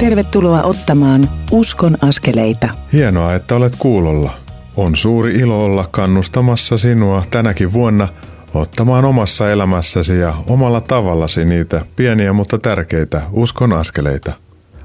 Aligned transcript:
Tervetuloa 0.00 0.62
ottamaan 0.62 1.30
Uskon 1.50 1.96
askeleita. 2.02 2.68
Hienoa, 2.92 3.34
että 3.34 3.56
olet 3.56 3.72
kuulolla. 3.78 4.34
On 4.76 4.96
suuri 4.96 5.34
ilo 5.34 5.64
olla 5.64 5.88
kannustamassa 5.90 6.78
sinua 6.78 7.22
tänäkin 7.30 7.72
vuonna 7.72 8.08
ottamaan 8.54 9.04
omassa 9.04 9.50
elämässäsi 9.50 10.18
ja 10.18 10.34
omalla 10.46 10.80
tavallasi 10.80 11.44
niitä 11.44 11.84
pieniä 11.96 12.32
mutta 12.32 12.58
tärkeitä 12.58 13.22
uskon 13.32 13.72
askeleita. 13.72 14.32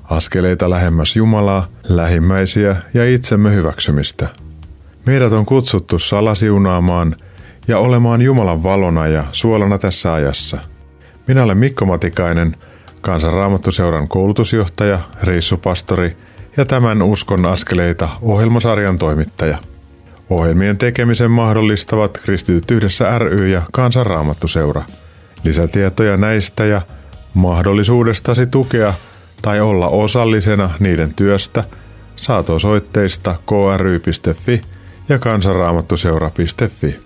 Askeleita 0.03 0.69
lähemmäs 0.69 1.15
Jumalaa, 1.15 1.67
lähimmäisiä 1.83 2.75
ja 2.93 3.09
itsemme 3.09 3.53
hyväksymistä. 3.53 4.29
Meidät 5.05 5.33
on 5.33 5.45
kutsuttu 5.45 5.99
salasiunaamaan 5.99 7.15
ja 7.67 7.79
olemaan 7.79 8.21
Jumalan 8.21 8.63
valona 8.63 9.07
ja 9.07 9.23
suolana 9.31 9.77
tässä 9.77 10.13
ajassa. 10.13 10.57
Minä 11.27 11.43
olen 11.43 11.57
Mikko 11.57 11.85
Matikainen– 11.85 12.55
kansanraamattuseuran 13.05 14.07
koulutusjohtaja, 14.07 14.99
reissupastori 15.23 16.17
ja 16.57 16.65
tämän 16.65 17.01
Uskon 17.01 17.45
askeleita 17.45 18.09
ohjelmasarjan 18.21 18.97
toimittaja. 18.97 19.57
Ohjelmien 20.29 20.77
tekemisen 20.77 21.31
mahdollistavat 21.31 22.17
Kristityt 22.23 22.71
yhdessä 22.71 23.19
ry 23.19 23.47
ja 23.47 23.61
kansanraamattuseura. 23.73 24.83
Lisätietoja 25.43 26.17
näistä 26.17 26.65
ja 26.65 26.81
mahdollisuudestasi 27.33 28.47
tukea 28.47 28.93
tai 29.41 29.61
olla 29.61 29.87
osallisena 29.87 30.69
niiden 30.79 31.13
työstä 31.13 31.63
saat 32.15 32.49
osoitteista 32.49 33.35
kry.fi 33.45 34.61
ja 35.09 35.19
kansanraamattuseura.fi. 35.19 36.99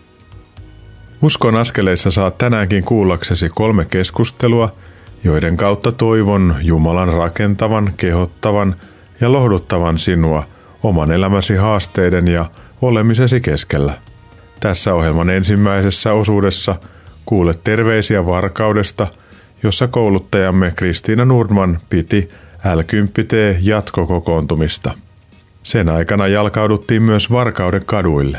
Uskon 1.22 1.56
askeleissa 1.56 2.12
saat 2.12 2.38
tänäänkin 2.38 2.84
kuullaksesi 2.84 3.50
kolme 3.50 3.86
keskustelua– 3.86 4.72
joiden 5.24 5.58
kautta 5.58 5.92
toivon 5.92 6.56
Jumalan 6.62 7.14
rakentavan, 7.14 7.94
kehottavan 7.98 8.76
ja 9.22 9.32
lohduttavan 9.32 10.00
sinua 10.00 10.44
oman 10.84 11.12
elämäsi 11.12 11.56
haasteiden 11.56 12.28
ja 12.28 12.46
olemisesi 12.82 13.42
keskellä. 13.42 13.94
Tässä 14.60 14.94
ohjelman 14.94 15.30
ensimmäisessä 15.30 16.14
osuudessa 16.14 16.76
kuulet 17.26 17.64
terveisiä 17.64 18.26
Varkaudesta, 18.26 19.08
jossa 19.64 19.88
kouluttajamme 19.88 20.74
Kristiina 20.76 21.26
Nordman 21.26 21.80
piti 21.90 22.30
l 22.76 22.80
jatkokokoontumista. 23.62 24.94
Sen 25.64 25.90
aikana 25.90 26.28
jalkauduttiin 26.28 27.02
myös 27.02 27.32
Varkauden 27.32 27.82
kaduille. 27.86 28.38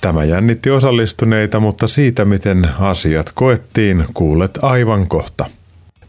Tämä 0.00 0.24
jännitti 0.24 0.70
osallistuneita, 0.70 1.60
mutta 1.60 1.86
siitä 1.88 2.24
miten 2.24 2.68
asiat 2.80 3.32
koettiin 3.34 4.04
kuulet 4.14 4.58
aivan 4.62 5.06
kohta. 5.06 5.57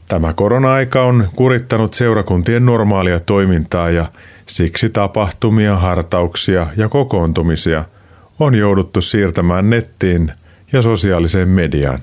Tämä 0.10 0.34
korona-aika 0.34 1.02
on 1.02 1.30
kurittanut 1.36 1.94
seurakuntien 1.94 2.66
normaalia 2.66 3.20
toimintaa 3.20 3.90
ja 3.90 4.06
siksi 4.46 4.90
tapahtumia, 4.90 5.76
hartauksia 5.76 6.68
ja 6.78 6.90
kokoontumisia 6.90 7.84
on 8.40 8.56
jouduttu 8.56 9.02
siirtämään 9.02 9.70
nettiin 9.70 10.32
ja 10.74 10.82
sosiaaliseen 10.82 11.50
mediaan. 11.50 12.00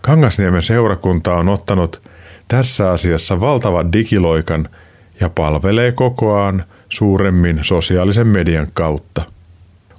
Kangasniemen 0.00 0.62
seurakunta 0.62 1.34
on 1.34 1.48
ottanut 1.48 2.02
tässä 2.48 2.90
asiassa 2.90 3.40
valtavan 3.40 3.92
digiloikan 3.92 4.68
ja 5.20 5.28
palvelee 5.28 5.92
kokoaan 5.92 6.64
suuremmin 6.88 7.58
sosiaalisen 7.62 8.26
median 8.26 8.66
kautta. 8.74 9.22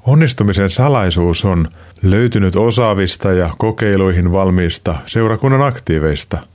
Onnistumisen 0.05 0.69
salaisuus 0.69 1.45
on 1.45 1.67
löytynyt 2.02 2.55
osaavista 2.55 3.31
ja 3.31 3.49
kokeiluihin 3.57 4.31
valmiista 4.31 4.95
seurakunnan 5.05 5.61
aktiiveista– 5.61 6.37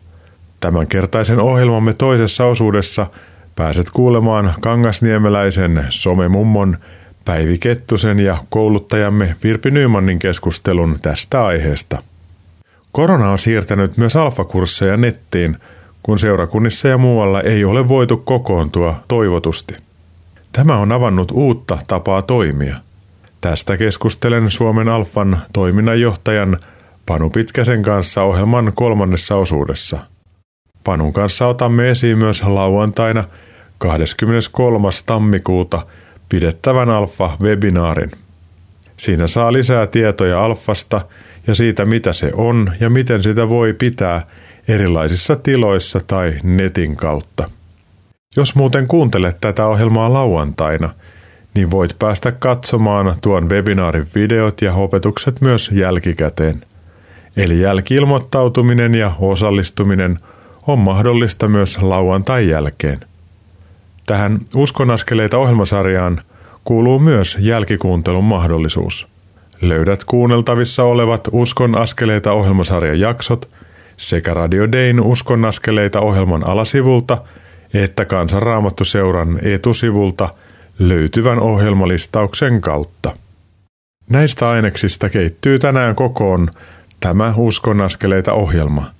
Tämänkertaisen 0.61 1.41
ohjelmamme 1.41 1.95
toisessa 1.95 2.47
osuudessa 2.47 3.07
pääset 3.57 3.91
kuulemaan 3.91 4.55
Kangasniemeläisen 4.61 5.87
somemummon 5.91 6.77
Päivi 7.25 7.59
Kettusen 7.59 8.21
ja 8.21 8.39
kouluttajamme 8.51 9.37
Virpi 9.43 9.71
Nymanin 9.71 10.19
keskustelun 10.19 10.97
tästä 11.03 11.47
aiheesta. 11.47 12.03
Korona 12.93 13.31
on 13.31 13.39
siirtänyt 13.39 13.97
myös 13.97 14.17
alfakursseja 14.17 14.97
nettiin, 14.97 15.57
kun 16.03 16.19
seurakunnissa 16.19 16.89
ja 16.89 16.99
muualla 16.99 17.41
ei 17.41 17.65
ole 17.65 17.89
voitu 17.89 18.17
kokoontua 18.17 19.01
toivotusti. 19.09 19.75
Tämä 20.53 20.77
on 20.77 20.93
avannut 20.93 21.31
uutta 21.31 21.79
tapaa 21.87 22.23
toimia. 22.23 22.77
Tästä 23.41 23.77
keskustelen 23.77 24.51
Suomen 24.51 24.89
Alfan 24.89 25.43
toiminnanjohtajan 25.53 26.57
Panu 27.07 27.31
Pitkäsen 27.31 27.83
kanssa 27.83 28.23
ohjelman 28.23 28.73
kolmannessa 28.75 29.37
osuudessa– 29.37 29.99
Panun 30.85 31.13
kanssa 31.13 31.47
otamme 31.47 31.91
esiin 31.91 32.19
myös 32.19 32.43
lauantaina 32.43 33.25
23. 33.79 34.89
tammikuuta 35.07 35.87
pidettävän 36.29 36.89
Alfa-webinaarin. 36.89 38.11
Siinä 38.97 39.27
saa 39.27 39.53
lisää 39.53 39.87
tietoja 39.87 40.45
Alfasta 40.45 41.01
ja 41.47 41.55
siitä, 41.55 41.85
mitä 41.85 42.13
se 42.13 42.31
on 42.35 42.73
ja 42.81 42.91
miten 42.91 43.23
sitä 43.23 43.49
voi 43.49 43.73
pitää 43.73 44.27
erilaisissa 44.69 45.37
tiloissa 45.37 46.01
tai 46.07 46.35
netin 46.43 46.97
kautta. 46.97 47.51
Jos 48.37 48.55
muuten 48.55 48.87
kuuntelet 48.87 49.37
tätä 49.41 49.67
ohjelmaa 49.67 50.13
lauantaina, 50.13 50.95
niin 51.55 51.71
voit 51.71 51.97
päästä 51.99 52.33
katsomaan 52.33 53.15
tuon 53.21 53.51
webinaarin 53.51 54.07
videot 54.15 54.63
ja 54.63 54.75
opetukset 54.75 55.41
myös 55.41 55.71
jälkikäteen. 55.73 56.65
Eli 57.37 57.61
jälkiilmoittautuminen 57.61 58.95
ja 58.95 59.13
osallistuminen– 59.19 60.19
on 60.73 60.79
mahdollista 60.79 61.49
myös 61.49 61.79
lauantai 61.83 62.49
jälkeen. 62.49 63.01
Tähän 64.07 64.39
Uskonaskeleita 64.55 65.39
ohjelmasarjaan 65.39 66.21
kuuluu 66.65 66.99
myös 66.99 67.37
jälkikuuntelun 67.41 68.25
mahdollisuus. 68.25 69.07
Löydät 69.61 70.05
kuunneltavissa 70.05 70.83
olevat 70.83 71.29
Uskon 71.33 71.79
askeleita 71.79 72.33
ohjelmasarjan 72.33 73.01
jaksot 73.01 73.51
sekä 73.97 74.35
Radio 74.35 74.73
Dayn 74.73 75.01
Uskon 75.01 75.45
askeleita 75.45 76.01
ohjelman 76.01 76.47
alasivulta 76.47 77.19
että 77.75 78.05
Kansanraamattuseuran 78.05 79.39
etusivulta 79.43 80.29
löytyvän 80.79 81.41
ohjelmalistauksen 81.41 82.61
kautta. 82.61 83.17
Näistä 84.09 84.49
aineksista 84.49 85.09
keittyy 85.09 85.59
tänään 85.59 85.95
kokoon 85.95 86.51
tämä 87.01 87.35
Uskon 87.37 87.81
askeleita 87.81 88.33
ohjelma– 88.33 88.91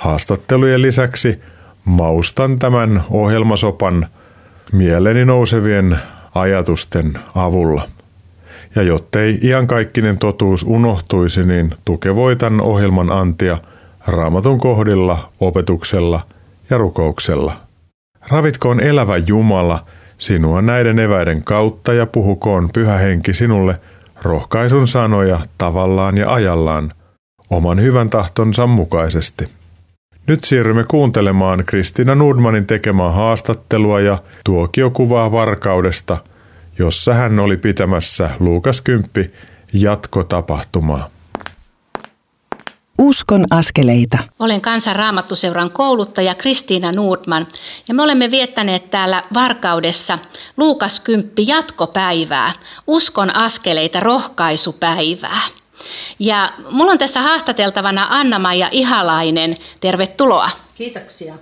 Haastattelujen 0.00 0.82
lisäksi 0.82 1.40
maustan 1.84 2.58
tämän 2.58 3.04
ohjelmasopan 3.10 4.06
mieleni 4.72 5.24
nousevien 5.24 5.98
ajatusten 6.34 7.18
avulla. 7.34 7.88
Ja 8.74 8.82
jottei 8.82 9.38
iankaikkinen 9.42 10.18
totuus 10.18 10.62
unohtuisi, 10.62 11.44
niin 11.44 11.74
tukevoitan 11.84 12.60
ohjelman 12.60 13.12
antia 13.12 13.58
raamatun 14.06 14.58
kohdilla, 14.58 15.30
opetuksella 15.40 16.20
ja 16.70 16.78
rukouksella. 16.78 17.56
Ravitkoon 18.28 18.80
elävä 18.80 19.16
Jumala 19.16 19.84
sinua 20.18 20.62
näiden 20.62 20.98
eväiden 20.98 21.44
kautta 21.44 21.92
ja 21.92 22.06
puhukoon 22.06 22.70
pyhä 22.74 22.96
henki 22.96 23.34
sinulle 23.34 23.80
rohkaisun 24.22 24.88
sanoja 24.88 25.40
tavallaan 25.58 26.18
ja 26.18 26.32
ajallaan, 26.32 26.92
oman 27.50 27.80
hyvän 27.80 28.10
tahtonsa 28.10 28.66
mukaisesti. 28.66 29.59
Nyt 30.26 30.44
siirrymme 30.44 30.84
kuuntelemaan 30.84 31.64
Kristiina 31.66 32.14
Nordmanin 32.14 32.66
tekemää 32.66 33.12
haastattelua 33.12 34.00
ja 34.00 34.18
tuokiokuvaa 34.44 35.32
varkaudesta, 35.32 36.18
jossa 36.78 37.14
hän 37.14 37.38
oli 37.38 37.56
pitämässä 37.56 38.30
Luukas 38.40 38.80
10 38.80 39.32
jatkotapahtumaa. 39.72 41.10
Uskon 42.98 43.44
askeleita. 43.50 44.18
Olen 44.38 44.60
Kansan 44.60 44.96
Raamattuseuran 44.96 45.70
kouluttaja 45.70 46.34
Kristiina 46.34 46.92
Nordman 46.92 47.46
ja 47.88 47.94
me 47.94 48.02
olemme 48.02 48.30
viettäneet 48.30 48.90
täällä 48.90 49.24
Varkaudessa 49.34 50.18
Luukas 50.56 51.00
10 51.00 51.32
jatkopäivää, 51.46 52.52
Uskon 52.86 53.36
askeleita 53.36 54.00
rohkaisupäivää. 54.00 55.59
Ja 56.18 56.52
mulla 56.70 56.92
on 56.92 56.98
tässä 56.98 57.20
haastateltavana 57.20 58.06
Anna-Maija 58.10 58.68
Ihalainen. 58.70 59.54
Tervetuloa. 59.80 60.50
Kiitoksia. 60.74 61.34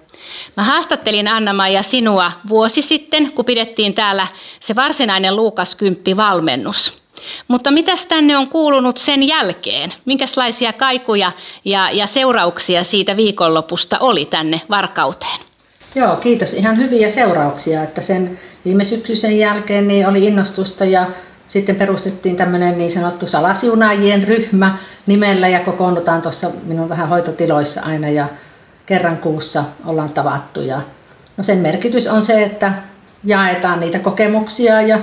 Mä 0.56 0.62
haastattelin 0.62 1.28
Anna-Maija 1.28 1.82
sinua 1.82 2.32
vuosi 2.48 2.82
sitten, 2.82 3.32
kun 3.32 3.44
pidettiin 3.44 3.94
täällä 3.94 4.26
se 4.60 4.74
varsinainen 4.74 5.36
Luukas 5.36 5.74
Kymppi 5.74 6.16
valmennus. 6.16 7.02
Mutta 7.48 7.70
mitäs 7.70 8.06
tänne 8.06 8.36
on 8.36 8.48
kuulunut 8.48 8.98
sen 8.98 9.28
jälkeen? 9.28 9.94
Minkälaisia 10.04 10.72
kaikuja 10.72 11.32
ja, 11.64 11.90
ja 11.92 12.06
seurauksia 12.06 12.84
siitä 12.84 13.16
viikonlopusta 13.16 13.98
oli 13.98 14.24
tänne 14.24 14.60
Varkauteen? 14.70 15.40
Joo, 15.94 16.16
kiitos. 16.16 16.52
Ihan 16.52 16.78
hyviä 16.78 17.10
seurauksia, 17.10 17.82
että 17.82 18.02
sen 18.02 18.40
viime 18.64 18.84
syksyisen 18.84 19.38
jälkeen 19.38 19.88
niin 19.88 20.08
oli 20.08 20.24
innostusta 20.24 20.84
ja 20.84 21.06
sitten 21.48 21.76
perustettiin 21.76 22.36
tämmöinen 22.36 22.78
niin 22.78 22.92
sanottu 22.92 23.26
salasiunaajien 23.26 24.28
ryhmä 24.28 24.78
nimellä 25.06 25.48
ja 25.48 25.60
kokoonnutaan 25.60 26.22
tuossa 26.22 26.50
minun 26.64 26.88
vähän 26.88 27.08
hoitotiloissa 27.08 27.82
aina 27.82 28.08
ja 28.08 28.26
kerran 28.86 29.16
kuussa 29.16 29.64
ollaan 29.86 30.10
tavattu 30.10 30.60
ja 30.60 30.82
No 31.38 31.44
sen 31.44 31.58
merkitys 31.58 32.06
on 32.06 32.22
se, 32.22 32.42
että 32.42 32.72
jaetaan 33.24 33.80
niitä 33.80 33.98
kokemuksia 33.98 34.82
ja 34.82 34.98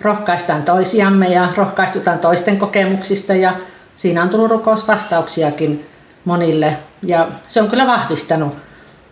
rohkaistaan 0.00 0.62
toisiamme 0.62 1.28
ja 1.28 1.48
rohkaistutaan 1.56 2.18
toisten 2.18 2.58
kokemuksista 2.58 3.34
ja 3.34 3.52
siinä 3.96 4.22
on 4.22 4.28
tullut 4.28 4.50
rukousvastauksiakin 4.50 5.86
monille 6.24 6.76
ja 7.02 7.28
se 7.48 7.62
on 7.62 7.70
kyllä 7.70 7.86
vahvistanut. 7.86 8.54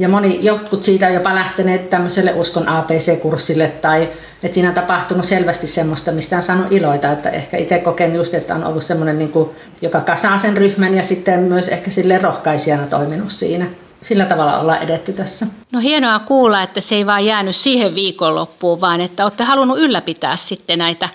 Ja 0.00 0.08
moni, 0.08 0.38
jotkut 0.44 0.84
siitä 0.84 1.06
on 1.06 1.14
jopa 1.14 1.34
lähteneet 1.34 1.90
tämmöiselle 1.90 2.32
uskon 2.32 2.68
APC-kurssille 2.68 3.68
tai 3.68 4.08
että 4.42 4.54
siinä 4.54 4.68
on 4.68 4.74
tapahtunut 4.74 5.24
selvästi 5.24 5.66
semmoista, 5.66 6.12
mistä 6.12 6.36
on 6.36 6.42
saanut 6.42 6.72
iloita, 6.72 7.12
että 7.12 7.30
ehkä 7.30 7.56
itse 7.56 7.78
koken 7.78 8.14
just, 8.14 8.34
että 8.34 8.54
on 8.54 8.64
ollut 8.64 8.84
semmoinen, 8.84 9.18
niin 9.18 9.32
kuin, 9.32 9.50
joka 9.82 10.00
kasaa 10.00 10.38
sen 10.38 10.56
ryhmän 10.56 10.94
ja 10.94 11.04
sitten 11.04 11.40
myös 11.40 11.68
ehkä 11.68 11.90
sille 11.90 12.18
rohkaisijana 12.18 12.86
toiminut 12.86 13.30
siinä 13.30 13.66
sillä 14.02 14.24
tavalla 14.24 14.58
ollaan 14.60 14.82
edetty 14.82 15.12
tässä. 15.12 15.46
No 15.72 15.80
hienoa 15.80 16.18
kuulla, 16.18 16.62
että 16.62 16.80
se 16.80 16.94
ei 16.94 17.06
vaan 17.06 17.24
jäänyt 17.24 17.56
siihen 17.56 17.94
viikonloppuun, 17.94 18.80
vaan 18.80 19.00
että 19.00 19.24
olette 19.24 19.44
halunnut 19.44 19.78
ylläpitää 19.78 20.36
sitten 20.36 20.78
näitä 20.78 21.08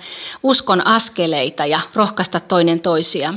uskon 0.44 0.88
askeleita 0.88 1.66
ja 1.66 1.80
rohkaista 1.96 2.40
toinen 2.40 2.80
toisia. 2.80 3.34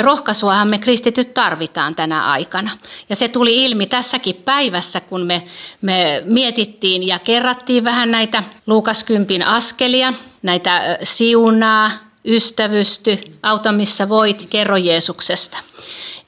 Rohkaisuahan 0.00 0.70
me 0.70 0.78
kristityt 0.78 1.34
tarvitaan 1.34 1.94
tänä 1.94 2.24
aikana. 2.24 2.70
Ja 3.08 3.16
se 3.16 3.28
tuli 3.28 3.64
ilmi 3.64 3.86
tässäkin 3.86 4.34
päivässä, 4.34 5.00
kun 5.00 5.26
me, 5.26 5.42
me 5.82 6.22
mietittiin 6.24 7.06
ja 7.06 7.18
kerrattiin 7.18 7.84
vähän 7.84 8.10
näitä 8.10 8.42
Luukas 8.66 9.04
Kympin 9.04 9.46
askelia, 9.46 10.12
näitä 10.42 10.98
siunaa, 11.02 11.90
ystävysty, 12.24 13.18
auta 13.42 13.72
missä 13.72 14.08
voit, 14.08 14.46
kerro 14.50 14.76
Jeesuksesta. 14.76 15.58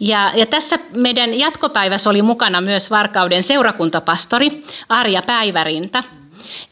Ja, 0.00 0.32
ja 0.34 0.46
tässä 0.46 0.78
meidän 0.94 1.34
jatkopäivässä 1.38 2.10
oli 2.10 2.22
mukana 2.22 2.60
myös 2.60 2.90
Varkauden 2.90 3.42
seurakuntapastori 3.42 4.64
Arja 4.88 5.22
Päivärinta. 5.22 6.02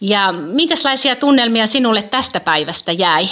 Ja 0.01 0.33
minkälaisia 0.33 1.17
tunnelmia 1.17 1.67
sinulle 1.67 2.03
tästä 2.03 2.41
päivästä 2.41 2.93
jäi? 2.93 3.29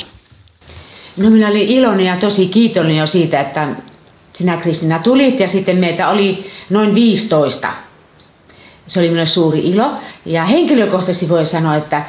No 1.16 1.30
minä 1.30 1.48
olin 1.48 1.68
iloinen 1.68 2.06
ja 2.06 2.16
tosi 2.16 2.46
kiitollinen 2.46 2.96
jo 2.96 3.06
siitä, 3.06 3.40
että 3.40 3.68
sinä 4.32 4.56
Kristina 4.56 4.98
tulit 4.98 5.40
ja 5.40 5.48
sitten 5.48 5.76
meitä 5.76 6.08
oli 6.08 6.50
noin 6.70 6.94
15. 6.94 7.68
Se 8.86 9.00
oli 9.00 9.08
minulle 9.08 9.26
suuri 9.26 9.58
ilo. 9.58 9.92
Ja 10.26 10.44
henkilökohtaisesti 10.44 11.28
voi 11.28 11.46
sanoa, 11.46 11.76
että 11.76 12.04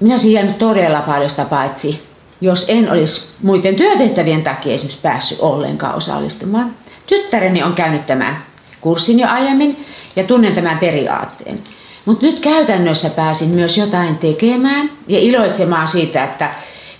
minä 0.00 0.14
olisin 0.14 0.32
jäänyt 0.32 0.58
todella 0.58 1.00
paljon 1.00 1.30
sitä 1.30 1.44
paitsi, 1.44 2.02
jos 2.44 2.64
en 2.68 2.90
olisi 2.90 3.34
muiden 3.42 3.76
työtehtävien 3.76 4.42
takia 4.42 4.74
esimerkiksi 4.74 5.00
päässyt 5.02 5.38
ollenkaan 5.40 5.94
osallistumaan. 5.94 6.74
Tyttäreni 7.06 7.62
on 7.62 7.72
käynyt 7.72 8.06
tämän 8.06 8.44
kurssin 8.80 9.20
jo 9.20 9.28
aiemmin 9.28 9.86
ja 10.16 10.24
tunnen 10.24 10.54
tämän 10.54 10.78
periaatteen. 10.78 11.62
Mutta 12.04 12.26
nyt 12.26 12.40
käytännössä 12.40 13.10
pääsin 13.10 13.48
myös 13.48 13.78
jotain 13.78 14.18
tekemään 14.18 14.90
ja 15.08 15.18
iloitsemaan 15.18 15.88
siitä, 15.88 16.24
että 16.24 16.54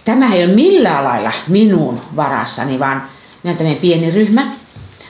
tämä 0.05 0.35
ei 0.35 0.45
ole 0.45 0.55
millään 0.55 1.05
lailla 1.05 1.33
minun 1.49 2.01
varassani, 2.17 2.79
vaan 2.79 3.09
minä 3.43 3.55
tämmöinen 3.55 3.81
pieni 3.81 4.11
ryhmä. 4.11 4.47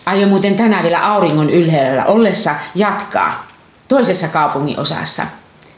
Aion 0.06 0.28
muuten 0.28 0.54
tänään 0.54 0.82
vielä 0.82 1.06
auringon 1.06 1.50
ylhäällä 1.50 2.04
ollessa 2.04 2.54
jatkaa 2.74 3.48
toisessa 3.88 4.28
kaupungin 4.28 4.80
osassa 4.80 5.26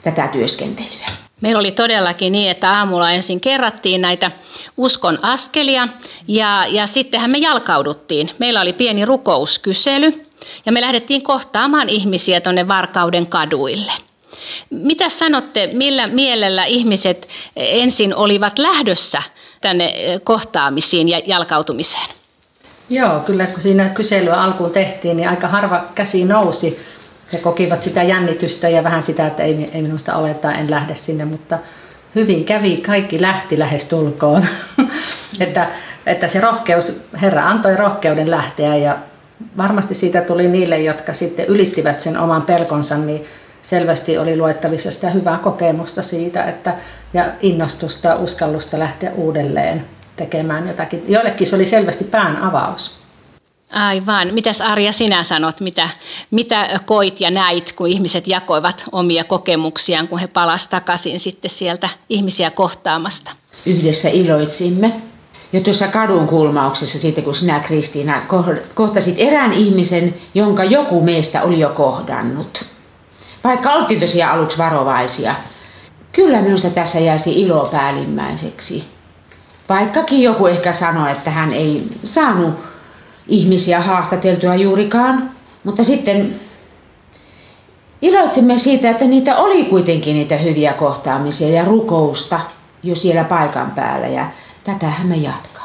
tätä 0.03 0.29
työskentelyä. 0.29 1.26
Meillä 1.41 1.59
oli 1.61 1.71
todellakin 1.71 2.33
niin, 2.33 2.51
että 2.51 2.73
aamulla 2.73 3.11
ensin 3.11 3.41
kerrattiin 3.41 4.01
näitä 4.01 4.31
uskon 4.77 5.19
askelia 5.23 5.89
ja, 6.29 6.65
ja 6.69 6.87
sittenhän 6.87 7.31
me 7.31 7.39
jalkauduttiin. 7.39 8.31
Meillä 8.39 8.61
oli 8.61 8.73
pieni 8.73 9.05
rukouskysely 9.05 10.27
ja 10.67 10.73
me 10.73 10.81
lähdettiin 10.81 11.23
kohtaamaan 11.23 11.89
ihmisiä 11.89 12.41
tuonne 12.41 12.69
Varkauden 12.69 13.27
kaduille. 13.27 13.93
Mitä 14.71 15.09
sanotte, 15.09 15.71
millä 15.73 16.07
mielellä 16.07 16.65
ihmiset 16.65 17.29
ensin 17.57 18.15
olivat 18.15 18.59
lähdössä 18.59 19.23
tänne 19.61 19.95
kohtaamisiin 20.25 21.09
ja 21.09 21.21
jalkautumiseen? 21.27 22.11
Joo, 22.91 23.21
kyllä 23.21 23.47
kun 23.47 23.63
siinä 23.63 23.89
kyselyä 23.89 24.35
alkuun 24.35 24.71
tehtiin, 24.71 25.17
niin 25.17 25.29
aika 25.29 25.49
harva 25.49 25.85
käsi 25.95 26.25
nousi 26.25 26.79
he 27.33 27.39
kokivat 27.39 27.83
sitä 27.83 28.03
jännitystä 28.03 28.69
ja 28.69 28.85
vähän 28.85 29.03
sitä, 29.03 29.27
että 29.27 29.43
ei, 29.43 29.71
ei 29.73 29.83
minusta 29.83 30.17
ole 30.17 30.35
tai 30.35 30.55
en 30.61 30.71
lähde 30.71 30.97
sinne, 30.97 31.25
mutta 31.25 31.59
hyvin 32.15 32.45
kävi, 32.45 32.77
kaikki 32.77 33.23
lähti 33.23 33.59
lähes 33.59 33.85
tulkoon. 33.85 34.47
että, 35.41 35.69
että 36.07 36.29
se 36.29 36.41
rohkeus, 36.41 37.07
Herra 37.23 37.49
antoi 37.49 37.77
rohkeuden 37.77 38.31
lähteä 38.31 38.77
ja 38.77 38.99
varmasti 39.57 39.95
siitä 39.95 40.21
tuli 40.21 40.49
niille, 40.49 40.79
jotka 40.79 41.15
sitten 41.15 41.47
ylittivät 41.47 42.01
sen 42.01 42.19
oman 42.19 42.43
pelkonsa, 42.43 42.99
niin 42.99 43.25
selvästi 43.63 44.19
oli 44.19 44.37
luettavissa 44.37 44.91
sitä 44.91 45.11
hyvää 45.11 45.39
kokemusta 45.39 46.03
siitä 46.03 46.45
että, 46.45 46.75
ja 47.15 47.25
innostusta, 47.41 48.17
uskallusta 48.17 48.79
lähteä 48.79 49.13
uudelleen 49.13 49.85
tekemään 50.17 50.69
jotakin. 50.69 51.05
Joillekin 51.09 51.47
se 51.47 51.57
oli 51.57 51.67
selvästi 51.67 52.05
pään 52.05 52.37
avaus. 52.37 53.06
Aivan. 53.73 54.35
Mitäs 54.35 54.61
Arja 54.61 54.93
sinä 54.93 55.23
sanot, 55.23 55.61
mitä, 55.61 55.89
mitä 56.31 56.81
koit 56.87 57.21
ja 57.21 57.31
näit, 57.31 57.73
kun 57.73 57.89
ihmiset 57.89 58.29
jakoivat 58.29 58.85
omia 58.93 59.25
kokemuksiaan, 59.25 60.09
kun 60.09 60.19
he 60.19 60.27
palasivat 60.27 60.71
takaisin 60.71 61.21
sitten 61.21 61.51
sieltä 61.51 61.89
ihmisiä 62.09 62.51
kohtaamasta? 62.51 63.31
Yhdessä 63.67 64.09
iloitsimme. 64.09 64.93
Jo 65.53 65.61
tuossa 65.61 65.89
kadun 65.89 66.27
kulmauksessa 66.27 66.99
siitä, 66.99 67.23
kun 67.23 67.35
sinä 67.35 67.61
Kristiina 67.61 68.23
kohtasit 68.75 69.15
erään 69.19 69.53
ihmisen, 69.53 70.15
jonka 70.35 70.65
joku 70.65 71.03
meistä 71.03 71.43
oli 71.43 71.61
jo 71.61 71.69
kohdannut. 71.69 72.65
Vaikka 73.45 73.73
oltiin 73.73 74.01
tosiaan 74.01 74.39
aluksi 74.39 74.59
varovaisia, 74.59 75.35
kyllä 76.13 76.43
minusta 76.43 76.71
tässä 76.71 77.01
jäisi 77.01 77.41
ilo 77.41 77.69
päällimmäiseksi. 77.73 78.85
Vaikkakin 79.69 80.23
joku 80.23 80.47
ehkä 80.47 80.73
sanoi, 80.73 81.13
että 81.13 81.31
hän 81.31 81.53
ei 81.53 81.89
saanut 82.05 82.55
ihmisiä 83.29 83.81
haastateltua 83.81 84.55
juurikaan, 84.55 85.31
mutta 85.65 85.85
sitten 85.85 86.41
iloitsemme 88.03 88.59
siitä, 88.59 88.91
että 88.91 89.05
niitä 89.05 89.37
oli 89.37 89.65
kuitenkin 89.65 90.17
niitä 90.17 90.37
hyviä 90.37 90.73
kohtaamisia 90.73 91.49
ja 91.49 91.65
rukousta 91.65 92.41
jo 92.83 92.97
siellä 92.97 93.25
paikan 93.25 93.71
päällä 93.71 94.07
ja 94.07 94.27
tätähän 94.65 95.07
me 95.07 95.17
jatkamme. 95.17 95.56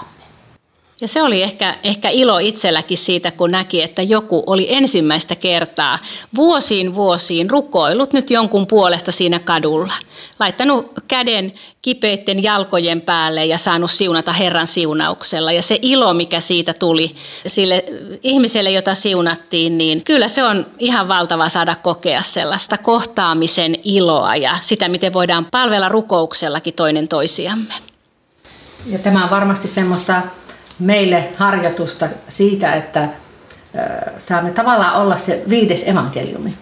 Ja 1.01 1.07
se 1.07 1.23
oli 1.23 1.43
ehkä, 1.43 1.77
ehkä 1.83 2.09
ilo 2.09 2.37
itselläkin 2.37 2.97
siitä, 2.97 3.31
kun 3.31 3.51
näki, 3.51 3.81
että 3.81 4.01
joku 4.01 4.43
oli 4.47 4.67
ensimmäistä 4.69 5.35
kertaa 5.35 5.99
vuosiin 6.35 6.95
vuosiin 6.95 7.49
rukoillut 7.49 8.13
nyt 8.13 8.29
jonkun 8.29 8.67
puolesta 8.67 9.11
siinä 9.11 9.39
kadulla. 9.39 9.93
Laittanut 10.39 10.91
käden 11.07 11.53
kipeitten 11.81 12.43
jalkojen 12.43 13.01
päälle 13.01 13.45
ja 13.45 13.57
saanut 13.57 13.91
siunata 13.91 14.33
Herran 14.33 14.67
siunauksella. 14.67 15.51
Ja 15.51 15.61
se 15.61 15.79
ilo, 15.81 16.13
mikä 16.13 16.39
siitä 16.39 16.73
tuli 16.73 17.15
sille 17.47 17.85
ihmiselle, 18.23 18.71
jota 18.71 18.95
siunattiin, 18.95 19.77
niin 19.77 20.03
kyllä 20.03 20.27
se 20.27 20.43
on 20.43 20.65
ihan 20.79 21.07
valtava 21.07 21.49
saada 21.49 21.75
kokea 21.75 22.23
sellaista 22.23 22.77
kohtaamisen 22.77 23.75
iloa 23.83 24.35
ja 24.35 24.57
sitä, 24.61 24.89
miten 24.89 25.13
voidaan 25.13 25.45
palvella 25.45 25.89
rukouksellakin 25.89 26.73
toinen 26.73 27.07
toisiamme. 27.07 27.73
Ja 28.85 28.99
tämä 28.99 29.23
on 29.23 29.29
varmasti 29.29 29.67
semmoista 29.67 30.21
meille 30.81 31.29
harjoitusta 31.37 32.07
siitä, 32.27 32.73
että 32.73 33.09
saamme 34.17 34.51
tavallaan 34.51 35.01
olla 35.01 35.17
se 35.17 35.43
viides 35.49 35.87
evankeliumi. 35.87 36.57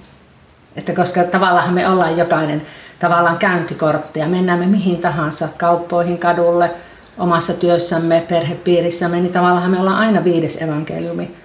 Että 0.76 0.94
koska 0.94 1.24
tavallaan 1.24 1.74
me 1.74 1.90
ollaan 1.90 2.18
jokainen 2.18 2.62
tavallaan 3.00 3.38
käyntikortteja, 3.38 4.28
mennään 4.28 4.60
me 4.60 4.66
mihin 4.66 4.98
tahansa, 4.98 5.48
kauppoihin, 5.58 6.18
kadulle, 6.18 6.72
omassa 7.18 7.54
työssämme, 7.54 8.26
perhepiirissämme, 8.30 9.20
niin 9.20 9.34
tavallaan 9.34 9.72
me 9.72 9.80
ollaan 9.80 9.98
aina 9.98 10.24
viides 10.24 10.62
evankeliumi. 10.62 11.36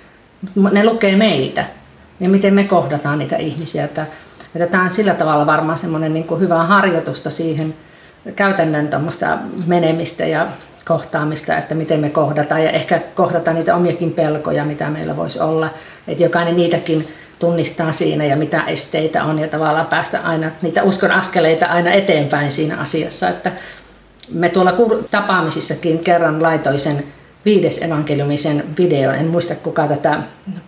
Ne 0.73 0.85
lukee 0.85 1.17
meitä 1.17 1.65
ja 2.21 2.29
miten 2.29 2.55
me 2.55 2.65
kohdataan 2.65 3.19
niitä 3.19 3.37
ihmisiä. 3.37 3.85
Että, 3.85 4.07
että 4.55 4.67
tämä 4.67 4.85
on 4.85 4.95
sillä 4.95 5.15
tavalla 5.15 5.47
varmaan 5.47 5.79
semmoinen 5.79 6.15
niin 6.15 6.27
kuin 6.27 6.41
hyvä 6.41 6.65
harjoitusta 6.65 7.31
siihen 7.31 7.75
käytännön 8.37 8.91
menemistä 9.67 10.27
ja 10.27 10.47
kohtaamista, 10.85 11.59
että 11.59 11.75
miten 11.75 12.01
me 12.01 12.11
kohdataan 12.11 12.65
ja 12.65 12.71
ehkä 12.71 13.01
kohdata 13.15 13.53
niitä 13.53 13.77
omiakin 13.77 14.13
pelkoja, 14.13 14.65
mitä 14.65 14.91
meillä 14.91 15.17
voisi 15.17 15.41
olla. 15.41 15.71
Että 16.09 16.23
jokainen 16.23 16.57
niitäkin 16.57 17.09
tunnistaa 17.39 17.93
siinä 17.93 18.25
ja 18.25 18.37
mitä 18.37 18.63
esteitä 18.67 19.25
on 19.25 19.39
ja 19.39 19.49
tavallaan 19.49 19.87
päästä 19.87 20.21
aina 20.21 20.51
niitä 20.63 20.83
uskon 20.83 21.11
askeleita 21.11 21.67
aina 21.67 21.91
eteenpäin 21.91 22.53
siinä 22.53 22.77
asiassa. 22.77 23.29
Että 23.29 23.53
me 24.33 24.49
tuolla 24.49 24.73
tapaamisissakin 25.11 25.99
kerran 25.99 26.43
laitoin 26.43 26.81
sen 26.81 27.05
viides 27.45 27.83
evankeliumisen 27.83 28.65
video, 28.79 29.13
en 29.13 29.27
muista 29.27 29.55
kuka 29.55 29.89
tätä 29.89 30.19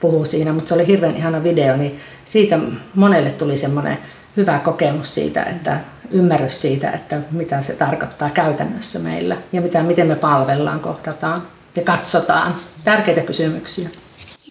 puhuu 0.00 0.24
siinä, 0.24 0.52
mutta 0.52 0.68
se 0.68 0.74
oli 0.74 0.86
hirveän 0.86 1.16
ihana 1.16 1.42
video, 1.42 1.76
niin 1.76 2.00
siitä 2.24 2.58
monelle 2.94 3.30
tuli 3.30 3.58
semmoinen 3.58 3.98
hyvä 4.36 4.58
kokemus 4.58 5.14
siitä, 5.14 5.42
että 5.42 5.80
ymmärrys 6.10 6.60
siitä, 6.60 6.90
että 6.90 7.20
mitä 7.30 7.62
se 7.62 7.72
tarkoittaa 7.72 8.30
käytännössä 8.30 8.98
meillä 8.98 9.36
ja 9.52 9.60
mitä, 9.60 9.82
miten 9.82 10.06
me 10.06 10.16
palvellaan, 10.16 10.80
kohdataan 10.80 11.48
ja 11.76 11.82
katsotaan. 11.82 12.54
Tärkeitä 12.84 13.20
kysymyksiä. 13.20 13.90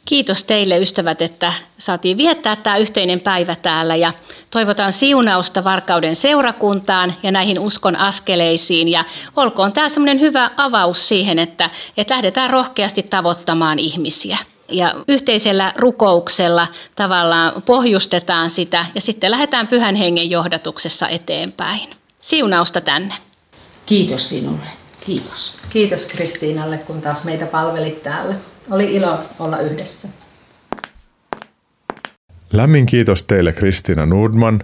Kiitos 0.05 0.43
teille 0.43 0.77
ystävät, 0.77 1.21
että 1.21 1.53
saatiin 1.77 2.17
viettää 2.17 2.55
tämä 2.55 2.77
yhteinen 2.77 3.19
päivä 3.19 3.55
täällä 3.55 3.95
ja 3.95 4.13
toivotan 4.51 4.93
siunausta 4.93 5.63
Varkauden 5.63 6.15
seurakuntaan 6.15 7.13
ja 7.23 7.31
näihin 7.31 7.59
uskon 7.59 7.95
askeleisiin 7.95 8.87
ja 8.87 9.03
olkoon 9.35 9.73
tämä 9.73 9.89
semmoinen 9.89 10.19
hyvä 10.19 10.49
avaus 10.57 11.07
siihen, 11.07 11.39
että, 11.39 11.69
että 11.97 12.13
lähdetään 12.13 12.49
rohkeasti 12.49 13.03
tavoittamaan 13.03 13.79
ihmisiä. 13.79 14.37
Ja 14.69 14.93
yhteisellä 15.07 15.73
rukouksella 15.77 16.67
tavallaan 16.95 17.61
pohjustetaan 17.61 18.49
sitä 18.49 18.85
ja 18.95 19.01
sitten 19.01 19.31
lähdetään 19.31 19.67
pyhän 19.67 19.95
hengen 19.95 20.31
johdatuksessa 20.31 21.07
eteenpäin. 21.07 21.89
Siunausta 22.21 22.81
tänne. 22.81 23.13
Kiitos 23.85 24.29
sinulle. 24.29 24.67
Kiitos. 25.05 25.57
Kiitos 25.69 26.05
Kristiinalle, 26.05 26.77
kun 26.77 27.01
taas 27.01 27.23
meitä 27.23 27.45
palvelit 27.45 28.03
täällä. 28.03 28.35
Oli 28.71 28.95
ilo 28.95 29.19
olla 29.39 29.59
yhdessä. 29.59 30.07
Lämmin 32.53 32.85
kiitos 32.85 33.23
teille 33.23 33.53
Kristiina 33.53 34.05
Nordman, 34.05 34.61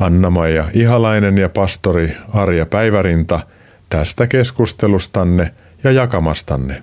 Anna-Maija 0.00 0.64
Ihalainen 0.74 1.38
ja 1.38 1.48
pastori 1.48 2.16
Arja 2.34 2.66
Päivärinta 2.66 3.40
tästä 3.88 4.26
keskustelustanne 4.26 5.54
ja 5.84 5.90
jakamastanne. 5.92 6.82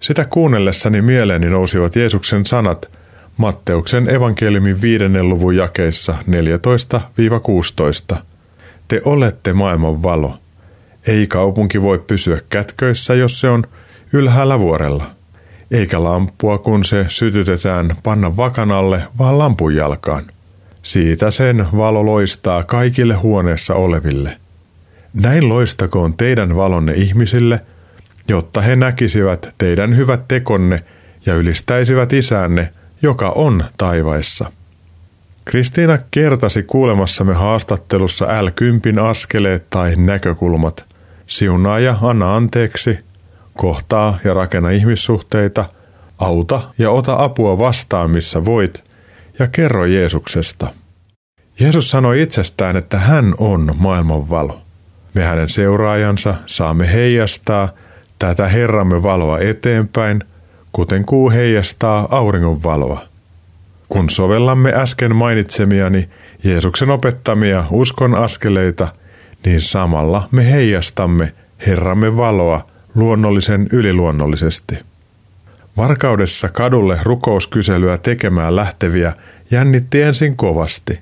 Sitä 0.00 0.24
kuunnellessani 0.24 1.02
mieleeni 1.02 1.50
nousivat 1.50 1.96
Jeesuksen 1.96 2.46
sanat 2.46 2.98
Matteuksen 3.38 4.08
evankeliumin 4.14 4.80
viidennen 4.80 5.28
luvun 5.28 5.56
jakeissa 5.56 6.14
14-16. 8.12 8.16
Te 8.88 9.02
olette 9.04 9.52
maailman 9.52 10.02
valo. 10.02 10.38
Ei 11.06 11.26
kaupunki 11.26 11.82
voi 11.82 11.98
pysyä 11.98 12.40
kätköissä, 12.48 13.14
jos 13.14 13.40
se 13.40 13.48
on 13.48 13.64
ylhäällä 14.12 14.58
vuorella. 14.58 15.04
Eikä 15.70 16.04
lamppua, 16.04 16.58
kun 16.58 16.84
se 16.84 17.04
sytytetään 17.08 17.96
panna 18.02 18.36
vakanalle, 18.36 19.02
vaan 19.18 19.38
lampun 19.38 19.74
jalkaan. 19.74 20.24
Siitä 20.82 21.30
sen 21.30 21.66
valo 21.76 22.06
loistaa 22.06 22.64
kaikille 22.64 23.14
huoneessa 23.14 23.74
oleville. 23.74 24.36
Näin 25.14 25.48
loistakoon 25.48 26.16
teidän 26.16 26.56
valonne 26.56 26.92
ihmisille, 26.92 27.60
jotta 28.28 28.60
he 28.60 28.76
näkisivät 28.76 29.54
teidän 29.58 29.96
hyvät 29.96 30.28
tekonne 30.28 30.84
ja 31.26 31.34
ylistäisivät 31.34 32.12
isänne, 32.12 32.72
joka 33.02 33.30
on 33.30 33.64
taivaissa. 33.78 34.52
Kristiina 35.44 35.98
kertasi 36.10 36.62
kuulemassamme 36.62 37.34
haastattelussa 37.34 38.26
L10 38.26 39.00
askeleet 39.00 39.70
tai 39.70 39.96
näkökulmat. 39.96 40.84
Siunaa 41.26 41.78
ja 41.78 41.96
anna 42.02 42.36
anteeksi, 42.36 42.98
kohtaa 43.56 44.18
ja 44.24 44.34
rakenna 44.34 44.70
ihmissuhteita, 44.70 45.64
auta 46.18 46.62
ja 46.78 46.90
ota 46.90 47.16
apua 47.18 47.58
vastaan 47.58 48.10
missä 48.10 48.44
voit 48.44 48.84
ja 49.38 49.46
kerro 49.46 49.84
Jeesuksesta. 49.84 50.66
Jeesus 51.60 51.90
sanoi 51.90 52.22
itsestään, 52.22 52.76
että 52.76 52.98
hän 52.98 53.34
on 53.38 53.74
maailman 53.78 54.30
valo. 54.30 54.60
Me 55.14 55.24
hänen 55.24 55.48
seuraajansa 55.48 56.34
saamme 56.46 56.92
heijastaa 56.92 57.68
tätä 58.18 58.48
Herramme 58.48 59.02
valoa 59.02 59.38
eteenpäin, 59.38 60.24
kuten 60.72 61.04
kuu 61.04 61.30
heijastaa 61.30 62.08
auringon 62.10 62.62
valoa. 62.62 63.02
Kun 63.88 64.10
sovellamme 64.10 64.72
äsken 64.74 65.16
mainitsemiani 65.16 66.08
Jeesuksen 66.44 66.90
opettamia 66.90 67.64
uskon 67.70 68.14
askeleita, 68.14 68.88
niin 69.44 69.60
samalla 69.60 70.28
me 70.30 70.50
heijastamme 70.50 71.32
Herramme 71.66 72.16
valoa 72.16 72.66
luonnollisen 72.94 73.66
yliluonnollisesti. 73.72 74.78
Varkaudessa 75.76 76.48
kadulle 76.48 76.98
rukouskyselyä 77.02 77.98
tekemään 77.98 78.56
lähteviä 78.56 79.12
jännitti 79.50 80.02
ensin 80.02 80.36
kovasti. 80.36 81.00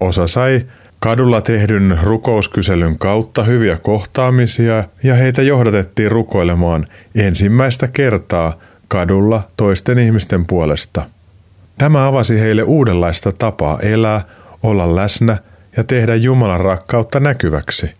Osa 0.00 0.26
sai 0.26 0.66
kadulla 1.00 1.40
tehdyn 1.40 1.98
rukouskyselyn 2.02 2.98
kautta 2.98 3.44
hyviä 3.44 3.78
kohtaamisia 3.82 4.84
ja 5.02 5.14
heitä 5.14 5.42
johdatettiin 5.42 6.10
rukoilemaan 6.10 6.86
ensimmäistä 7.14 7.88
kertaa 7.88 8.58
kadulla 8.88 9.42
toisten 9.56 9.98
ihmisten 9.98 10.46
puolesta. 10.46 11.04
Tämä 11.78 12.06
avasi 12.06 12.40
heille 12.40 12.62
uudenlaista 12.62 13.32
tapaa 13.32 13.80
elää, 13.80 14.20
olla 14.62 14.96
läsnä 14.96 15.38
ja 15.76 15.84
tehdä 15.84 16.14
Jumalan 16.14 16.60
rakkautta 16.60 17.20
näkyväksi. 17.20 17.90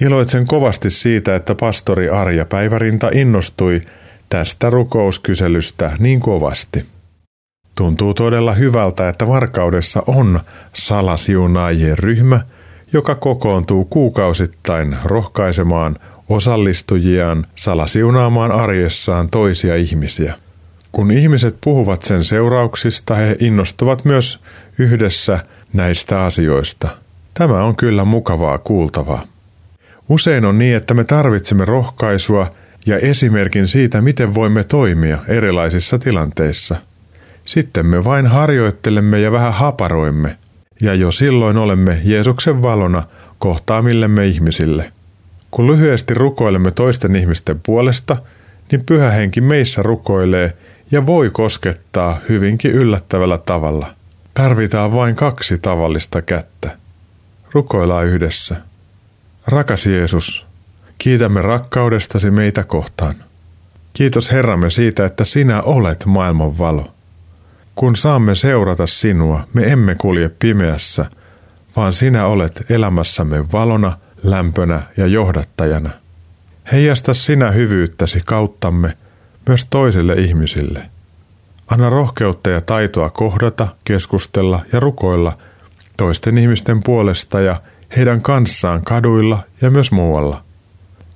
Iloitsen 0.00 0.46
kovasti 0.46 0.90
siitä, 0.90 1.36
että 1.36 1.54
pastori 1.54 2.08
Arja 2.08 2.44
Päivärinta 2.46 3.10
innostui 3.12 3.80
tästä 4.28 4.70
rukouskyselystä 4.70 5.92
niin 5.98 6.20
kovasti. 6.20 6.91
Tuntuu 7.74 8.14
todella 8.14 8.52
hyvältä, 8.52 9.08
että 9.08 9.28
Varkaudessa 9.28 10.02
on 10.06 10.40
salasiunaajien 10.72 11.98
ryhmä, 11.98 12.40
joka 12.92 13.14
kokoontuu 13.14 13.84
kuukausittain 13.84 14.96
rohkaisemaan 15.04 15.96
osallistujiaan 16.28 17.46
salasiunaamaan 17.56 18.52
arjessaan 18.52 19.28
toisia 19.28 19.76
ihmisiä. 19.76 20.34
Kun 20.92 21.10
ihmiset 21.10 21.56
puhuvat 21.64 22.02
sen 22.02 22.24
seurauksista, 22.24 23.14
he 23.14 23.36
innostuvat 23.40 24.04
myös 24.04 24.40
yhdessä 24.78 25.44
näistä 25.72 26.22
asioista. 26.22 26.88
Tämä 27.34 27.64
on 27.64 27.76
kyllä 27.76 28.04
mukavaa 28.04 28.58
kuultavaa. 28.58 29.24
Usein 30.08 30.44
on 30.44 30.58
niin, 30.58 30.76
että 30.76 30.94
me 30.94 31.04
tarvitsemme 31.04 31.64
rohkaisua 31.64 32.50
ja 32.86 32.98
esimerkin 32.98 33.66
siitä, 33.66 34.00
miten 34.00 34.34
voimme 34.34 34.64
toimia 34.64 35.18
erilaisissa 35.28 35.98
tilanteissa. 35.98 36.76
Sitten 37.44 37.86
me 37.86 38.04
vain 38.04 38.26
harjoittelemme 38.26 39.20
ja 39.20 39.32
vähän 39.32 39.52
haparoimme, 39.52 40.36
ja 40.80 40.94
jo 40.94 41.10
silloin 41.10 41.56
olemme 41.56 42.00
Jeesuksen 42.04 42.62
valona 42.62 43.02
kohtaamillemme 43.38 44.26
ihmisille. 44.26 44.92
Kun 45.50 45.66
lyhyesti 45.66 46.14
rukoilemme 46.14 46.70
toisten 46.70 47.16
ihmisten 47.16 47.60
puolesta, 47.66 48.16
niin 48.72 48.84
pyhä 48.84 49.10
henki 49.10 49.40
meissä 49.40 49.82
rukoilee 49.82 50.56
ja 50.90 51.06
voi 51.06 51.30
koskettaa 51.30 52.20
hyvinkin 52.28 52.70
yllättävällä 52.70 53.38
tavalla. 53.38 53.94
Tarvitaan 54.34 54.94
vain 54.94 55.14
kaksi 55.14 55.58
tavallista 55.58 56.22
kättä. 56.22 56.76
Rukoillaan 57.52 58.06
yhdessä. 58.06 58.56
Rakas 59.46 59.86
Jeesus, 59.86 60.46
kiitämme 60.98 61.42
rakkaudestasi 61.42 62.30
meitä 62.30 62.64
kohtaan. 62.64 63.14
Kiitos 63.92 64.32
Herramme 64.32 64.70
siitä, 64.70 65.06
että 65.06 65.24
sinä 65.24 65.62
olet 65.62 66.06
maailman 66.06 66.58
valo. 66.58 66.92
Kun 67.74 67.96
saamme 67.96 68.34
seurata 68.34 68.86
sinua, 68.86 69.46
me 69.54 69.72
emme 69.72 69.94
kulje 69.94 70.30
pimeässä, 70.38 71.06
vaan 71.76 71.92
sinä 71.92 72.26
olet 72.26 72.64
elämässämme 72.70 73.52
valona, 73.52 73.98
lämpönä 74.22 74.82
ja 74.96 75.06
johdattajana. 75.06 75.90
Heijasta 76.72 77.14
sinä 77.14 77.50
hyvyyttäsi 77.50 78.20
kauttamme 78.26 78.96
myös 79.48 79.66
toisille 79.70 80.12
ihmisille. 80.12 80.82
Anna 81.66 81.90
rohkeutta 81.90 82.50
ja 82.50 82.60
taitoa 82.60 83.10
kohdata, 83.10 83.68
keskustella 83.84 84.64
ja 84.72 84.80
rukoilla 84.80 85.38
toisten 85.96 86.38
ihmisten 86.38 86.82
puolesta 86.82 87.40
ja 87.40 87.62
heidän 87.96 88.22
kanssaan 88.22 88.84
kaduilla 88.84 89.44
ja 89.60 89.70
myös 89.70 89.92
muualla. 89.92 90.44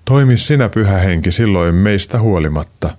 Toimi 0.04 0.36
sinä 0.36 0.68
pyhä 0.68 0.98
henki 0.98 1.32
silloin 1.32 1.74
meistä 1.74 2.20
huolimatta. 2.20 2.96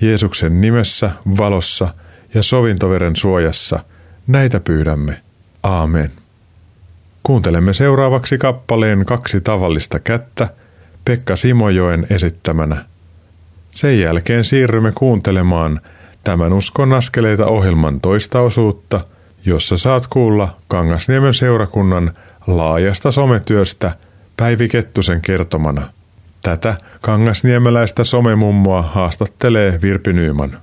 Jeesuksen 0.00 0.60
nimessä, 0.60 1.10
valossa 1.38 1.94
ja 2.34 2.42
sovintoveren 2.42 3.16
suojassa 3.16 3.80
näitä 4.26 4.60
pyydämme. 4.60 5.20
Aamen. 5.62 6.10
Kuuntelemme 7.22 7.74
seuraavaksi 7.74 8.38
kappaleen 8.38 9.04
kaksi 9.04 9.40
tavallista 9.40 9.98
kättä 9.98 10.48
Pekka 11.04 11.36
Simojoen 11.36 12.06
esittämänä. 12.10 12.84
Sen 13.70 14.00
jälkeen 14.00 14.44
siirrymme 14.44 14.92
kuuntelemaan 14.92 15.80
tämän 16.24 16.52
Uskon 16.52 16.92
askeleita 16.92 17.46
ohjelman 17.46 18.00
toista 18.00 18.40
osuutta, 18.40 19.04
jossa 19.44 19.76
saat 19.76 20.06
kuulla 20.06 20.56
Kangasniemen 20.68 21.34
seurakunnan 21.34 22.10
laajasta 22.46 23.10
sometyöstä 23.10 23.92
Päivi 24.36 24.68
Kettusen 24.68 25.20
kertomana. 25.20 25.88
Tätä 26.42 26.74
kangasniemeläistä 27.00 28.04
somemummoa 28.04 28.82
haastattelee 28.82 29.78
Virpi 29.82 30.12
Nyyman. 30.12 30.58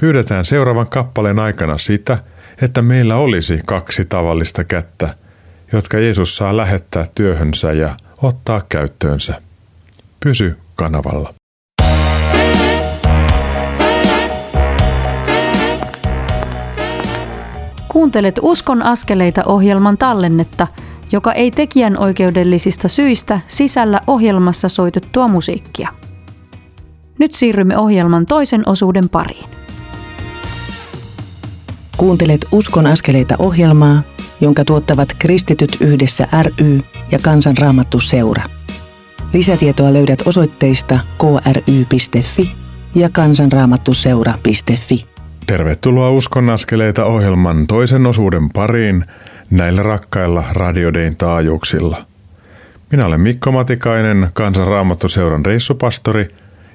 Pyydetään 0.00 0.44
seuraavan 0.44 0.86
kappaleen 0.86 1.38
aikana 1.38 1.78
sitä, 1.78 2.18
että 2.62 2.82
meillä 2.82 3.16
olisi 3.16 3.60
kaksi 3.66 4.04
tavallista 4.04 4.64
kättä, 4.64 5.14
jotka 5.72 5.98
Jeesus 5.98 6.36
saa 6.36 6.56
lähettää 6.56 7.06
työhönsä 7.14 7.72
ja 7.72 7.96
ottaa 8.22 8.62
käyttöönsä. 8.68 9.42
Pysy 10.24 10.56
kanavalla. 10.74 11.34
Kuuntelet 17.88 18.38
Uskon 18.42 18.82
askeleita 18.82 19.44
ohjelman 19.44 19.98
tallennetta– 19.98 20.66
joka 21.12 21.32
ei 21.32 21.50
tekijän 21.50 21.98
oikeudellisista 21.98 22.88
syistä 22.88 23.40
sisällä 23.46 24.00
ohjelmassa 24.06 24.68
soitettua 24.68 25.28
musiikkia. 25.28 25.88
Nyt 27.18 27.32
siirrymme 27.32 27.78
ohjelman 27.78 28.26
toisen 28.26 28.62
osuuden 28.68 29.08
pariin. 29.08 29.46
Kuuntelet 31.96 32.46
Uskon 32.52 32.86
askeleita 32.86 33.34
ohjelmaa, 33.38 34.02
jonka 34.40 34.64
tuottavat 34.64 35.08
Kristityt 35.18 35.76
yhdessä 35.80 36.28
ry 36.42 36.80
ja 37.10 37.18
Kansanraamattu 37.22 38.00
seura. 38.00 38.42
Lisätietoa 39.32 39.92
löydät 39.92 40.22
osoitteista 40.26 40.98
kry.fi 41.18 42.52
ja 42.94 43.08
kansanraamattuseura.fi. 43.12 45.04
Tervetuloa 45.46 46.10
Uskon 46.10 46.50
askeleita 46.50 47.04
ohjelman 47.04 47.66
toisen 47.66 48.06
osuuden 48.06 48.50
pariin 48.50 49.04
näillä 49.50 49.82
rakkailla 49.82 50.44
radiodein 50.52 51.16
taajuuksilla. 51.16 52.06
Minä 52.90 53.06
olen 53.06 53.20
Mikko 53.20 53.52
Matikainen, 53.52 54.28
Kansanraamattuseuran 54.32 55.46
reissupastori 55.46 56.28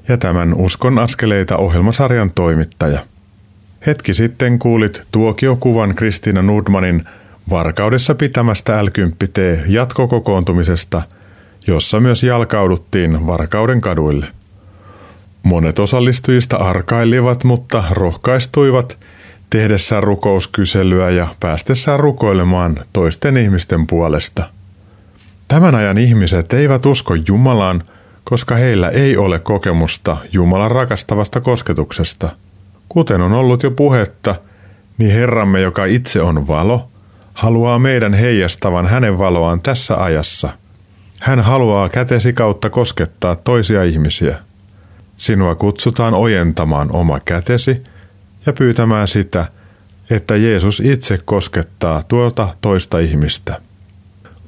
ja 0.07 0.17
tämän 0.17 0.53
Uskon 0.53 0.99
askeleita 0.99 1.57
ohjelmasarjan 1.57 2.31
toimittaja– 2.31 2.99
Hetki 3.85 4.13
sitten 4.13 4.59
kuulit 4.59 5.01
tuokiokuvan 5.11 5.95
Kristiina 5.95 6.41
Nudmanin 6.41 7.03
Varkaudessa 7.49 8.15
pitämästä 8.15 8.85
l 8.85 8.87
jatkokokoontumisesta, 9.67 11.01
jossa 11.67 11.99
myös 11.99 12.23
jalkauduttiin 12.23 13.27
Varkauden 13.27 13.81
kaduille. 13.81 14.27
Monet 15.43 15.79
osallistujista 15.79 16.57
arkailivat, 16.57 17.43
mutta 17.43 17.83
rohkaistuivat 17.91 18.97
tehdessään 19.49 20.03
rukouskyselyä 20.03 21.09
ja 21.09 21.27
päästessään 21.39 21.99
rukoilemaan 21.99 22.77
toisten 22.93 23.37
ihmisten 23.37 23.87
puolesta. 23.87 24.49
Tämän 25.47 25.75
ajan 25.75 25.97
ihmiset 25.97 26.53
eivät 26.53 26.85
usko 26.85 27.15
Jumalaan, 27.15 27.83
koska 28.23 28.55
heillä 28.55 28.89
ei 28.89 29.17
ole 29.17 29.39
kokemusta 29.39 30.17
Jumalan 30.33 30.71
rakastavasta 30.71 31.41
kosketuksesta– 31.41 32.29
Kuten 32.91 33.21
on 33.21 33.33
ollut 33.33 33.63
jo 33.63 33.71
puhetta, 33.71 34.35
niin 34.97 35.11
Herramme, 35.11 35.61
joka 35.61 35.85
itse 35.85 36.21
on 36.21 36.47
valo, 36.47 36.89
haluaa 37.33 37.79
meidän 37.79 38.13
heijastavan 38.13 38.87
hänen 38.87 39.17
valoaan 39.17 39.61
tässä 39.61 40.03
ajassa. 40.03 40.49
Hän 41.19 41.39
haluaa 41.39 41.89
kätesi 41.89 42.33
kautta 42.33 42.69
koskettaa 42.69 43.35
toisia 43.35 43.83
ihmisiä. 43.83 44.37
Sinua 45.17 45.55
kutsutaan 45.55 46.13
ojentamaan 46.13 46.95
oma 46.95 47.19
kätesi 47.19 47.83
ja 48.45 48.53
pyytämään 48.53 49.07
sitä, 49.07 49.45
että 50.09 50.35
Jeesus 50.35 50.79
itse 50.79 51.17
koskettaa 51.25 52.03
tuota 52.07 52.55
toista 52.61 52.99
ihmistä. 52.99 53.61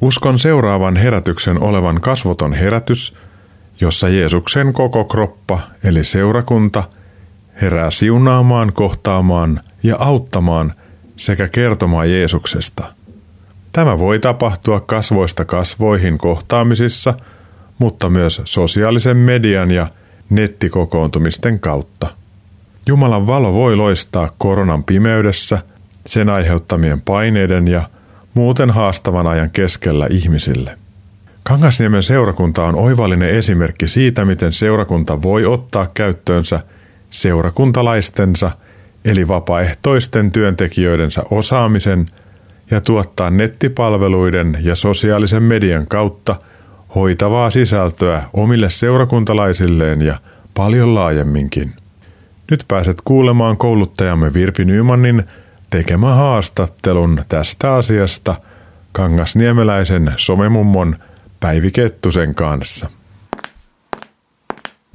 Uskon 0.01 0.39
seuraavan 0.39 0.95
herätyksen 0.95 1.63
olevan 1.63 2.01
kasvoton 2.01 2.53
herätys, 2.53 3.13
jossa 3.81 4.09
Jeesuksen 4.09 4.73
koko 4.73 5.05
kroppa 5.05 5.59
eli 5.83 6.03
seurakunta– 6.03 6.83
herää 7.63 7.91
siunaamaan, 7.91 8.73
kohtaamaan 8.73 9.59
ja 9.83 9.95
auttamaan 9.99 10.73
sekä 11.15 11.47
kertomaan 11.47 12.11
Jeesuksesta. 12.11 12.93
Tämä 13.73 13.99
voi 13.99 14.19
tapahtua 14.19 14.79
kasvoista 14.79 15.45
kasvoihin 15.45 16.17
kohtaamisissa, 16.17 17.13
mutta 17.79 18.09
myös 18.09 18.41
sosiaalisen 18.43 19.17
median 19.17 19.71
ja 19.71 19.87
nettikokoontumisten 20.29 21.59
kautta. 21.59 22.07
Jumalan 22.87 23.27
valo 23.27 23.53
voi 23.53 23.75
loistaa 23.75 24.31
koronan 24.37 24.83
pimeydessä, 24.83 25.59
sen 26.07 26.29
aiheuttamien 26.29 27.01
paineiden 27.01 27.67
ja 27.67 27.89
muuten 28.33 28.71
haastavan 28.71 29.27
ajan 29.27 29.49
keskellä 29.49 30.07
ihmisille. 30.09 30.77
Kangasniemen 31.43 32.03
seurakunta 32.03 32.63
on 32.63 32.75
oivallinen 32.75 33.29
esimerkki 33.29 33.87
siitä, 33.87 34.25
miten 34.25 34.53
seurakunta 34.53 35.21
voi 35.21 35.45
ottaa 35.45 35.87
käyttöönsä– 35.93 36.61
seurakuntalaistensa 37.13 38.51
eli 39.05 39.27
vapaaehtoisten 39.27 40.31
työntekijöidensä 40.31 41.23
osaamisen 41.31 42.07
ja 42.71 42.81
tuottaa 42.81 43.29
nettipalveluiden 43.29 44.57
ja 44.61 44.75
sosiaalisen 44.75 45.43
median 45.43 45.87
kautta 45.87 46.35
hoitavaa 46.95 47.49
sisältöä 47.49 48.23
omille 48.33 48.69
seurakuntalaisilleen 48.69 50.01
ja 50.01 50.17
paljon 50.53 50.95
laajemminkin. 50.95 51.73
Nyt 52.51 52.65
pääset 52.67 52.97
kuulemaan 53.03 53.57
kouluttajamme 53.57 54.33
Virpi 54.33 54.65
Nymanin 54.65 55.23
tekemä 55.69 56.15
haastattelun 56.15 57.21
tästä 57.29 57.73
asiasta 57.73 58.35
Kangasniemeläisen 58.91 60.13
somemummon 60.17 60.95
Päivi 61.39 61.71
Kettusen 61.71 62.35
kanssa. 62.35 62.89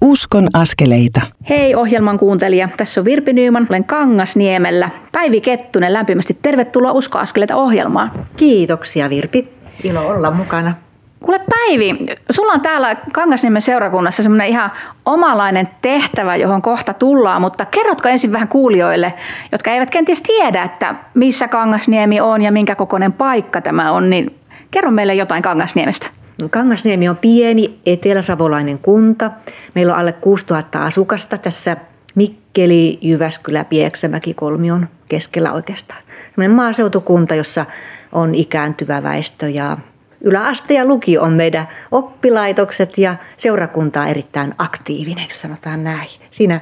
Uskon 0.03 0.49
askeleita. 0.55 1.21
Hei 1.49 1.75
ohjelman 1.75 2.19
kuuntelija, 2.19 2.69
tässä 2.77 3.01
on 3.01 3.05
Virpi 3.05 3.33
Nyyman, 3.33 3.67
olen 3.71 3.85
Kangasniemellä. 3.85 4.91
Päivi 5.13 5.41
Kettunen, 5.41 5.93
lämpimästi 5.93 6.39
tervetuloa 6.43 6.93
Usko 6.93 7.19
askeleita 7.19 7.57
ohjelmaan. 7.57 8.13
Kiitoksia 8.37 9.11
Virpi, 9.11 9.49
ilo 9.85 10.09
olla 10.09 10.31
mukana. 10.31 10.75
Kuule 11.21 11.41
Päivi, 11.51 11.99
sulla 12.31 12.53
on 12.53 12.61
täällä 12.61 12.97
Kangasniemen 13.13 13.63
seurakunnassa 13.63 14.23
semmoinen 14.23 14.49
ihan 14.49 14.71
omalainen 15.05 15.69
tehtävä, 15.83 16.37
johon 16.37 16.63
kohta 16.63 16.95
tullaan, 16.95 17.41
mutta 17.41 17.65
kerrotko 17.65 18.09
ensin 18.09 18.33
vähän 18.33 18.49
kuulijoille, 18.49 19.15
jotka 19.53 19.71
eivät 19.71 19.91
kenties 19.91 20.23
tiedä, 20.23 20.63
että 20.63 20.95
missä 21.15 21.49
Kangasniemi 21.49 22.21
on 22.21 22.43
ja 22.43 22.53
minkä 22.53 22.75
kokoinen 22.75 23.13
paikka 23.13 23.61
tämä 23.61 23.93
on, 23.93 24.11
niin 24.11 24.39
kerro 24.71 24.91
meille 24.91 25.15
jotain 25.15 25.43
Kangasniemestä. 25.43 26.18
Kangasniemi 26.51 27.09
on 27.09 27.17
pieni 27.17 27.81
eteläsavolainen 27.87 28.79
kunta. 28.79 29.31
Meillä 29.75 29.93
on 29.93 29.99
alle 29.99 30.13
6000 30.13 30.85
asukasta 30.85 31.39
tässä 31.39 31.77
Mikkeli, 32.15 32.99
Jyväskylä, 33.03 33.65
Pieksämäki 33.65 34.35
kolmion 34.35 34.89
keskellä 35.09 35.53
oikeastaan. 35.53 36.01
Sellainen 36.31 36.57
maaseutukunta, 36.57 37.35
jossa 37.35 37.67
on 38.13 38.35
ikääntyvä 38.35 39.03
väestö 39.03 39.49
ja 39.49 39.77
yläaste 40.21 40.75
ja 40.75 40.85
luki 40.85 41.19
on 41.19 41.33
meidän 41.33 41.69
oppilaitokset 41.91 42.99
ja 42.99 43.17
seurakunta 43.37 44.01
on 44.01 44.09
erittäin 44.09 44.55
aktiivinen, 44.59 45.29
jos 45.29 45.41
sanotaan 45.41 45.85
näin. 45.85 46.09
Siinä 46.31 46.61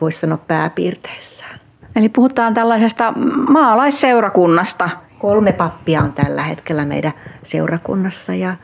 voisi 0.00 0.18
sanoa 0.18 0.38
pääpiirteissään. 0.38 1.60
Eli 1.96 2.08
puhutaan 2.08 2.54
tällaisesta 2.54 3.12
maalaisseurakunnasta. 3.48 4.90
Kolme 5.18 5.52
pappia 5.52 6.00
on 6.00 6.12
tällä 6.12 6.42
hetkellä 6.42 6.84
meidän 6.84 7.12
seurakunnassa 7.44 8.34
ja 8.34 8.56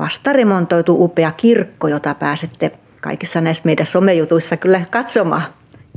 vasta 0.00 0.32
remontoitu 0.32 1.04
upea 1.04 1.32
kirkko, 1.32 1.88
jota 1.88 2.14
pääsette 2.14 2.72
kaikissa 3.00 3.40
näissä 3.40 3.62
meidän 3.64 3.86
somejutuissa 3.86 4.56
kyllä 4.56 4.80
katsomaan. 4.90 5.42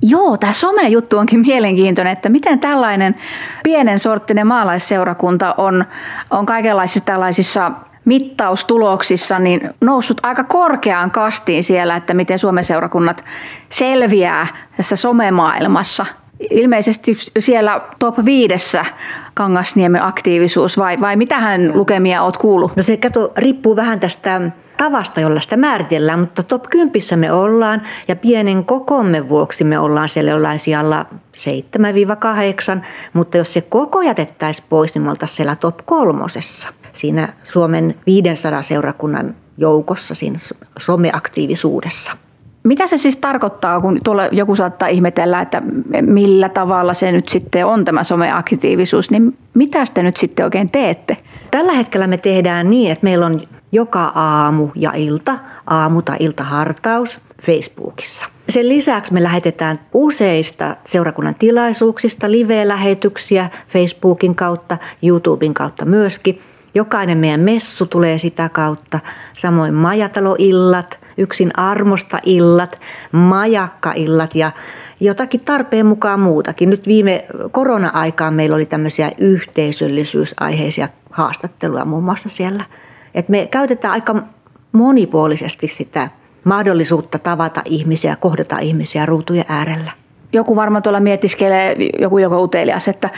Joo, 0.01 0.37
tämä 0.37 0.53
somejuttu 0.53 1.17
onkin 1.17 1.39
mielenkiintoinen, 1.39 2.13
että 2.13 2.29
miten 2.29 2.59
tällainen 2.59 3.15
pienen 3.63 3.99
sorttinen 3.99 4.47
maalaisseurakunta 4.47 5.55
on, 5.57 5.85
on 6.29 6.45
kaikenlaisissa 6.45 7.05
tällaisissa 7.05 7.71
mittaustuloksissa 8.05 9.39
niin 9.39 9.69
noussut 9.81 10.17
aika 10.23 10.43
korkeaan 10.43 11.11
kastiin 11.11 11.63
siellä, 11.63 11.95
että 11.95 12.13
miten 12.13 12.39
Suomen 12.39 12.63
seurakunnat 12.63 13.23
selviää 13.69 14.47
tässä 14.77 14.95
somemaailmassa. 14.95 16.05
Ilmeisesti 16.49 17.17
siellä 17.39 17.81
top 17.99 18.25
viidessä 18.25 18.85
Kangasniemen 19.33 20.03
aktiivisuus 20.03 20.77
vai, 20.77 21.01
vai 21.01 21.15
mitähän 21.15 21.71
lukemia 21.73 22.23
olet 22.23 22.37
kuullut? 22.37 22.75
No 22.75 22.83
se 22.83 22.97
kato, 22.97 23.33
riippuu 23.37 23.75
vähän 23.75 23.99
tästä 23.99 24.41
tavasta, 24.77 25.19
jolla 25.19 25.39
sitä 25.39 25.57
määritellään, 25.57 26.19
mutta 26.19 26.43
top 26.43 26.63
10 26.69 26.91
me 27.15 27.31
ollaan 27.31 27.81
ja 28.07 28.15
pienen 28.15 28.65
kokomme 28.65 29.29
vuoksi 29.29 29.63
me 29.63 29.79
ollaan 29.79 30.09
siellä 30.09 30.31
jollain 30.31 30.59
sijalla 30.59 31.05
7-8, 32.79 32.83
mutta 33.13 33.37
jos 33.37 33.53
se 33.53 33.61
koko 33.61 34.01
jätettäisiin 34.01 34.67
pois, 34.69 34.95
niin 34.95 35.01
me 35.01 35.09
oltaisiin 35.09 35.37
siellä 35.37 35.55
top 35.55 35.77
kolmosessa 35.85 36.67
siinä 36.93 37.33
Suomen 37.43 37.95
500 38.05 38.61
seurakunnan 38.61 39.35
joukossa 39.57 40.15
siinä 40.15 40.39
someaktiivisuudessa. 40.79 42.11
Mitä 42.63 42.87
se 42.87 42.97
siis 42.97 43.17
tarkoittaa, 43.17 43.81
kun 43.81 43.99
tuolla 44.03 44.25
joku 44.25 44.55
saattaa 44.55 44.87
ihmetellä, 44.87 45.41
että 45.41 45.61
millä 46.01 46.49
tavalla 46.49 46.93
se 46.93 47.11
nyt 47.11 47.29
sitten 47.29 47.65
on 47.65 47.85
tämä 47.85 48.03
someaktiivisuus, 48.03 49.11
niin 49.11 49.37
mitä 49.53 49.79
te 49.93 50.03
nyt 50.03 50.17
sitten 50.17 50.45
oikein 50.45 50.69
teette? 50.69 51.17
Tällä 51.51 51.73
hetkellä 51.73 52.07
me 52.07 52.17
tehdään 52.17 52.69
niin, 52.69 52.91
että 52.91 53.03
meillä 53.03 53.25
on 53.25 53.41
joka 53.71 54.03
aamu 54.15 54.69
ja 54.75 54.91
ilta, 54.95 55.39
aamu 55.67 56.01
tai 56.01 56.17
iltahartaus 56.19 57.19
Facebookissa. 57.41 58.25
Sen 58.49 58.69
lisäksi 58.69 59.13
me 59.13 59.23
lähetetään 59.23 59.79
useista 59.93 60.75
seurakunnan 60.85 61.35
tilaisuuksista 61.39 62.31
live-lähetyksiä 62.31 63.49
Facebookin 63.67 64.35
kautta, 64.35 64.77
YouTuben 65.03 65.53
kautta 65.53 65.85
myöskin. 65.85 66.41
Jokainen 66.75 67.17
meidän 67.17 67.39
messu 67.39 67.85
tulee 67.85 68.17
sitä 68.17 68.49
kautta, 68.49 68.99
samoin 69.37 69.73
majataloillat– 69.73 70.99
yksin 71.17 71.59
armosta 71.59 72.19
illat, 72.25 72.79
majakka-illat 73.11 74.35
ja 74.35 74.51
jotakin 74.99 75.45
tarpeen 75.45 75.85
mukaan 75.85 76.19
muutakin. 76.19 76.69
Nyt 76.69 76.87
viime 76.87 77.25
korona-aikaan 77.51 78.33
meillä 78.33 78.55
oli 78.55 78.65
tämmöisiä 78.65 79.11
yhteisöllisyysaiheisia 79.17 80.89
haastatteluja 81.11 81.85
muun 81.85 82.03
muassa 82.03 82.29
siellä. 82.29 82.65
Et 83.15 83.29
me 83.29 83.47
käytetään 83.51 83.93
aika 83.93 84.15
monipuolisesti 84.71 85.67
sitä 85.67 86.09
mahdollisuutta 86.43 87.19
tavata 87.19 87.61
ihmisiä, 87.65 88.15
kohdata 88.15 88.59
ihmisiä 88.59 89.05
ruutujen 89.05 89.45
äärellä. 89.47 90.02
Joku 90.33 90.55
varmaan 90.55 90.83
tuolla 90.83 90.99
mietiskelee, 90.99 91.75
joku 91.99 92.17
joko 92.17 92.41
utelias, 92.41 92.87
että 92.87 93.09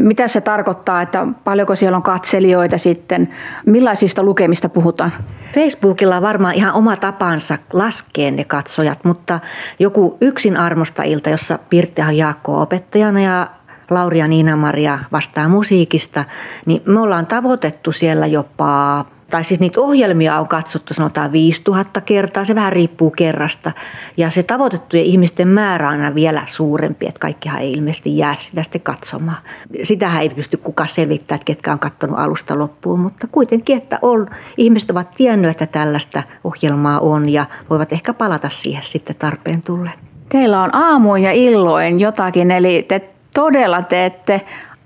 mitä 0.00 0.28
se 0.28 0.40
tarkoittaa, 0.40 1.02
että 1.02 1.26
paljonko 1.44 1.76
siellä 1.76 1.96
on 1.96 2.02
katselijoita 2.02 2.78
sitten, 2.78 3.28
millaisista 3.66 4.22
lukemista 4.22 4.68
puhutaan? 4.68 5.12
Facebookilla 5.54 6.16
on 6.16 6.22
varmaan 6.22 6.54
ihan 6.54 6.74
oma 6.74 6.96
tapansa 6.96 7.58
laskea 7.72 8.30
ne 8.30 8.44
katsojat, 8.44 9.04
mutta 9.04 9.40
joku 9.78 10.16
yksin 10.20 10.56
armosta 10.56 11.02
ilta, 11.02 11.30
jossa 11.30 11.58
Pirttihan 11.70 12.16
Jaakko 12.16 12.60
opettajana 12.60 13.20
ja 13.20 13.46
Lauria 13.90 14.28
Niina-Maria 14.28 14.98
vastaa 15.12 15.48
musiikista, 15.48 16.24
niin 16.66 16.82
me 16.86 17.00
ollaan 17.00 17.26
tavoitettu 17.26 17.92
siellä 17.92 18.26
jopa 18.26 19.04
tai 19.30 19.44
siis 19.44 19.60
niitä 19.60 19.80
ohjelmia 19.80 20.40
on 20.40 20.48
katsottu 20.48 20.94
sanotaan 20.94 21.32
5000 21.32 22.00
kertaa, 22.00 22.44
se 22.44 22.54
vähän 22.54 22.72
riippuu 22.72 23.10
kerrasta. 23.10 23.72
Ja 24.16 24.30
se 24.30 24.42
tavoitettujen 24.42 25.06
ihmisten 25.06 25.48
määrä 25.48 25.88
on 25.88 25.92
aina 25.92 26.14
vielä 26.14 26.42
suurempi, 26.46 27.06
että 27.06 27.18
kaikkihan 27.18 27.60
ei 27.60 27.72
ilmeisesti 27.72 28.18
jää 28.18 28.36
sitä 28.38 28.62
sitten 28.62 28.80
katsomaan. 28.80 29.38
Sitähän 29.82 30.22
ei 30.22 30.28
pysty 30.28 30.56
kukaan 30.56 30.88
selvittämään, 30.88 31.40
että 31.40 31.44
ketkä 31.44 31.72
on 31.72 31.78
katsonut 31.78 32.18
alusta 32.18 32.58
loppuun, 32.58 33.00
mutta 33.00 33.26
kuitenkin, 33.26 33.76
että 33.76 33.98
on, 34.02 34.26
ihmiset 34.56 34.90
ovat 34.90 35.10
tienneet, 35.10 35.62
että 35.62 35.78
tällaista 35.78 36.22
ohjelmaa 36.44 37.00
on 37.00 37.28
ja 37.28 37.46
voivat 37.70 37.92
ehkä 37.92 38.12
palata 38.14 38.48
siihen 38.48 38.82
sitten 38.82 39.16
tarpeen 39.16 39.62
tulleen. 39.62 39.98
Teillä 40.28 40.62
on 40.62 40.74
aamuin 40.74 41.22
ja 41.22 41.32
illoin 41.32 42.00
jotakin, 42.00 42.50
eli 42.50 42.84
te 42.88 43.10
todella 43.34 43.82
teette 43.82 44.40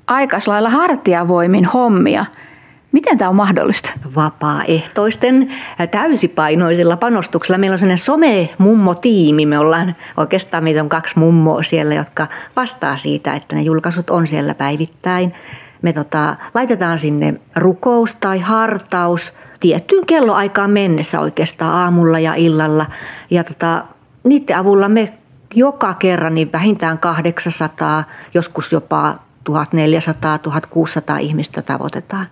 aikaslailla 0.07 0.71
hartiavoimin 0.71 1.65
hommia– 1.65 2.25
Miten 2.95 3.19
tämä 3.19 3.29
on 3.29 3.37
mahdollista? 3.37 3.93
Vapaaehtoisten 4.15 5.53
täysipainoisilla 5.91 6.97
panostuksilla. 6.97 7.59
Meillä 7.59 7.75
on 7.75 7.79
sellainen 7.79 7.99
some-mummo-tiimi. 7.99 9.47
Me 9.47 9.59
ollaan 9.59 9.97
oikeastaan, 10.17 10.65
meitä 10.65 10.81
on 10.81 10.89
kaksi 10.89 11.19
mummoa 11.19 11.63
siellä, 11.63 11.95
jotka 11.95 12.27
vastaa 12.57 12.97
siitä, 12.97 13.35
että 13.35 13.57
ne 13.57 13.63
julkaisut 13.63 14.11
on 14.11 14.27
siellä 14.27 14.55
päivittäin. 14.55 15.33
Me 15.83 15.93
tota, 15.93 16.37
laitetaan 16.55 16.99
sinne 16.99 17.35
rukous 17.57 18.15
tai 18.15 18.39
hartaus 18.39 19.33
tiettyyn 19.61 20.07
kelloaikaan 20.07 20.71
mennessä 20.71 21.21
oikeastaan 21.21 21.75
aamulla 21.75 22.19
ja 22.19 22.35
illalla. 22.35 22.87
Ja 23.31 23.45
tota, 23.45 23.85
niiden 24.25 24.57
avulla 24.57 24.89
me 24.89 25.13
joka 25.55 25.95
kerran 25.95 26.35
niin 26.35 26.53
vähintään 26.53 26.99
800, 26.99 28.05
joskus 28.35 28.73
jopa 28.73 29.19
1400-1600 29.51 31.21
ihmistä 31.21 31.63
tavoitetaan. 31.63 32.27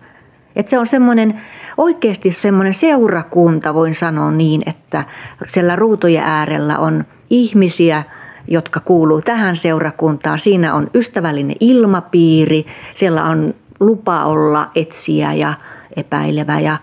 Et 0.57 0.69
se 0.69 0.79
on 0.79 0.87
semmoinen, 0.87 1.41
oikeasti 1.77 2.33
semmoinen 2.33 2.75
seurakunta, 2.75 3.75
voin 3.75 3.95
sanoa 3.95 4.31
niin, 4.31 4.63
että 4.67 5.05
siellä 5.47 5.77
ruutujen 5.77 6.25
äärellä 6.25 6.79
on 6.79 7.05
ihmisiä, 7.31 8.03
jotka 8.49 8.81
kuuluu 8.81 9.21
tähän 9.21 9.57
seurakuntaan. 9.57 10.39
Siinä 10.39 10.75
on 10.75 10.91
ystävällinen 10.95 11.57
ilmapiiri, 11.61 12.67
siellä 12.95 13.25
on 13.25 13.55
lupa 13.81 14.25
olla 14.25 14.71
etsiä 14.75 15.33
ja 15.33 15.55
epäilevä 15.97 16.61
ja 16.61 16.79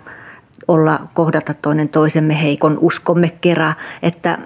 olla 0.68 1.00
kohdata 1.14 1.54
toinen 1.54 1.90
toisemme 1.90 2.42
heikon 2.42 2.78
uskomme 2.82 3.30
kerran. 3.42 3.74
Että 4.04 4.38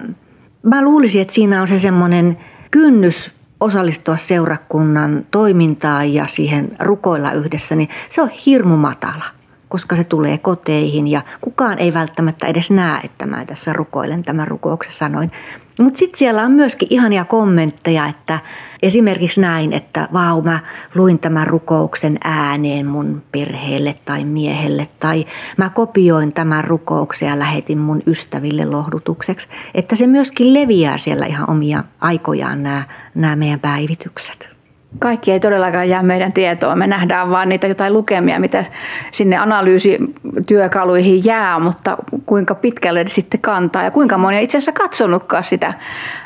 mä 0.62 0.84
luulisin, 0.84 1.22
että 1.22 1.34
siinä 1.34 1.62
on 1.62 1.68
se 1.68 1.78
semmoinen 1.78 2.38
kynnys 2.70 3.30
osallistua 3.60 4.16
seurakunnan 4.16 5.26
toimintaan 5.30 6.14
ja 6.14 6.26
siihen 6.26 6.76
rukoilla 6.80 7.32
yhdessä, 7.32 7.76
niin 7.76 7.88
se 8.10 8.22
on 8.22 8.28
hirmu 8.28 8.76
matala, 8.76 9.24
koska 9.68 9.96
se 9.96 10.04
tulee 10.04 10.38
koteihin 10.38 11.06
ja 11.06 11.22
kukaan 11.40 11.78
ei 11.78 11.94
välttämättä 11.94 12.46
edes 12.46 12.70
näe, 12.70 13.00
että 13.04 13.26
mä 13.26 13.44
tässä 13.44 13.72
rukoilen 13.72 14.22
tämän 14.22 14.48
rukouksen 14.48 14.92
sanoin. 14.92 15.32
Mutta 15.78 15.98
sitten 15.98 16.18
siellä 16.18 16.42
on 16.42 16.52
myöskin 16.52 16.88
ihania 16.90 17.24
kommentteja, 17.24 18.06
että 18.06 18.38
esimerkiksi 18.82 19.40
näin, 19.40 19.72
että 19.72 20.08
vau, 20.12 20.42
mä 20.42 20.60
luin 20.94 21.18
tämän 21.18 21.46
rukouksen 21.46 22.18
ääneen 22.24 22.86
mun 22.86 23.22
perheelle 23.32 23.94
tai 24.04 24.24
miehelle, 24.24 24.88
tai 25.00 25.26
mä 25.56 25.70
kopioin 25.70 26.32
tämän 26.32 26.64
rukouksen 26.64 27.28
ja 27.28 27.38
lähetin 27.38 27.78
mun 27.78 28.02
ystäville 28.06 28.64
lohdutukseksi. 28.64 29.48
Että 29.74 29.96
se 29.96 30.06
myöskin 30.06 30.54
leviää 30.54 30.98
siellä 30.98 31.26
ihan 31.26 31.50
omia 31.50 31.84
aikojaan 32.00 32.62
nämä, 32.62 33.36
meidän 33.36 33.60
päivitykset. 33.60 34.53
Kaikki 34.98 35.32
ei 35.32 35.40
todellakaan 35.40 35.88
jää 35.88 36.02
meidän 36.02 36.32
tietoon. 36.32 36.78
Me 36.78 36.86
nähdään 36.86 37.30
vain 37.30 37.48
niitä 37.48 37.66
jotain 37.66 37.92
lukemia, 37.92 38.40
mitä 38.40 38.64
sinne 39.12 39.36
analyysityökaluihin 39.36 41.24
jää, 41.24 41.58
mutta 41.58 41.96
kuinka 42.26 42.54
pitkälle 42.54 43.04
ne 43.04 43.10
sitten 43.10 43.40
kantaa 43.40 43.82
ja 43.82 43.90
kuinka 43.90 44.18
moni 44.18 44.36
on 44.36 44.42
itse 44.42 44.58
asiassa 44.58 44.72
katsonutkaan 44.72 45.44
sitä 45.44 45.74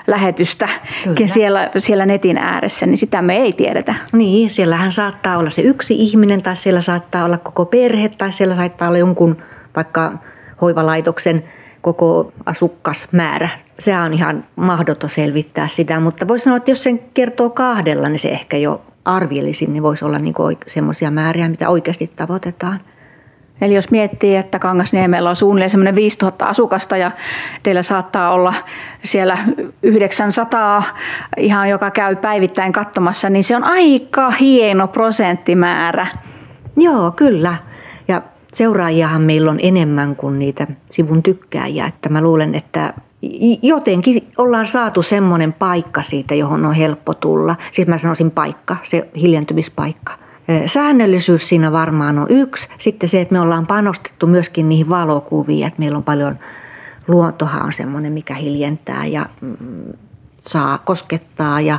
lähetystä 0.07 0.68
siellä, 1.26 1.70
siellä 1.78 2.07
netin 2.07 2.38
ääressä, 2.38 2.87
niin 2.87 2.98
sitä 2.98 3.22
me 3.22 3.37
ei 3.37 3.52
tiedetä. 3.52 3.94
Niin, 4.12 4.50
siellähän 4.50 4.92
saattaa 4.92 5.38
olla 5.38 5.50
se 5.50 5.62
yksi 5.62 5.94
ihminen 5.94 6.42
tai 6.42 6.57
siellä 6.57 6.81
saattaa 6.81 7.24
olla 7.24 7.38
koko 7.38 7.64
perhe 7.64 8.09
tai 8.09 8.33
siellä 8.33 8.57
saattaa 8.57 8.88
olla 8.88 8.98
jonkun 8.98 9.37
vaikka 9.76 10.12
hoivalaitoksen 10.61 11.44
koko 11.81 12.33
asukkasmäärä 12.46 13.48
se 13.79 13.99
on 13.99 14.12
ihan 14.12 14.45
mahdoton 14.57 15.11
selvittää 15.11 15.69
sitä, 15.69 16.01
mutta 16.01 16.29
voisi 16.29 16.45
sanoa, 16.45 16.57
että 16.57 16.71
jos 16.71 16.83
sen 16.83 17.01
kertoo 17.14 17.51
kahdella, 17.51 18.09
niin 18.09 18.19
se 18.19 18.29
ehkä 18.29 18.57
jo 18.57 18.83
arvielisin, 19.05 19.73
niin 19.73 19.83
voisi 19.83 20.05
olla 20.05 20.19
niin 20.19 20.35
semmoisia 20.67 21.11
määriä, 21.11 21.49
mitä 21.49 21.69
oikeasti 21.69 22.11
tavoitetaan. 22.17 22.81
Eli 23.61 23.75
jos 23.75 23.91
miettii, 23.91 24.37
että 24.37 24.59
Kangasniemellä 24.59 25.31
on 25.31 25.37
suunnilleen 25.37 25.71
semmoinen 25.71 25.95
5000 25.95 26.47
asukasta 26.47 26.97
ja 26.97 27.11
teillä 27.62 27.83
saattaa 27.83 28.31
olla 28.31 28.55
siellä 29.05 29.38
900 29.83 30.83
ihan 31.37 31.69
joka 31.69 31.91
käy 31.91 32.17
päivittäin 32.17 32.73
katsomassa, 32.73 33.31
niin 33.31 33.45
se 33.45 33.57
on 33.57 33.64
aika 33.64 34.31
hieno 34.31 34.88
prosenttimäärä. 34.88 36.07
Joo, 36.77 37.11
kyllä. 37.11 37.57
Ja 38.09 38.23
seuraajiahan 38.53 39.23
meillä 39.23 39.51
on 39.51 39.59
enemmän 39.62 40.17
kuin 40.17 40.38
niitä 40.38 40.67
sivun 40.91 41.23
tykkääjiä. 41.23 41.87
Että 41.87 42.09
mä 42.09 42.21
luulen, 42.21 42.55
että 42.55 42.95
jotenkin 43.62 44.33
ollaan 44.38 44.66
saatu 44.66 45.02
semmoinen 45.02 45.52
paikka 45.52 46.02
siitä, 46.02 46.35
johon 46.35 46.64
on 46.64 46.74
helppo 46.74 47.14
tulla. 47.14 47.57
Siis 47.72 47.88
mä 47.88 47.98
sanoisin 47.98 48.31
paikka, 48.31 48.76
se 48.83 49.09
hiljentymispaikka. 49.16 50.12
Säännöllisyys 50.66 51.48
siinä 51.48 51.72
varmaan 51.72 52.18
on 52.18 52.26
yksi. 52.31 52.68
Sitten 52.78 53.09
se, 53.09 53.20
että 53.20 53.33
me 53.33 53.40
ollaan 53.40 53.66
panostettu 53.66 54.26
myöskin 54.26 54.68
niihin 54.68 54.88
valokuviin, 54.88 55.66
että 55.66 55.78
meillä 55.78 55.96
on 55.96 56.04
paljon, 56.04 56.38
luontohan 57.09 57.62
on 57.62 57.72
semmoinen, 57.72 58.12
mikä 58.12 58.35
hiljentää 58.35 59.07
ja 59.07 59.26
mm, 59.40 59.57
saa 60.46 60.78
koskettaa 60.78 61.61
ja 61.61 61.78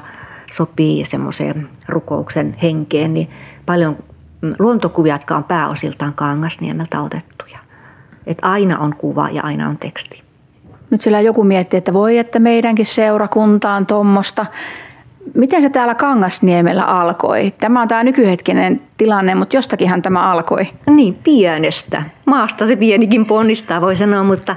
sopii 0.51 1.05
semmoiseen 1.05 1.69
rukouksen 1.87 2.57
henkeen, 2.61 3.13
niin 3.13 3.29
paljon 3.65 3.97
mm, 4.41 4.55
luontokuvia, 4.59 5.15
jotka 5.15 5.35
on 5.35 5.43
pääosiltaan 5.43 6.13
Kangasniemeltä 6.13 7.01
otettuja. 7.01 7.59
Että 8.27 8.47
aina 8.47 8.79
on 8.79 8.95
kuva 8.95 9.29
ja 9.29 9.43
aina 9.43 9.69
on 9.69 9.77
teksti. 9.77 10.28
Nyt 10.89 11.01
sillä 11.01 11.21
joku 11.21 11.43
miettii, 11.43 11.77
että 11.77 11.93
voi, 11.93 12.17
että 12.17 12.39
meidänkin 12.39 12.85
seurakunta 12.85 13.73
on 13.73 13.85
tuommoista. 13.85 14.45
Miten 15.33 15.61
se 15.61 15.69
täällä 15.69 15.95
Kangasniemellä 15.95 16.83
alkoi? 16.83 17.53
Tämä 17.59 17.81
on 17.81 17.87
tämä 17.87 18.03
nykyhetkinen 18.03 18.81
tilanne, 18.97 19.35
mutta 19.35 19.55
jostakinhan 19.55 20.01
tämä 20.01 20.31
alkoi. 20.31 20.67
Niin, 20.89 21.17
pienestä. 21.23 22.03
Maasta 22.25 22.67
se 22.67 22.75
pienikin 22.75 23.25
ponnistaa, 23.25 23.81
voi 23.81 23.95
sanoa, 23.95 24.23
mutta 24.23 24.55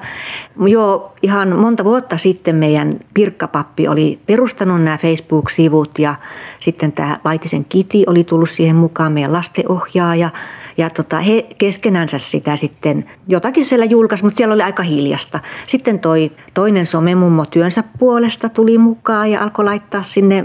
jo 0.67 1.13
ihan 1.23 1.57
monta 1.57 1.85
vuotta 1.85 2.19
sitten 2.19 2.57
meidän 2.57 3.01
pirkkapappi 3.15 3.89
oli 3.89 4.19
perustanut 4.27 4.83
nämä 4.83 4.99
Facebook-sivut 4.99 5.99
ja 5.99 6.15
sitten 6.61 6.93
tämä 6.93 7.19
Laitisen 7.25 7.65
Kiti 7.65 8.05
oli 8.07 8.25
tullut 8.25 8.51
siihen 8.51 8.77
mukaan, 8.77 9.13
meidän 9.13 9.33
lastenohjaaja. 9.33 10.31
Ja 10.77 10.91
tota, 10.91 11.21
he 11.21 11.47
keskenänsä 11.59 12.19
sitä 12.19 12.57
sitten 12.57 13.11
jotakin 13.29 13.65
siellä 13.65 13.85
julkaisi, 13.85 14.25
mutta 14.25 14.37
siellä 14.37 14.55
oli 14.55 14.63
aika 14.63 14.83
hiljasta. 14.83 15.41
Sitten 15.67 15.99
toi 15.99 16.33
toinen 16.55 16.87
somemummo 16.87 17.47
työnsä 17.47 17.85
puolesta 17.99 18.49
tuli 18.49 18.79
mukaan 18.79 19.31
ja 19.31 19.43
alkoi 19.43 19.65
laittaa 19.65 20.03
sinne 20.03 20.45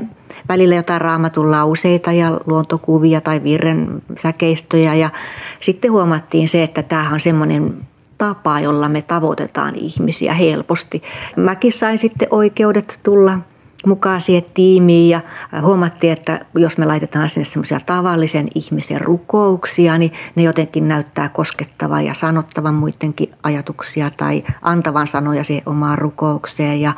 välillä 0.50 0.76
jotain 0.76 1.02
raamatun 1.02 1.52
lauseita 1.52 2.12
ja 2.12 2.40
luontokuvia 2.46 3.22
tai 3.22 3.44
virren 3.44 4.02
säkeistöjä. 4.22 4.94
Ja 4.94 5.10
sitten 5.62 5.92
huomattiin 5.92 6.50
se, 6.50 6.64
että 6.64 6.84
tämähän 6.84 7.14
on 7.14 7.20
semmoinen 7.20 7.88
tapa, 8.18 8.60
jolla 8.60 8.90
me 8.90 9.02
tavoitetaan 9.02 9.76
ihmisiä 9.76 10.34
helposti. 10.34 11.04
Mäkin 11.36 11.74
sain 11.74 11.98
sitten 11.98 12.28
oikeudet 12.32 13.00
tulla 13.04 13.40
mukaan 13.86 14.22
siihen 14.22 14.46
tiimiin 14.54 15.10
ja 15.10 15.22
huomattiin, 15.62 16.14
että 16.14 16.46
jos 16.56 16.78
me 16.78 16.86
laitetaan 16.86 17.30
sinne 17.30 17.46
semmoisia 17.46 17.80
tavallisen 17.86 18.48
ihmisen 18.56 19.02
rukouksia, 19.02 19.98
niin 19.98 20.14
ne 20.36 20.44
jotenkin 20.44 20.88
näyttää 20.88 21.30
koskettavan 21.30 22.06
ja 22.06 22.14
sanottavan 22.14 22.74
muidenkin 22.74 23.32
ajatuksia 23.44 24.12
tai 24.18 24.44
antavan 24.62 25.08
sanoja 25.08 25.44
siihen 25.44 25.64
omaan 25.66 25.98
rukoukseen. 25.98 26.82
Ja 26.82 26.94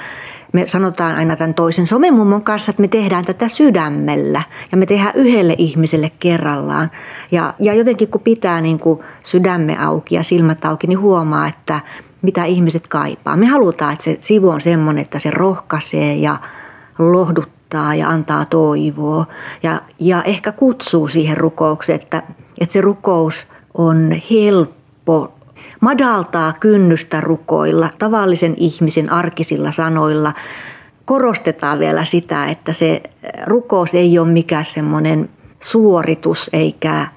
me 0.53 0.67
sanotaan 0.67 1.15
aina 1.15 1.35
tämän 1.35 1.53
toisen 1.53 1.87
somemummon 1.87 2.41
kanssa, 2.41 2.69
että 2.69 2.81
me 2.81 2.87
tehdään 2.87 3.25
tätä 3.25 3.47
sydämellä 3.47 4.41
ja 4.71 4.77
me 4.77 4.85
tehdään 4.85 5.15
yhdelle 5.15 5.55
ihmiselle 5.57 6.11
kerrallaan. 6.19 6.91
Ja, 7.31 7.53
ja 7.59 7.73
jotenkin 7.73 8.07
kun 8.07 8.21
pitää 8.21 8.61
niin 8.61 8.79
kuin 8.79 8.99
sydämme 9.23 9.77
auki 9.77 10.15
ja 10.15 10.23
silmät 10.23 10.65
auki, 10.65 10.87
niin 10.87 10.99
huomaa, 10.99 11.47
että 11.47 11.79
mitä 12.21 12.45
ihmiset 12.45 12.87
kaipaa. 12.87 13.37
Me 13.37 13.45
halutaan, 13.45 13.93
että 13.93 14.03
se 14.03 14.17
sivu 14.21 14.49
on 14.49 14.61
semmoinen, 14.61 15.01
että 15.01 15.19
se 15.19 15.31
rohkaisee 15.31 16.15
ja 16.15 16.37
lohduttaa 16.99 17.95
ja 17.95 18.09
antaa 18.09 18.45
toivoa 18.45 19.25
ja, 19.63 19.81
ja 19.99 20.23
ehkä 20.23 20.51
kutsuu 20.51 21.07
siihen 21.07 21.37
rukoukseen, 21.37 21.99
että, 22.01 22.23
että 22.61 22.73
se 22.73 22.81
rukous 22.81 23.45
on 23.73 24.21
helppo, 24.31 25.33
madaltaa 25.81 26.53
kynnystä 26.59 27.21
rukoilla 27.21 27.89
tavallisen 27.99 28.53
ihmisen 28.57 29.11
arkisilla 29.11 29.71
sanoilla. 29.71 30.33
Korostetaan 31.05 31.79
vielä 31.79 32.05
sitä, 32.05 32.45
että 32.45 32.73
se 32.73 33.01
rukous 33.45 33.93
ei 33.95 34.19
ole 34.19 34.27
mikään 34.27 34.65
semmoinen 34.65 35.29
suoritus 35.59 36.49
eikä 36.53 37.07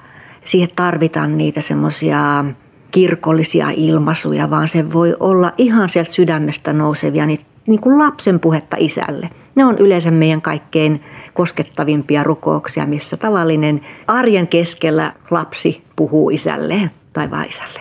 siihen 0.44 0.68
tarvitaan 0.76 1.38
niitä 1.38 1.60
semmoisia 1.60 2.44
kirkollisia 2.90 3.66
ilmaisuja, 3.76 4.50
vaan 4.50 4.68
se 4.68 4.92
voi 4.92 5.16
olla 5.20 5.52
ihan 5.58 5.88
sieltä 5.88 6.12
sydämestä 6.12 6.72
nousevia, 6.72 7.26
niin, 7.26 7.40
niin 7.66 7.80
kuin 7.80 7.98
lapsen 7.98 8.40
puhetta 8.40 8.76
isälle. 8.80 9.30
Ne 9.54 9.64
on 9.64 9.78
yleensä 9.78 10.10
meidän 10.10 10.42
kaikkein 10.42 11.04
koskettavimpia 11.34 12.22
rukouksia, 12.22 12.86
missä 12.86 13.16
tavallinen 13.16 13.80
arjen 14.06 14.48
keskellä 14.48 15.12
lapsi 15.30 15.84
puhuu 15.96 16.30
isälleen 16.30 16.90
tai 17.12 17.30
vaisalle. 17.30 17.80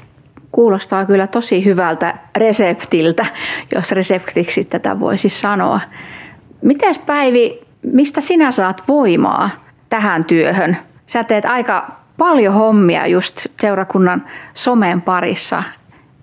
Kuulostaa 0.51 1.05
kyllä 1.05 1.27
tosi 1.27 1.65
hyvältä 1.65 2.17
reseptiltä, 2.37 3.25
jos 3.75 3.91
reseptiksi 3.91 4.65
tätä 4.65 4.99
voisi 4.99 5.29
sanoa. 5.29 5.79
Mites 6.61 6.99
Päivi, 6.99 7.61
mistä 7.83 8.21
sinä 8.21 8.51
saat 8.51 8.83
voimaa 8.87 9.49
tähän 9.89 10.25
työhön? 10.25 10.77
Sä 11.07 11.23
teet 11.23 11.45
aika 11.45 11.91
paljon 12.17 12.53
hommia 12.53 13.07
just 13.07 13.47
seurakunnan 13.61 14.25
somen 14.53 15.01
parissa, 15.01 15.63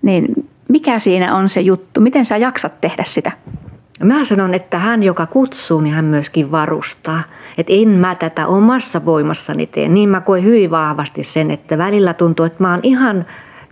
niin 0.01 0.25
mikä 0.69 0.99
siinä 0.99 1.35
on 1.35 1.49
se 1.49 1.61
juttu? 1.61 2.01
Miten 2.01 2.25
sä 2.25 2.37
jaksat 2.37 2.81
tehdä 2.81 3.03
sitä? 3.03 3.31
Mä 4.03 4.25
sanon, 4.25 4.53
että 4.53 4.79
hän, 4.79 5.03
joka 5.03 5.25
kutsuu, 5.25 5.81
niin 5.81 5.93
hän 5.93 6.05
myöskin 6.05 6.51
varustaa. 6.51 7.23
Että 7.57 7.73
en 7.73 7.89
mä 7.89 8.15
tätä 8.15 8.47
omassa 8.47 9.05
voimassani 9.05 9.67
tee. 9.67 9.89
Niin 9.89 10.09
mä 10.09 10.21
koen 10.21 10.43
hyvin 10.43 10.71
vahvasti 10.71 11.23
sen, 11.23 11.51
että 11.51 11.77
välillä 11.77 12.13
tuntuu, 12.13 12.45
että 12.45 12.63
mä 12.63 12.71
oon 12.71 12.79
ihan 12.83 13.25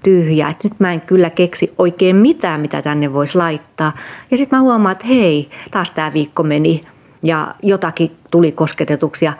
tyhjä. 0.03 0.49
Että 0.49 0.67
nyt 0.67 0.79
mä 0.79 0.93
en 0.93 1.01
kyllä 1.01 1.29
keksi 1.29 1.73
oikein 1.77 2.15
mitään, 2.15 2.61
mitä 2.61 2.81
tänne 2.81 3.13
voisi 3.13 3.37
laittaa. 3.37 3.91
Ja 4.31 4.37
sitten 4.37 4.59
mä 4.59 4.63
huomaan, 4.63 4.91
että 4.91 5.07
hei, 5.07 5.49
taas 5.71 5.91
tämä 5.91 6.13
viikko 6.13 6.43
meni 6.43 6.83
ja 7.23 7.55
jotakin 7.63 8.11
tuli 8.31 8.51
kosketetuksi. 8.51 9.25
Ja 9.25 9.33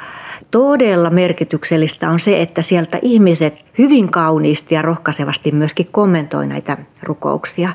todella 0.52 1.10
merkityksellistä 1.10 2.10
on 2.10 2.20
se, 2.20 2.42
että 2.42 2.62
sieltä 2.62 3.00
ihmiset 3.02 3.66
hyvin 3.78 4.12
kauniisti 4.12 4.76
ja 4.76 4.82
rohkaisevasti 4.82 5.52
myöskin 5.52 5.88
kommentoi 5.92 6.48
näitä 6.48 6.78
rukouksia. 7.04 7.70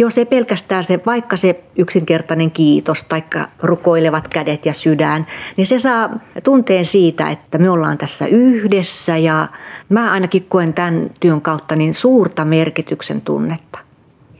Jos 0.00 0.18
ei 0.18 0.26
pelkästään 0.26 0.84
se, 0.84 1.00
vaikka 1.06 1.36
se 1.36 1.64
yksinkertainen 1.76 2.50
kiitos 2.50 3.04
tai 3.04 3.22
rukoilevat 3.62 4.28
kädet 4.28 4.66
ja 4.66 4.72
sydän, 4.72 5.26
niin 5.56 5.66
se 5.66 5.78
saa 5.78 6.10
tunteen 6.44 6.86
siitä, 6.86 7.30
että 7.30 7.58
me 7.58 7.70
ollaan 7.70 7.98
tässä 7.98 8.26
yhdessä 8.26 9.16
ja 9.16 9.48
mä 9.88 10.12
ainakin 10.12 10.46
koen 10.48 10.74
tämän 10.74 11.10
työn 11.20 11.40
kautta 11.40 11.76
niin 11.76 11.94
suurta 11.94 12.44
merkityksen 12.44 13.20
tunnetta. 13.20 13.78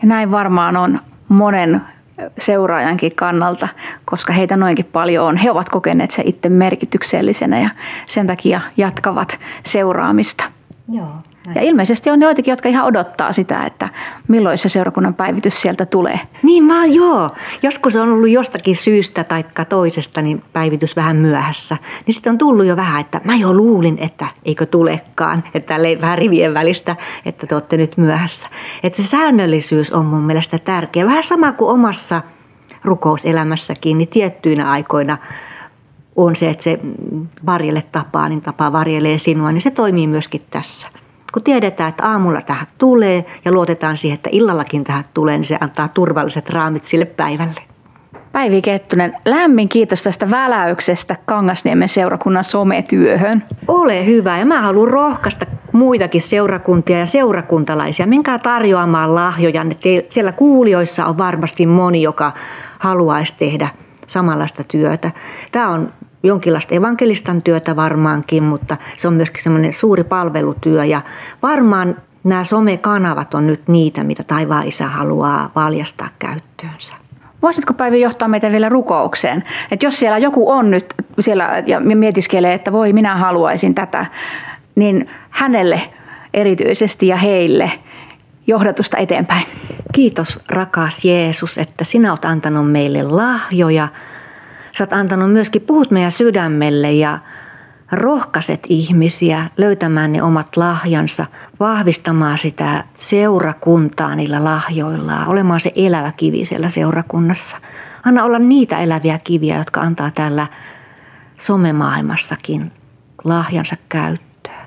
Ja 0.03 0.09
näin 0.09 0.31
varmaan 0.31 0.77
on 0.77 1.01
monen 1.29 1.81
seuraajankin 2.39 3.15
kannalta, 3.15 3.69
koska 4.05 4.33
heitä 4.33 4.57
noinkin 4.57 4.85
paljon 4.85 5.27
on. 5.27 5.37
He 5.37 5.51
ovat 5.51 5.69
kokeneet 5.69 6.11
se 6.11 6.23
itse 6.27 6.49
merkityksellisenä 6.49 7.61
ja 7.61 7.71
sen 8.07 8.27
takia 8.27 8.61
jatkavat 8.77 9.39
seuraamista. 9.65 10.45
Joo. 10.93 11.15
Ja 11.55 11.63
ilmeisesti 11.63 12.11
on 12.11 12.21
joitakin, 12.21 12.53
jotka 12.53 12.69
ihan 12.69 12.87
odottaa 12.87 13.33
sitä, 13.33 13.65
että 13.65 13.89
milloin 14.29 14.59
se 14.59 14.69
seurakunnan 14.69 15.15
päivitys 15.15 15.63
sieltä 15.63 15.87
tulee. 15.87 16.21
Niin 16.43 16.65
mä 16.65 16.87
joo. 16.87 17.31
Joskus 17.63 17.97
on 17.97 18.09
ollut 18.09 18.29
jostakin 18.29 18.77
syystä 18.77 19.25
tai 19.25 19.45
toisesta 19.69 20.23
niin 20.23 20.43
päivitys 20.53 20.97
vähän 20.97 21.17
myöhässä. 21.17 21.77
Niin 22.07 22.15
sitten 22.15 22.31
on 22.31 22.39
tullut 22.39 22.67
jo 22.67 22.77
vähän, 22.77 23.01
että 23.01 23.21
mä 23.25 23.35
jo 23.35 23.55
luulin, 23.55 23.99
että 24.01 24.27
eikö 24.45 24.67
tulekaan. 24.67 25.45
Että 25.55 25.75
vähän 26.01 26.19
rivien 26.19 26.55
välistä, 26.55 26.97
että 27.25 27.47
te 27.47 27.55
olette 27.55 27.77
nyt 27.77 27.97
myöhässä. 27.97 28.49
Että 28.83 29.03
se 29.03 29.09
säännöllisyys 29.09 29.93
on 29.93 30.07
mun 30.07 30.23
mielestä 30.23 30.59
tärkeä. 30.59 31.07
Vähän 31.07 31.25
sama 31.25 31.53
kuin 31.53 31.71
omassa 31.71 32.23
rukouselämässäkin, 32.85 33.99
niin 33.99 34.09
tiettyinä 34.09 34.71
aikoina 34.71 35.19
on 36.17 36.37
se, 36.37 36.51
että 36.51 36.63
se 36.63 36.81
varjelle 37.47 37.83
tapaa, 37.93 38.29
niin 38.29 38.43
tapaa 38.43 38.73
varjelee 38.73 39.19
sinua, 39.19 39.53
niin 39.53 39.63
se 39.63 39.71
toimii 39.71 40.07
myöskin 40.07 40.43
tässä. 40.51 40.89
Kun 41.33 41.43
tiedetään, 41.43 41.91
että 41.91 42.07
aamulla 42.07 42.41
tähän 42.41 42.67
tulee 42.79 43.25
ja 43.45 43.53
luotetaan 43.53 43.97
siihen, 43.97 44.15
että 44.15 44.31
illallakin 44.33 44.85
tähän 44.85 45.05
tulee, 45.15 45.39
niin 45.39 45.45
se 45.45 45.59
antaa 45.61 45.89
turvalliset 45.89 46.51
raamit 46.51 46.85
sille 46.85 47.05
päivälle. 47.05 47.61
Päivi 48.33 48.63
Kettunen, 48.63 49.17
lämmin 49.25 49.69
kiitos 49.69 50.03
tästä 50.03 50.31
väläyksestä 50.31 51.17
Kangasniemen 51.25 51.89
seurakunnan 51.89 52.45
sometyöhön. 52.45 53.43
Ole 53.69 54.07
hyvä 54.07 54.39
ja 54.39 54.47
mä 54.47 54.63
haluan 54.63 54.89
rohkaista 54.89 55.47
muitakin 55.73 56.23
seurakuntia 56.23 56.99
ja 56.99 57.07
seurakuntalaisia. 57.07 58.07
Menkää 58.07 58.39
tarjoamaan 58.39 59.15
lahjoja. 59.15 59.67
Siellä 60.11 60.33
kuulijoissa 60.33 61.07
on 61.07 61.19
varmasti 61.19 61.67
moni, 61.67 62.03
joka 62.03 62.33
haluaisi 62.79 63.35
tehdä 63.39 63.69
samanlaista 64.07 64.65
työtä. 64.65 65.11
Tämä 65.53 65.69
on 65.69 65.93
jonkinlaista 66.23 66.75
evankelistan 66.75 67.43
työtä 67.43 67.77
varmaankin, 67.77 68.43
mutta 68.43 68.77
se 68.97 69.09
on 69.09 69.15
myöskin 69.15 69.43
semmoinen 69.43 69.75
suuri 69.75 70.05
palvelutyö 70.05 70.85
ja 70.85 71.01
varmaan 71.43 71.97
nämä 72.25 72.45
somekanavat 72.45 73.35
on 73.35 73.47
nyt 73.47 73.69
niitä, 73.69 74.05
mitä 74.05 74.23
taivaan 74.23 74.67
isä 74.67 74.87
haluaa 74.87 75.51
valjastaa 75.57 76.09
käyttöönsä. 76.19 76.93
Voisitko 77.43 77.73
Päivi 77.73 78.01
johtaa 78.01 78.29
meitä 78.29 78.51
vielä 78.51 78.69
rukoukseen? 78.69 79.45
Että 79.71 79.87
jos 79.87 79.99
siellä 79.99 80.19
joku 80.19 80.51
on 80.51 80.71
nyt 80.71 80.95
siellä 81.21 81.63
ja 81.67 81.81
mietiskelee, 81.81 82.55
että 82.55 82.73
voi 82.73 82.93
minä 82.93 83.17
haluaisin 83.17 83.75
tätä, 83.75 84.07
niin 84.75 85.11
hänelle 85.31 85.81
erityisesti 86.35 87.07
ja 87.07 87.17
heille 87.17 87.73
johdatusta 88.47 88.97
eteenpäin. 88.97 89.47
Kiitos 89.93 90.41
rakas 90.49 91.05
Jeesus, 91.05 91.59
että 91.59 91.85
sinä 91.85 92.13
olet 92.13 92.25
antanut 92.25 92.73
meille 92.73 93.03
lahjoja– 93.03 93.89
Sä 94.79 94.85
oot 94.85 94.93
antanut 94.93 95.33
myöskin, 95.33 95.63
puhut 95.63 95.91
meidän 95.91 96.13
sydämelle 96.13 96.93
ja 96.93 97.19
rohkaiset 97.93 98.61
ihmisiä 98.69 99.47
löytämään 99.57 100.13
ne 100.13 100.23
omat 100.23 100.57
lahjansa, 100.57 101.27
vahvistamaan 101.61 102.39
sitä 102.39 102.85
seurakuntaa 102.97 104.15
niillä 104.15 104.45
lahjoillaan, 104.45 105.29
olemaan 105.29 105.61
se 105.61 105.73
elävä 105.75 106.13
kivi 106.17 106.45
siellä 106.45 106.69
seurakunnassa. 106.69 107.57
Anna 108.05 108.25
olla 108.25 108.39
niitä 108.39 108.79
eläviä 108.79 109.19
kiviä, 109.19 109.59
jotka 109.59 109.81
antaa 109.81 110.11
täällä 110.11 110.47
somemaailmassakin 111.39 112.73
lahjansa 113.25 113.77
käyttöön. 113.89 114.67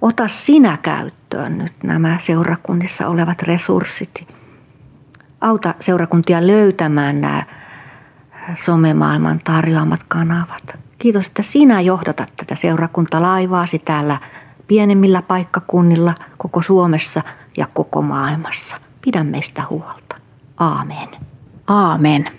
Ota 0.00 0.28
sinä 0.28 0.78
käyttöön 0.82 1.58
nyt 1.58 1.72
nämä 1.82 2.18
seurakunnissa 2.22 3.08
olevat 3.08 3.42
resurssit. 3.42 4.28
Auta 5.40 5.74
seurakuntia 5.80 6.46
löytämään 6.46 7.20
nämä 7.20 7.42
somemaailman 8.64 9.40
tarjoamat 9.44 10.00
kanavat. 10.08 10.62
Kiitos, 10.98 11.26
että 11.26 11.42
sinä 11.42 11.80
johdatat 11.80 12.32
tätä 12.36 12.54
seurakuntalaivaasi 12.54 13.78
täällä 13.78 14.20
pienemmillä 14.66 15.22
paikkakunnilla 15.22 16.14
koko 16.38 16.62
Suomessa 16.62 17.22
ja 17.56 17.66
koko 17.74 18.02
maailmassa. 18.02 18.76
Pidä 19.04 19.24
meistä 19.24 19.62
huolta. 19.70 20.16
Aamen. 20.56 21.08
Aamen. 21.66 22.30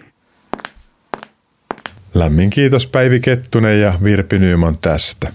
Lämmin 2.14 2.50
kiitos 2.50 2.88
Päivi 2.88 3.20
Kettunen 3.20 3.82
ja 3.82 3.94
Virpi 4.04 4.40
Nyyman 4.40 4.78
tästä. 4.78 5.34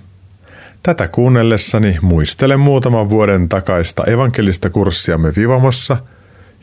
Tätä 0.83 1.09
kuunnellessani 1.09 1.97
muistelen 2.03 2.61
muutaman 2.61 3.11
vuoden 3.11 3.49
takaista 3.49 4.05
evankelista 4.05 4.71
kurssiamme 4.71 5.33
Vivamossa– 5.37 5.97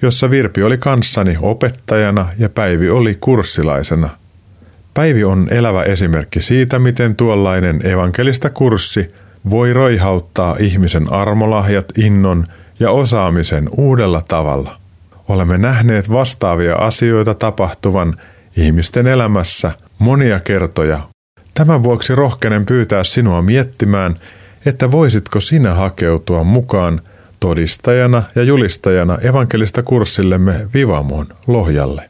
jossa 0.04 0.30
Virpi 0.30 0.64
oli 0.64 0.78
kanssani 0.78 1.38
opettajana 1.42 2.30
ja 2.40 2.50
Päivi 2.50 2.90
oli 2.90 3.18
kurssilaisena. 3.22 4.10
Päivi 4.94 5.24
on 5.24 5.48
elävä 5.52 5.84
esimerkki 5.84 6.42
siitä, 6.42 6.80
miten 6.80 7.16
tuollainen 7.16 7.88
evankelista 7.88 8.50
kurssi 8.50 9.14
voi 9.50 9.74
roihauttaa 9.74 10.56
ihmisen 10.60 11.14
armolahjat, 11.14 11.98
innon 11.98 12.48
ja 12.80 12.92
osaamisen 12.92 13.70
uudella 13.78 14.22
tavalla. 14.28 14.78
Olemme 15.28 15.58
nähneet 15.58 16.12
vastaavia 16.12 16.76
asioita 16.76 17.34
tapahtuvan 17.34 18.16
ihmisten 18.58 19.08
elämässä 19.08 19.72
monia 20.00 20.40
kertoja. 20.40 21.00
Tämän 21.54 21.84
vuoksi 21.84 22.16
rohkenen 22.16 22.66
pyytää 22.66 23.04
sinua 23.04 23.42
miettimään, 23.42 24.16
että 24.66 24.92
voisitko 24.92 25.40
sinä 25.40 25.74
hakeutua 25.74 26.44
mukaan– 26.44 27.02
todistajana 27.44 28.24
ja 28.36 28.44
julistajana 28.44 29.18
evankelista 29.18 29.84
kurssillemme 29.84 30.68
Vivamoon 30.74 31.28
Lohjalle? 31.48 32.10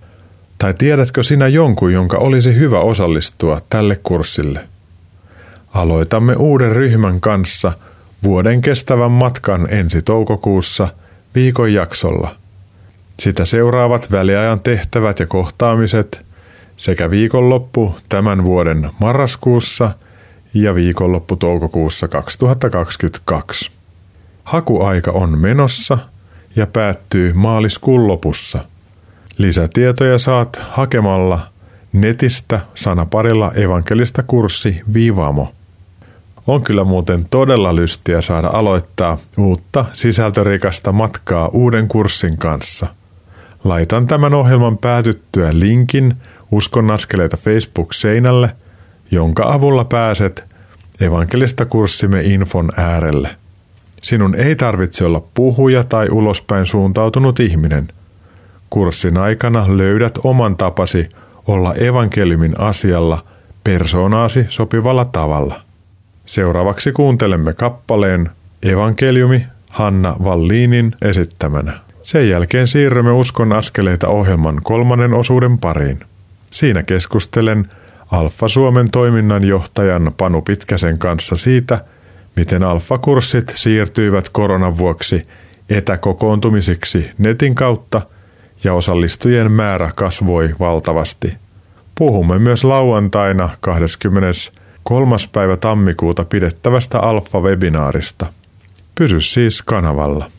Tai 0.58 0.74
tiedätkö 0.74 1.24
sinä 1.24 1.48
jonkun, 1.48 1.94
jonka 1.94 2.18
olisi 2.18 2.56
hyvä 2.56 2.80
osallistua 2.80 3.62
tälle 3.70 4.00
kurssille? 4.04 4.60
Aloitamme 5.74 6.36
uuden 6.36 6.72
ryhmän 6.72 7.22
kanssa 7.22 7.72
vuoden 8.24 8.62
kestävän 8.62 9.12
matkan 9.12 9.68
ensi 9.74 10.02
toukokuussa 10.02 10.88
viikon 11.36 11.74
jaksolla. 11.74 12.36
Sitä 13.20 13.46
seuraavat 13.46 14.12
väliajan 14.12 14.60
tehtävät 14.60 15.20
ja 15.20 15.26
kohtaamiset, 15.26 16.26
sekä 16.78 17.10
viikonloppu 17.10 17.96
tämän 18.10 18.44
vuoden 18.44 18.90
marraskuussa 19.00 19.92
ja 20.54 20.76
viikonloppu 20.76 21.36
toukokuussa 21.36 22.08
2022. 22.08 23.83
Hakuaika 24.44 25.12
on 25.12 25.40
menossa 25.40 25.98
ja 26.56 26.68
päättyy 26.68 27.34
maaliskuun 27.34 28.08
lopussa. 28.08 28.66
Lisätietoja 29.38 30.18
saat 30.18 30.62
hakemalla 30.70 31.40
netistä 31.94 32.60
sanaparilla 32.76 33.52
evankelista 33.56 34.24
kurssi 34.24 34.82
Vivamo. 34.94 35.52
On 36.48 36.64
kyllä 36.64 36.84
muuten 36.84 37.26
todella 37.30 37.76
lystiä 37.76 38.22
saada 38.22 38.48
aloittaa 38.48 39.18
uutta 39.38 39.86
sisältörikasta 39.94 40.92
matkaa 40.92 41.48
uuden 41.48 41.88
kurssin 41.88 42.38
kanssa. 42.38 42.88
Laitan 43.64 44.08
tämän 44.08 44.34
ohjelman 44.34 44.78
päätyttyä 44.78 45.50
linkin 45.52 46.14
Uskon 46.52 46.92
askeleita 46.92 47.38
Facebook-seinälle, 47.38 48.50
jonka 49.12 49.54
avulla 49.54 49.86
pääset 49.86 50.44
evankelista 51.02 51.66
kurssimme 51.66 52.22
infon 52.22 52.70
äärelle. 52.78 53.43
Sinun 54.04 54.36
ei 54.36 54.56
tarvitse 54.56 55.06
olla 55.06 55.22
puhuja 55.34 55.84
tai 55.84 56.10
ulospäin 56.10 56.66
suuntautunut 56.66 57.40
ihminen. 57.40 57.88
Kurssin 58.70 59.18
aikana 59.18 59.78
löydät 59.78 60.20
oman 60.24 60.58
tapasi 60.58 61.10
olla 61.48 61.74
evankeliumin 61.74 62.60
asialla 62.60 63.24
persoonaasi 63.64 64.46
sopivalla 64.50 65.06
tavalla. 65.06 65.62
Seuraavaksi 66.26 66.92
kuuntelemme 66.92 67.54
kappaleen 67.54 68.30
Evankeliumi 68.64 69.46
Hanna 69.70 70.16
Valliinin 70.24 70.96
esittämänä. 71.02 71.74
Sen 72.04 72.30
jälkeen 72.30 72.68
siirrymme 72.68 73.12
Uskon 73.12 73.54
askeleita 73.54 74.08
ohjelman 74.08 74.60
kolmannen 74.64 75.14
osuuden 75.14 75.58
pariin. 75.58 76.00
Siinä 76.52 76.84
keskustelen 76.84 77.70
Alfa 78.12 78.48
Suomen 78.48 78.92
toiminnanjohtajan 78.92 80.12
Panu 80.18 80.42
Pitkäsen 80.42 81.00
kanssa 81.00 81.36
siitä, 81.36 81.80
miten 82.36 82.64
alfa-kurssit 82.64 83.52
siirtyivät 83.56 84.30
koronan 84.30 84.78
vuoksi 84.78 85.28
etäkokoontumisiksi 85.70 87.12
netin 87.18 87.56
kautta 87.56 88.02
ja 88.64 88.74
osallistujien 88.74 89.52
määrä 89.52 89.92
kasvoi 89.96 90.56
valtavasti. 90.60 91.34
Puhumme 91.96 92.40
myös 92.40 92.64
lauantaina 92.64 93.50
23. 93.62 95.16
päivä 95.32 95.58
tammikuuta 95.58 96.26
pidettävästä 96.26 97.00
alfa-webinaarista. 97.00 98.26
Pysy 98.96 99.22
siis 99.22 99.62
kanavalla. 99.62 100.32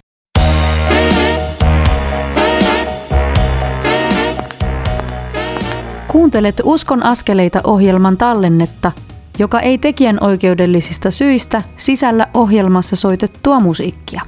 Kuuntelet 6.09 6.61
Uskon 6.65 7.03
askeleita 7.03 7.61
ohjelman 7.65 8.17
tallennetta, 8.17 8.93
joka 9.39 9.61
ei 9.61 9.79
tekijän 9.79 10.19
oikeudellisista 10.21 11.11
syistä 11.11 11.63
sisällä 11.77 12.27
ohjelmassa 12.35 12.97
soitettua 12.97 13.61
musiikkia. 13.61 14.23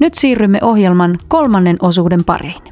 Nyt 0.00 0.14
siirrymme 0.14 0.58
ohjelman 0.62 1.18
kolmannen 1.28 1.76
osuuden 1.82 2.24
pariin. 2.24 2.62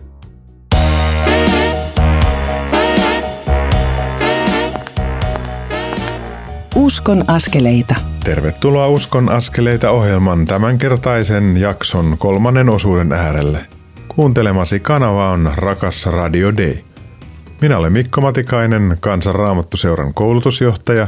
Uskon 6.77 7.25
askeleita. 7.27 7.95
Tervetuloa 8.25 8.89
Uskon 8.89 9.29
askeleita 9.29 9.91
ohjelman 9.91 10.45
tämänkertaisen 10.45 11.57
jakson 11.57 12.17
kolmannen 12.19 12.69
osuuden 12.69 13.13
äärelle. 13.13 13.67
Kuuntelemasi 14.09 14.81
kanava 14.81 15.31
on 15.31 15.53
Rakas 15.57 16.07
Radio 16.07 16.57
Day. 16.57 16.92
Minä 17.63 17.79
olen 17.79 17.93
Mikko 17.93 18.21
Matikainen, 18.21 18.97
Kansanraamattuseuran 19.01 20.15
koulutusjohtaja, 20.15 21.07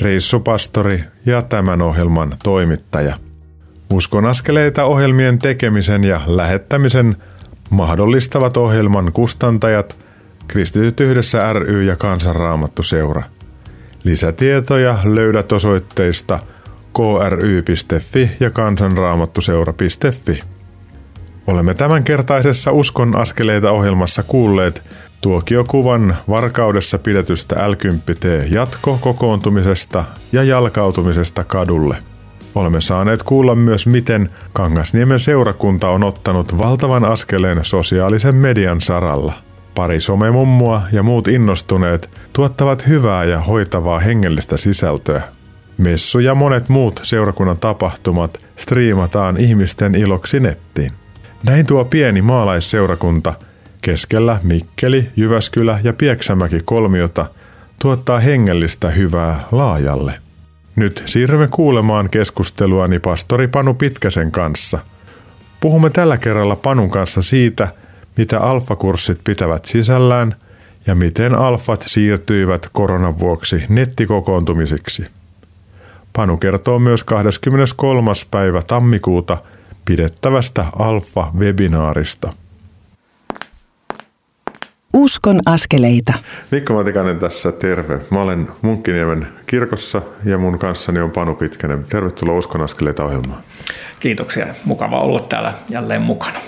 reissupastori 0.00 1.04
ja 1.26 1.42
tämän 1.42 1.82
ohjelman 1.82 2.36
toimittaja. 2.42 3.16
Uskon 3.90 4.26
askeleita 4.26 4.84
ohjelmien 4.84 5.38
tekemisen 5.38 6.04
ja 6.04 6.20
lähettämisen 6.26 7.16
mahdollistavat 7.70 8.56
ohjelman 8.56 9.12
kustantajat 9.12 9.96
Kristityt 10.48 11.00
yhdessä 11.00 11.52
ry 11.52 11.82
ja 11.82 11.96
Kansanraamattuseura. 11.96 13.22
Lisätietoja 14.04 14.98
löydät 15.04 15.52
osoitteista 15.52 16.38
kry.fi 16.96 18.30
ja 18.40 18.50
kansanraamattuseura.fi. 18.50 20.40
Olemme 21.46 21.74
tämänkertaisessa 21.74 22.72
Uskon 22.72 23.16
askeleita 23.16 23.70
ohjelmassa 23.70 24.22
kuulleet 24.22 24.82
tuokiokuvan 25.26 26.16
Varkaudessa 26.28 26.98
pidetystä 26.98 27.70
l 27.70 27.74
jatko-kokoontumisesta 28.50 30.04
ja 30.32 30.42
jalkautumisesta 30.42 31.44
kadulle. 31.44 31.96
Olemme 32.54 32.80
saaneet 32.80 33.22
kuulla 33.22 33.54
myös, 33.54 33.86
miten 33.86 34.30
Kangasniemen 34.52 35.20
seurakunta 35.20 35.88
on 35.88 36.04
ottanut 36.04 36.58
valtavan 36.58 37.04
askeleen 37.04 37.58
sosiaalisen 37.62 38.34
median 38.34 38.80
saralla. 38.80 39.32
Pari 39.74 40.00
somemummua 40.00 40.82
ja 40.92 41.02
muut 41.02 41.28
innostuneet 41.28 42.10
tuottavat 42.32 42.86
hyvää 42.86 43.24
ja 43.24 43.40
hoitavaa 43.40 43.98
hengellistä 43.98 44.56
sisältöä. 44.56 45.22
Messu 45.78 46.18
ja 46.18 46.34
monet 46.34 46.68
muut 46.68 47.00
seurakunnan 47.02 47.58
tapahtumat 47.58 48.40
striimataan 48.56 49.36
ihmisten 49.36 49.94
iloksi 49.94 50.40
nettiin. 50.40 50.92
Näin 51.46 51.66
tuo 51.66 51.84
pieni 51.84 52.22
maalaisseurakunta 52.22 53.34
keskellä 53.86 54.38
Mikkeli, 54.42 55.10
Jyväskylä 55.16 55.80
ja 55.82 55.92
Pieksämäki 55.92 56.60
kolmiota 56.64 57.26
tuottaa 57.78 58.18
hengellistä 58.18 58.90
hyvää 58.90 59.44
laajalle. 59.52 60.14
Nyt 60.76 61.02
siirrymme 61.06 61.48
kuulemaan 61.48 62.10
keskusteluani 62.10 62.98
pastori 62.98 63.48
Panu 63.48 63.74
Pitkäsen 63.74 64.32
kanssa. 64.32 64.78
Puhumme 65.60 65.90
tällä 65.90 66.16
kerralla 66.16 66.56
Panun 66.56 66.90
kanssa 66.90 67.22
siitä, 67.22 67.68
mitä 68.16 68.40
alfakurssit 68.40 69.20
pitävät 69.24 69.64
sisällään 69.64 70.34
ja 70.86 70.94
miten 70.94 71.34
alfat 71.34 71.84
siirtyivät 71.86 72.68
koronan 72.72 73.18
vuoksi 73.18 73.64
nettikokoontumisiksi. 73.68 75.06
Panu 76.12 76.36
kertoo 76.36 76.78
myös 76.78 77.04
23. 77.04 78.12
päivä 78.30 78.62
tammikuuta 78.62 79.38
pidettävästä 79.84 80.64
alfa-webinaarista. 80.78 82.45
Uskon 84.96 85.40
askeleita. 85.46 86.12
Mikko 86.50 86.74
Matikainen 86.74 87.18
tässä, 87.18 87.52
terve. 87.52 87.98
Mä 88.10 88.22
olen 88.22 88.48
Munkkiniemen 88.62 89.28
kirkossa 89.46 90.02
ja 90.24 90.38
mun 90.38 90.58
kanssani 90.58 91.00
on 91.00 91.10
Panu 91.10 91.34
Pitkänen. 91.34 91.84
Tervetuloa 91.84 92.38
Uskon 92.38 92.62
askeleita 92.62 93.04
ohjelmaan. 93.04 93.42
Kiitoksia. 94.00 94.46
Mukava 94.64 95.00
olla 95.00 95.20
täällä 95.20 95.54
jälleen 95.68 96.02
mukana. 96.02 96.38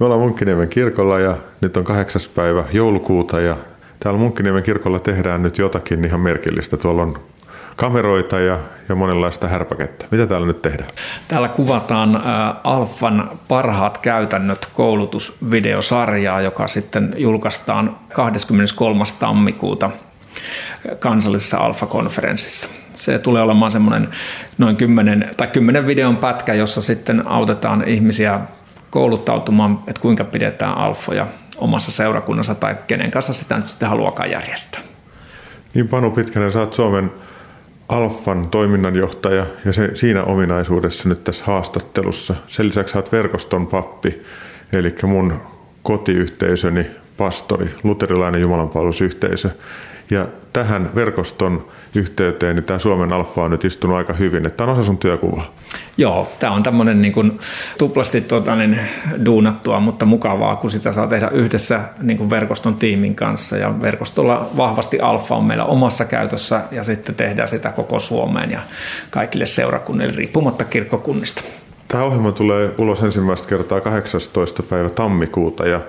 Me 0.00 0.06
ollaan 0.06 0.20
Munkkiniemen 0.20 0.68
kirkolla 0.68 1.20
ja 1.20 1.36
nyt 1.60 1.76
on 1.76 1.84
kahdeksas 1.84 2.28
päivä 2.28 2.64
joulukuuta 2.72 3.40
ja 3.40 3.56
täällä 4.00 4.20
Munkkiniemen 4.20 4.62
kirkolla 4.62 4.98
tehdään 4.98 5.42
nyt 5.42 5.58
jotakin 5.58 6.04
ihan 6.04 6.20
merkillistä. 6.20 6.76
Tuolla 6.76 7.02
on 7.02 7.20
kameroita 7.76 8.40
ja, 8.40 8.58
ja 8.88 8.94
monenlaista 8.94 9.48
härpäkettä. 9.48 10.06
Mitä 10.10 10.26
täällä 10.26 10.46
nyt 10.46 10.62
tehdään? 10.62 10.90
Täällä 11.28 11.48
kuvataan 11.48 12.22
Alfan 12.64 13.30
parhaat 13.48 13.98
käytännöt 13.98 14.68
koulutusvideosarjaa, 14.74 16.40
joka 16.40 16.68
sitten 16.68 17.14
julkaistaan 17.16 17.96
23. 18.12 19.04
tammikuuta 19.18 19.90
kansallisessa 20.98 21.58
Alfa-konferenssissa. 21.58 22.68
Se 22.94 23.18
tulee 23.18 23.42
olemaan 23.42 23.72
semmoinen 23.72 24.08
noin 24.58 24.76
10, 24.76 25.30
tai 25.36 25.46
10 25.46 25.86
videon 25.86 26.16
pätkä, 26.16 26.54
jossa 26.54 26.82
sitten 26.82 27.26
autetaan 27.26 27.88
ihmisiä 27.88 28.40
kouluttautumaan, 28.90 29.78
että 29.86 30.00
kuinka 30.00 30.24
pidetään 30.24 30.78
alfoja 30.78 31.26
omassa 31.56 31.90
seurakunnassa 31.90 32.54
tai 32.54 32.76
kenen 32.86 33.10
kanssa 33.10 33.32
sitä 33.32 33.56
nyt 33.56 33.68
sitten 33.68 33.88
haluakaan 33.88 34.30
järjestää. 34.30 34.80
Niin 35.74 35.88
Panu 35.88 36.10
Pitkänen, 36.10 36.52
sä 36.52 36.60
oot 36.60 36.74
Suomen 36.74 37.10
Alfan 37.88 38.48
toiminnanjohtaja 38.48 39.46
ja 39.64 39.72
se, 39.72 39.90
siinä 39.94 40.22
ominaisuudessa 40.22 41.08
nyt 41.08 41.24
tässä 41.24 41.44
haastattelussa. 41.44 42.34
Sen 42.48 42.68
lisäksi 42.68 42.98
olet 42.98 43.12
verkoston 43.12 43.66
pappi, 43.66 44.22
eli 44.72 44.94
mun 45.02 45.40
kotiyhteisöni 45.84 46.86
pastori, 47.16 47.74
luterilainen 47.82 48.40
jumalanpalvelusyhteisö. 48.40 49.50
Ja 50.10 50.26
tähän 50.52 50.90
verkoston 50.94 51.66
yhteyteen, 51.94 52.56
niin 52.56 52.64
tämä 52.64 52.78
Suomen 52.78 53.12
Alfa 53.12 53.42
on 53.42 53.50
nyt 53.50 53.64
istunut 53.64 53.96
aika 53.96 54.12
hyvin. 54.12 54.52
Tämä 54.56 54.70
on 54.70 54.78
osa 54.78 54.86
sun 54.86 54.98
työkuvaa. 54.98 55.54
Joo, 55.96 56.32
tämä 56.38 56.52
on 56.52 56.62
tämmöinen 56.62 57.02
niin 57.02 57.12
kuin 57.12 57.38
tuplasti 57.78 58.20
tota, 58.20 58.56
niin, 58.56 58.80
duunattua, 59.24 59.80
mutta 59.80 60.04
mukavaa, 60.04 60.56
kun 60.56 60.70
sitä 60.70 60.92
saa 60.92 61.06
tehdä 61.06 61.28
yhdessä 61.28 61.80
niin 62.02 62.18
kuin 62.18 62.30
verkoston 62.30 62.74
tiimin 62.74 63.14
kanssa. 63.14 63.56
Ja 63.56 63.80
verkostolla 63.80 64.50
vahvasti 64.56 65.00
Alfa 65.00 65.34
on 65.34 65.44
meillä 65.44 65.64
omassa 65.64 66.04
käytössä 66.04 66.60
ja 66.70 66.84
sitten 66.84 67.14
tehdään 67.14 67.48
sitä 67.48 67.72
koko 67.72 68.00
Suomeen 68.00 68.50
ja 68.50 68.60
kaikille 69.10 69.46
seurakunnille 69.46 70.12
riippumatta 70.16 70.64
kirkkokunnista. 70.64 71.42
Tämä 71.94 72.04
ohjelma 72.04 72.32
tulee 72.32 72.70
ulos 72.78 73.02
ensimmäistä 73.02 73.48
kertaa 73.48 73.80
18. 73.80 74.62
päivä 74.62 74.90
tammikuuta 74.90 75.66
ja 75.66 75.80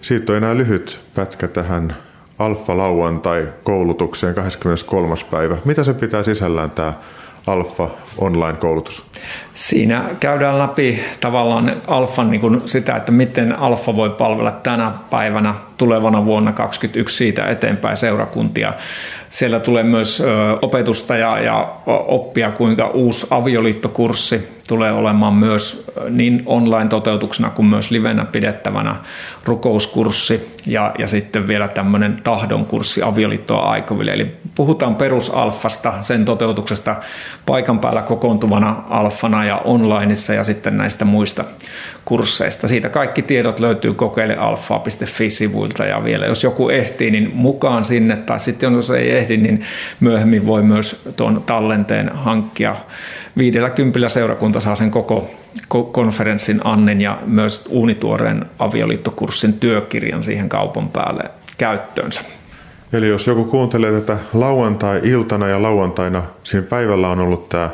siitä 0.00 0.32
on 0.32 0.36
enää 0.36 0.56
lyhyt 0.56 1.00
pätkä 1.14 1.48
tähän 1.48 1.96
Alfa-lauantai 2.38 3.48
koulutukseen 3.64 4.34
23. 4.34 5.14
päivä. 5.30 5.56
Mitä 5.64 5.84
se 5.84 5.94
pitää 5.94 6.22
sisällään 6.22 6.70
tämä 6.70 6.92
Alfa 7.46 7.88
online-koulutus? 8.18 9.06
Siinä 9.54 10.04
käydään 10.20 10.58
läpi 10.58 11.00
tavallaan 11.20 11.72
Alfan 11.86 12.30
niin 12.30 12.40
kuin 12.40 12.62
sitä, 12.66 12.96
että 12.96 13.12
miten 13.12 13.58
Alfa 13.58 13.96
voi 13.96 14.10
palvella 14.10 14.52
tänä 14.52 14.92
päivänä, 15.10 15.54
tulevana 15.80 16.24
vuonna 16.24 16.52
2021 16.52 17.16
siitä 17.16 17.46
eteenpäin 17.46 17.96
seurakuntia. 17.96 18.72
Siellä 19.30 19.60
tulee 19.60 19.82
myös 19.82 20.22
opetusta 20.62 21.16
ja, 21.16 21.38
ja 21.38 21.72
oppia, 21.86 22.50
kuinka 22.50 22.86
uusi 22.86 23.26
avioliittokurssi 23.30 24.48
tulee 24.68 24.92
olemaan 24.92 25.34
myös 25.34 25.84
niin 26.10 26.42
online-toteutuksena 26.46 27.50
kuin 27.50 27.66
myös 27.66 27.90
livenä 27.90 28.24
pidettävänä 28.24 28.96
rukouskurssi 29.44 30.56
ja, 30.66 30.92
ja 30.98 31.08
sitten 31.08 31.48
vielä 31.48 31.68
tämmöinen 31.68 32.20
tahdonkurssi 32.24 33.02
avioliittoa 33.02 33.70
aikoville. 33.70 34.12
Eli 34.12 34.36
puhutaan 34.54 34.94
perusalfasta, 34.94 35.94
sen 36.00 36.24
toteutuksesta 36.24 36.96
paikan 37.46 37.78
päällä 37.78 38.02
kokoontuvana 38.02 38.82
alfana 38.90 39.44
ja 39.44 39.56
onlineissa 39.56 40.34
ja 40.34 40.44
sitten 40.44 40.76
näistä 40.76 41.04
muista 41.04 41.44
kursseista. 42.04 42.68
Siitä 42.68 42.88
kaikki 42.88 43.22
tiedot 43.22 43.60
löytyy 43.60 43.94
kokeilealfaa.fi-sivuilta 43.94 45.69
ja 45.78 46.04
vielä 46.04 46.26
jos 46.26 46.44
joku 46.44 46.68
ehtii, 46.68 47.10
niin 47.10 47.30
mukaan 47.34 47.84
sinne 47.84 48.16
tai 48.16 48.40
sitten 48.40 48.74
jos 48.74 48.90
ei 48.90 49.10
ehdi, 49.10 49.36
niin 49.36 49.64
myöhemmin 50.00 50.46
voi 50.46 50.62
myös 50.62 51.02
tuon 51.16 51.42
tallenteen 51.46 52.10
hankkia. 52.14 52.76
Viidellä 53.38 53.70
kympillä 53.70 54.08
seurakunta 54.08 54.60
saa 54.60 54.74
sen 54.74 54.90
koko 54.90 55.30
konferenssin 55.92 56.60
Annen 56.64 57.00
ja 57.00 57.18
myös 57.26 57.64
uunituoreen 57.68 58.46
avioliittokurssin 58.58 59.52
työkirjan 59.52 60.22
siihen 60.22 60.48
kaupan 60.48 60.88
päälle 60.88 61.22
käyttöönsä. 61.58 62.20
Eli 62.92 63.08
jos 63.08 63.26
joku 63.26 63.44
kuuntelee 63.44 63.92
tätä 63.92 64.18
lauantai-iltana 64.34 65.48
ja 65.48 65.62
lauantaina, 65.62 66.22
siinä 66.44 66.66
päivällä 66.66 67.08
on 67.08 67.20
ollut 67.20 67.48
tämä 67.48 67.70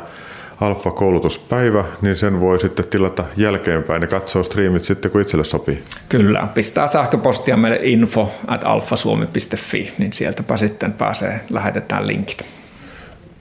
Alfa-koulutuspäivä, 0.61 1.83
niin 2.01 2.15
sen 2.15 2.41
voi 2.41 2.59
sitten 2.59 2.85
tilata 2.87 3.23
jälkeenpäin 3.37 4.01
ja 4.01 4.07
katsoa 4.07 4.43
striimit 4.43 4.85
sitten, 4.85 5.11
kun 5.11 5.21
itselle 5.21 5.43
sopii. 5.43 5.83
Kyllä, 6.09 6.47
pistää 6.53 6.87
sähköpostia 6.87 7.57
meille 7.57 7.79
info 7.81 8.31
at 8.47 8.63
alfasuomi.fi, 8.63 9.93
niin 9.97 10.13
sieltäpä 10.13 10.57
sitten 10.57 10.93
pääsee, 10.93 11.39
lähetetään 11.49 12.07
linkit. 12.07 12.45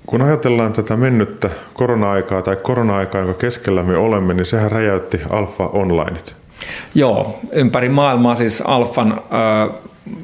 Kun 0.06 0.22
ajatellaan 0.22 0.72
tätä 0.72 0.96
mennyttä 0.96 1.50
korona-aikaa 1.74 2.42
tai 2.42 2.56
korona-aikaa, 2.56 3.20
jonka 3.20 3.38
keskellä 3.38 3.82
me 3.82 3.96
olemme, 3.96 4.34
niin 4.34 4.46
sehän 4.46 4.72
räjäytti 4.72 5.20
Alfa 5.30 5.66
Onlineit. 5.66 6.36
Joo, 6.94 7.38
ympäri 7.52 7.88
maailmaa 7.88 8.34
siis 8.34 8.62
Alfan 8.66 9.22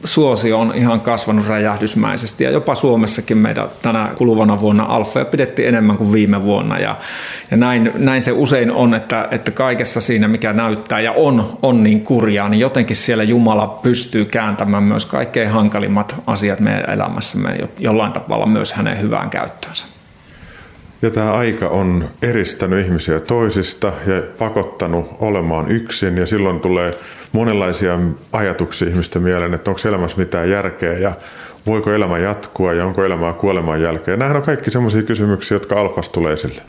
suosio 0.04 0.60
on 0.60 0.72
ihan 0.74 1.00
kasvanut 1.00 1.46
räjähdysmäisesti 1.46 2.44
ja 2.44 2.50
jopa 2.50 2.74
Suomessakin 2.74 3.38
meidän 3.38 3.66
tänä 3.82 4.10
kuluvana 4.18 4.60
vuonna 4.60 4.84
alfoja 4.84 5.24
pidettiin 5.24 5.68
enemmän 5.68 5.96
kuin 5.96 6.12
viime 6.12 6.42
vuonna 6.42 6.78
ja, 6.78 6.96
ja 7.50 7.56
näin, 7.56 7.92
näin, 7.98 8.22
se 8.22 8.32
usein 8.32 8.72
on, 8.72 8.94
että, 8.94 9.28
että 9.30 9.50
kaikessa 9.50 10.00
siinä 10.00 10.28
mikä 10.28 10.52
näyttää 10.52 11.00
ja 11.00 11.12
on, 11.12 11.58
on 11.62 11.82
niin 11.82 12.00
kurjaa, 12.00 12.48
niin 12.48 12.60
jotenkin 12.60 12.96
siellä 12.96 13.24
Jumala 13.24 13.66
pystyy 13.66 14.24
kääntämään 14.24 14.82
myös 14.82 15.06
kaikkein 15.06 15.50
hankalimmat 15.50 16.14
asiat 16.26 16.60
meidän 16.60 16.90
elämässämme 16.90 17.58
jollain 17.78 18.12
tavalla 18.12 18.46
myös 18.46 18.72
hänen 18.72 19.00
hyvään 19.00 19.30
käyttöönsä. 19.30 19.84
Ja 21.02 21.10
tämä 21.10 21.32
aika 21.32 21.68
on 21.68 22.08
eristänyt 22.22 22.86
ihmisiä 22.86 23.20
toisista 23.20 23.92
ja 24.06 24.22
pakottanut 24.38 25.06
olemaan 25.20 25.70
yksin 25.70 26.16
ja 26.16 26.26
silloin 26.26 26.60
tulee 26.60 26.90
monenlaisia 27.32 27.98
ajatuksia 28.32 28.88
ihmisten 28.88 29.22
mieleen, 29.22 29.54
että 29.54 29.70
onko 29.70 29.88
elämässä 29.88 30.18
mitään 30.18 30.50
järkeä 30.50 30.98
ja 30.98 31.12
voiko 31.66 31.92
elämä 31.92 32.18
jatkua 32.18 32.72
ja 32.72 32.86
onko 32.86 33.04
elämää 33.04 33.32
kuoleman 33.32 33.82
jälkeen. 33.82 34.18
Nämähän 34.18 34.36
on 34.36 34.42
kaikki 34.42 34.70
sellaisia 34.70 35.02
kysymyksiä, 35.02 35.54
jotka 35.54 35.80
alfas 35.80 36.08
tulee 36.08 36.32
esille. 36.32 36.62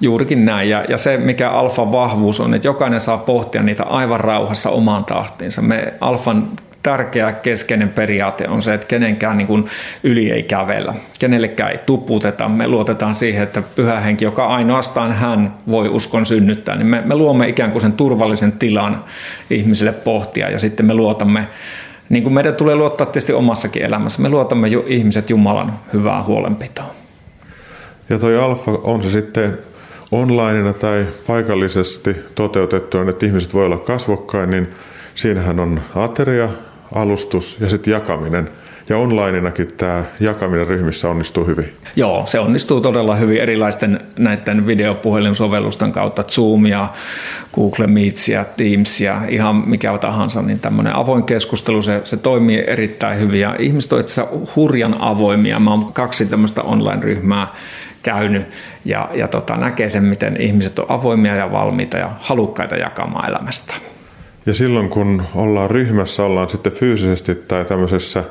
Juurikin 0.00 0.44
näin. 0.44 0.70
Ja, 0.70 0.84
ja 0.88 0.98
se, 0.98 1.16
mikä 1.16 1.50
alfan 1.50 1.92
vahvuus 1.92 2.40
on, 2.40 2.54
että 2.54 2.68
jokainen 2.68 3.00
saa 3.00 3.18
pohtia 3.18 3.62
niitä 3.62 3.84
aivan 3.84 4.20
rauhassa 4.20 4.70
omaan 4.70 5.04
tahtiinsa. 5.04 5.62
Me 5.62 5.94
alfan 6.00 6.48
tärkeä 6.88 7.32
keskeinen 7.32 7.88
periaate 7.88 8.48
on 8.48 8.62
se, 8.62 8.74
että 8.74 8.86
kenenkään 8.86 9.36
niin 9.36 9.46
kuin 9.46 9.66
yli 10.02 10.30
ei 10.30 10.42
kävellä, 10.42 10.94
kenellekään 11.18 11.70
ei 11.70 11.78
tuputeta. 11.86 12.48
Me 12.48 12.68
luotetaan 12.68 13.14
siihen, 13.14 13.42
että 13.42 13.62
pyhä 13.62 14.00
henki, 14.00 14.24
joka 14.24 14.46
ainoastaan 14.46 15.12
hän 15.12 15.54
voi 15.70 15.88
uskon 15.88 16.26
synnyttää, 16.26 16.76
niin 16.76 16.86
me, 16.86 17.02
me 17.04 17.14
luomme 17.14 17.48
ikään 17.48 17.72
kuin 17.72 17.82
sen 17.82 17.92
turvallisen 17.92 18.52
tilan 18.52 19.04
ihmisille 19.50 19.92
pohtia 19.92 20.50
ja 20.50 20.58
sitten 20.58 20.86
me 20.86 20.94
luotamme 20.94 21.48
niin 22.08 22.22
kuin 22.22 22.34
meidän 22.34 22.54
tulee 22.54 22.74
luottaa 22.74 23.06
tietysti 23.06 23.32
omassakin 23.32 23.82
elämässä, 23.82 24.22
me 24.22 24.28
luotamme 24.28 24.68
jo 24.68 24.84
ihmiset 24.86 25.30
Jumalan 25.30 25.72
hyvää 25.92 26.22
huolenpitoa. 26.22 26.94
Ja 28.10 28.18
toi 28.18 28.38
alfa 28.38 28.70
on 28.70 29.02
se 29.02 29.10
sitten 29.10 29.58
onlineina 30.12 30.72
tai 30.72 31.06
paikallisesti 31.26 32.16
toteutettuna, 32.34 33.10
että 33.10 33.26
ihmiset 33.26 33.54
voi 33.54 33.66
olla 33.66 33.78
kasvokkain, 33.78 34.50
niin 34.50 34.68
siinähän 35.14 35.60
on 35.60 35.80
ateria, 35.94 36.48
alustus 36.94 37.56
ja 37.60 37.70
sitten 37.70 37.92
jakaminen. 37.92 38.50
Ja 38.88 38.98
onlineinakin 38.98 39.72
tämä 39.76 40.04
jakaminen 40.20 40.66
ryhmissä 40.66 41.10
onnistuu 41.10 41.46
hyvin. 41.46 41.72
Joo, 41.96 42.22
se 42.26 42.38
onnistuu 42.38 42.80
todella 42.80 43.14
hyvin 43.14 43.40
erilaisten 43.40 44.00
näiden 44.18 44.66
videopuhelinsovellusten 44.66 45.92
kautta. 45.92 46.22
Zoomia, 46.22 46.88
Google 47.54 47.86
Meetsia, 47.86 48.44
Teamsia, 48.44 49.20
ihan 49.28 49.56
mikä 49.56 49.98
tahansa, 49.98 50.42
niin 50.42 50.60
tämmöinen 50.60 50.94
avoin 50.94 51.22
keskustelu, 51.22 51.82
se, 51.82 52.00
se 52.04 52.16
toimii 52.16 52.64
erittäin 52.66 53.20
hyvin. 53.20 53.40
Ja 53.40 53.56
ihmiset 53.58 53.92
ovat 53.92 54.00
itse 54.00 54.24
hurjan 54.56 54.96
avoimia. 54.98 55.58
Mä 55.58 55.70
oon 55.70 55.92
kaksi 55.92 56.26
tämmöistä 56.26 56.62
online-ryhmää 56.62 57.48
käynyt 58.02 58.46
ja, 58.84 59.10
ja 59.14 59.28
tota, 59.28 59.56
näkee 59.56 59.88
sen, 59.88 60.04
miten 60.04 60.40
ihmiset 60.40 60.78
ovat 60.78 60.90
avoimia 60.90 61.34
ja 61.34 61.52
valmiita 61.52 61.98
ja 61.98 62.10
halukkaita 62.18 62.76
jakamaan 62.76 63.30
elämästä. 63.30 63.74
Ja 64.48 64.54
silloin 64.54 64.88
kun 64.88 65.22
ollaan 65.34 65.70
ryhmässä, 65.70 66.24
ollaan 66.24 66.50
sitten 66.50 66.72
fyysisesti 66.72 67.34
tai 67.34 67.64
tämmöisessä 67.64 68.24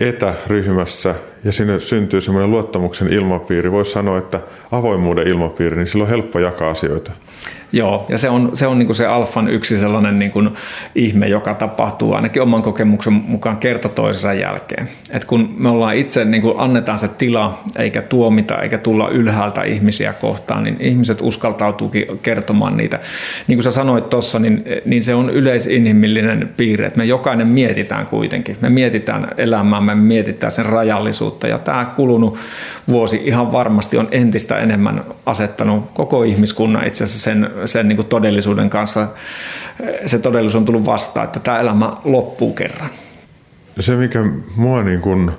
etäryhmässä 0.00 1.14
ja 1.44 1.52
sinne 1.52 1.80
syntyy 1.80 2.20
semmoinen 2.20 2.50
luottamuksen 2.50 3.12
ilmapiiri, 3.12 3.72
voisi 3.72 3.90
sanoa, 3.90 4.18
että 4.18 4.40
avoimuuden 4.72 5.28
ilmapiiri, 5.28 5.76
niin 5.76 5.86
silloin 5.86 6.06
on 6.06 6.10
helppo 6.10 6.38
jakaa 6.38 6.70
asioita. 6.70 7.12
Joo, 7.76 8.06
ja 8.08 8.18
se 8.18 8.28
on 8.28 8.50
se, 8.54 8.66
on 8.66 8.78
niin 8.78 8.86
kuin 8.86 8.96
se 8.96 9.06
alfan 9.06 9.48
yksi 9.48 9.78
sellainen 9.78 10.18
niin 10.18 10.30
kuin 10.30 10.50
ihme, 10.94 11.28
joka 11.28 11.54
tapahtuu 11.54 12.14
ainakin 12.14 12.42
oman 12.42 12.62
kokemuksen 12.62 13.12
mukaan 13.12 13.56
kerta 13.56 13.88
toisensa 13.88 14.32
jälkeen. 14.32 14.88
Et 15.10 15.24
kun 15.24 15.54
me 15.58 15.68
ollaan 15.68 15.96
itse, 15.96 16.24
niin 16.24 16.42
kuin 16.42 16.54
annetaan 16.58 16.98
se 16.98 17.08
tila, 17.08 17.60
eikä 17.78 18.02
tuomita, 18.02 18.62
eikä 18.62 18.78
tulla 18.78 19.08
ylhäältä 19.08 19.62
ihmisiä 19.62 20.12
kohtaan, 20.12 20.64
niin 20.64 20.76
ihmiset 20.80 21.18
uskaltautuukin 21.20 22.06
kertomaan 22.22 22.76
niitä. 22.76 23.00
Niin 23.46 23.56
kuin 23.56 23.64
sä 23.64 23.70
sanoit 23.70 24.10
tuossa, 24.10 24.38
niin, 24.38 24.64
niin 24.84 25.04
se 25.04 25.14
on 25.14 25.30
yleisinhimillinen 25.30 26.50
piirre, 26.56 26.86
että 26.86 26.98
me 26.98 27.04
jokainen 27.04 27.46
mietitään 27.46 28.06
kuitenkin. 28.06 28.56
Me 28.60 28.70
mietitään 28.70 29.28
elämää, 29.36 29.80
me 29.80 29.94
mietitään 29.94 30.52
sen 30.52 30.66
rajallisuutta, 30.66 31.48
ja 31.48 31.58
tämä 31.58 31.84
kulunut 31.96 32.38
vuosi 32.88 33.22
ihan 33.24 33.52
varmasti 33.52 33.98
on 33.98 34.08
entistä 34.10 34.58
enemmän 34.58 35.04
asettanut 35.26 35.90
koko 35.94 36.22
ihmiskunnan 36.22 36.86
itse 36.86 37.04
asiassa 37.04 37.24
sen 37.24 37.50
sen 37.68 37.88
niin 37.88 37.96
kuin 37.96 38.08
todellisuuden 38.08 38.70
kanssa, 38.70 39.08
se 40.06 40.18
todellisuus 40.18 40.56
on 40.56 40.64
tullut 40.64 40.86
vastaan, 40.86 41.24
että 41.24 41.40
tämä 41.40 41.60
elämä 41.60 41.96
loppuu 42.04 42.52
kerran. 42.52 42.90
Se, 43.80 43.96
mikä 43.96 44.24
mua 44.56 44.82
niin 44.82 45.00
kuin 45.00 45.30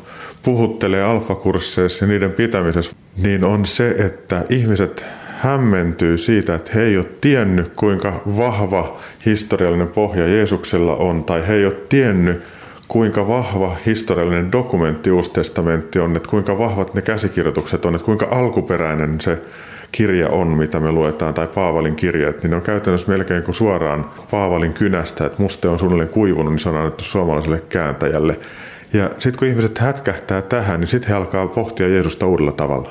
puhuttelee 0.43 1.03
alfakursseissa 1.03 2.05
ja 2.05 2.09
niiden 2.09 2.31
pitämisessä, 2.31 2.91
niin 3.17 3.43
on 3.43 3.65
se, 3.65 3.89
että 3.89 4.45
ihmiset 4.49 5.05
hämmentyy 5.37 6.17
siitä, 6.17 6.55
että 6.55 6.71
he 6.75 6.81
ei 6.81 6.97
ole 6.97 7.05
tiennyt, 7.21 7.71
kuinka 7.75 8.21
vahva 8.37 8.99
historiallinen 9.25 9.87
pohja 9.87 10.27
Jeesuksella 10.27 10.95
on, 10.95 11.23
tai 11.23 11.47
he 11.47 11.53
ei 11.53 11.65
ole 11.65 11.75
tiennyt, 11.89 12.43
kuinka 12.87 13.27
vahva 13.27 13.75
historiallinen 13.85 14.51
dokumentti 14.51 15.11
Uusi 15.11 15.31
testamentti 15.31 15.99
on, 15.99 16.15
että 16.15 16.29
kuinka 16.29 16.57
vahvat 16.57 16.93
ne 16.93 17.01
käsikirjoitukset 17.01 17.85
on, 17.85 17.95
että 17.95 18.05
kuinka 18.05 18.27
alkuperäinen 18.31 19.21
se 19.21 19.37
kirja 19.97 20.29
on, 20.29 20.47
mitä 20.47 20.79
me 20.79 20.91
luetaan, 20.91 21.33
tai 21.33 21.47
Paavalin 21.47 21.95
kirjat, 21.95 22.43
niin 22.43 22.49
ne 22.49 22.55
on 22.55 22.61
käytännössä 22.61 23.07
melkein 23.07 23.43
kuin 23.43 23.55
suoraan 23.55 24.05
Paavalin 24.31 24.73
kynästä, 24.73 25.25
että 25.25 25.41
muste 25.41 25.67
on 25.67 25.79
suunnilleen 25.79 26.09
kuivunut, 26.09 26.53
niin 26.53 26.59
se 26.59 26.69
on 26.69 26.77
annettu 26.77 27.03
suomalaiselle 27.03 27.63
kääntäjälle. 27.69 28.39
Ja 28.93 29.09
sitten 29.19 29.39
kun 29.39 29.47
ihmiset 29.47 29.77
hätkähtää 29.77 30.41
tähän, 30.41 30.79
niin 30.79 30.87
sitten 30.87 31.09
he 31.09 31.15
alkaa 31.15 31.47
pohtia 31.47 31.87
Jeesusta 31.87 32.25
uudella 32.25 32.51
tavalla. 32.51 32.89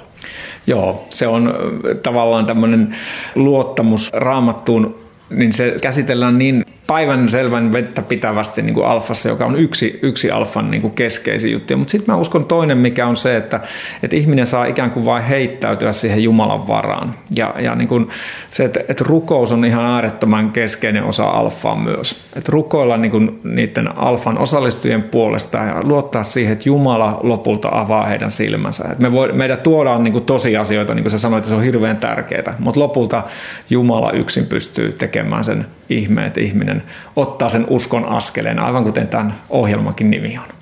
Joo, 0.67 1.07
se 1.09 1.27
on 1.27 1.55
tavallaan 2.03 2.47
tämmöinen 2.47 2.97
luottamus 3.35 4.11
raamattuun, 4.13 4.99
niin 5.31 5.53
se 5.53 5.77
käsitellään 5.83 6.39
niin 6.39 6.65
päivän 6.87 7.29
selvän 7.29 7.73
vettä 7.73 8.03
pitävästi 8.03 8.63
niin 8.63 8.75
kuin 8.75 8.87
alfassa, 8.87 9.29
joka 9.29 9.47
on 9.47 9.59
yksi, 9.59 9.99
yksi 10.03 10.31
alfan 10.31 10.71
niin 10.71 10.83
kuin 10.83 10.95
keskeisin 10.95 11.53
juttu. 11.53 11.77
Mutta 11.77 11.91
sitten 11.91 12.15
mä 12.15 12.21
uskon 12.21 12.45
toinen, 12.45 12.79
mikä 12.79 13.07
on 13.07 13.17
se, 13.17 13.37
että, 13.37 13.61
että 14.03 14.17
ihminen 14.17 14.47
saa 14.47 14.65
ikään 14.65 14.91
kuin 14.91 15.05
vain 15.05 15.25
heittäytyä 15.25 15.93
siihen 15.93 16.23
Jumalan 16.23 16.69
varaan. 16.69 17.15
Ja, 17.37 17.55
ja 17.59 17.75
niin 17.75 17.89
kuin 17.89 18.09
se, 18.51 18.65
että, 18.65 18.81
että 18.89 19.05
rukous 19.09 19.53
on 19.53 19.65
ihan 19.65 19.85
äärettömän 19.85 20.51
keskeinen 20.51 21.05
osa 21.05 21.25
alfaa 21.25 21.77
myös. 21.79 22.25
Että 22.37 22.53
rukoilla 22.53 22.97
niin 22.97 23.11
kuin 23.11 23.41
niiden 23.45 23.99
alfan 23.99 24.39
osallistujien 24.39 25.03
puolesta 25.03 25.59
ja 25.59 25.83
luottaa 25.85 26.23
siihen, 26.23 26.53
että 26.53 26.69
Jumala 26.69 27.21
lopulta 27.23 27.69
avaa 27.73 28.07
heidän 28.07 28.31
silmänsä. 28.31 28.85
Että 28.85 29.03
me 29.03 29.13
voi, 29.13 29.33
meidän 29.33 29.59
tuodaan 29.59 30.05
niin 30.05 30.13
kuin 30.13 30.25
tosiasioita, 30.25 30.95
niin 30.95 31.05
kuin 31.05 31.11
sä 31.11 31.19
sanoit, 31.19 31.39
että 31.39 31.49
se 31.49 31.55
on 31.55 31.63
hirveän 31.63 31.97
tärkeää, 31.97 32.55
mutta 32.59 32.81
lopulta 32.81 33.23
Jumala 33.71 34.13
yksin 34.13 34.47
pystyy 34.47 34.93
tekemään 34.93 35.45
sen 35.45 35.67
ihmeen, 35.89 36.27
että 36.27 36.41
ihminen 36.41 36.83
ottaa 37.17 37.49
sen 37.49 37.67
uskon 37.69 38.05
askeleen, 38.05 38.59
aivan 38.59 38.85
kuten 38.85 39.09
tämän 39.09 39.35
ohjelmankin 39.51 40.11
nimi 40.11 40.39
on. 40.39 40.57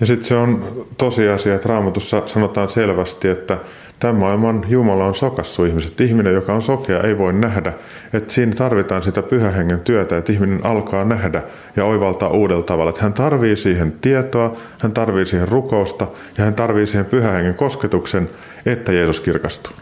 Ja 0.00 0.06
sitten 0.06 0.28
se 0.28 0.36
on 0.36 0.64
tosiasia, 0.98 1.54
että 1.54 1.68
raamatussa 1.68 2.22
sanotaan 2.26 2.68
selvästi, 2.68 3.28
että 3.28 3.58
tämän 3.98 4.16
maailman 4.16 4.64
Jumala 4.68 5.06
on 5.06 5.14
sokassu 5.14 5.64
ihmiset. 5.64 6.00
Ihminen, 6.00 6.34
joka 6.34 6.54
on 6.54 6.62
sokea, 6.62 7.00
ei 7.00 7.18
voi 7.18 7.32
nähdä. 7.32 7.72
Että 8.12 8.32
siinä 8.32 8.54
tarvitaan 8.54 9.02
sitä 9.02 9.22
pyhähengen 9.22 9.80
työtä, 9.80 10.16
että 10.16 10.32
ihminen 10.32 10.66
alkaa 10.66 11.04
nähdä 11.04 11.42
ja 11.76 11.84
oivaltaa 11.84 12.28
uudella 12.28 12.62
tavalla. 12.62 12.90
Että 12.90 13.02
hän 13.02 13.12
tarvii 13.12 13.56
siihen 13.56 13.94
tietoa, 14.00 14.54
hän 14.78 14.92
tarvii 14.92 15.26
siihen 15.26 15.48
rukousta 15.48 16.06
ja 16.38 16.44
hän 16.44 16.54
tarvii 16.54 16.86
siihen 16.86 17.06
pyhähengen 17.06 17.54
kosketuksen, 17.54 18.28
että 18.72 18.92
Jeesus 18.92 19.20
kirkastuu. 19.20 19.72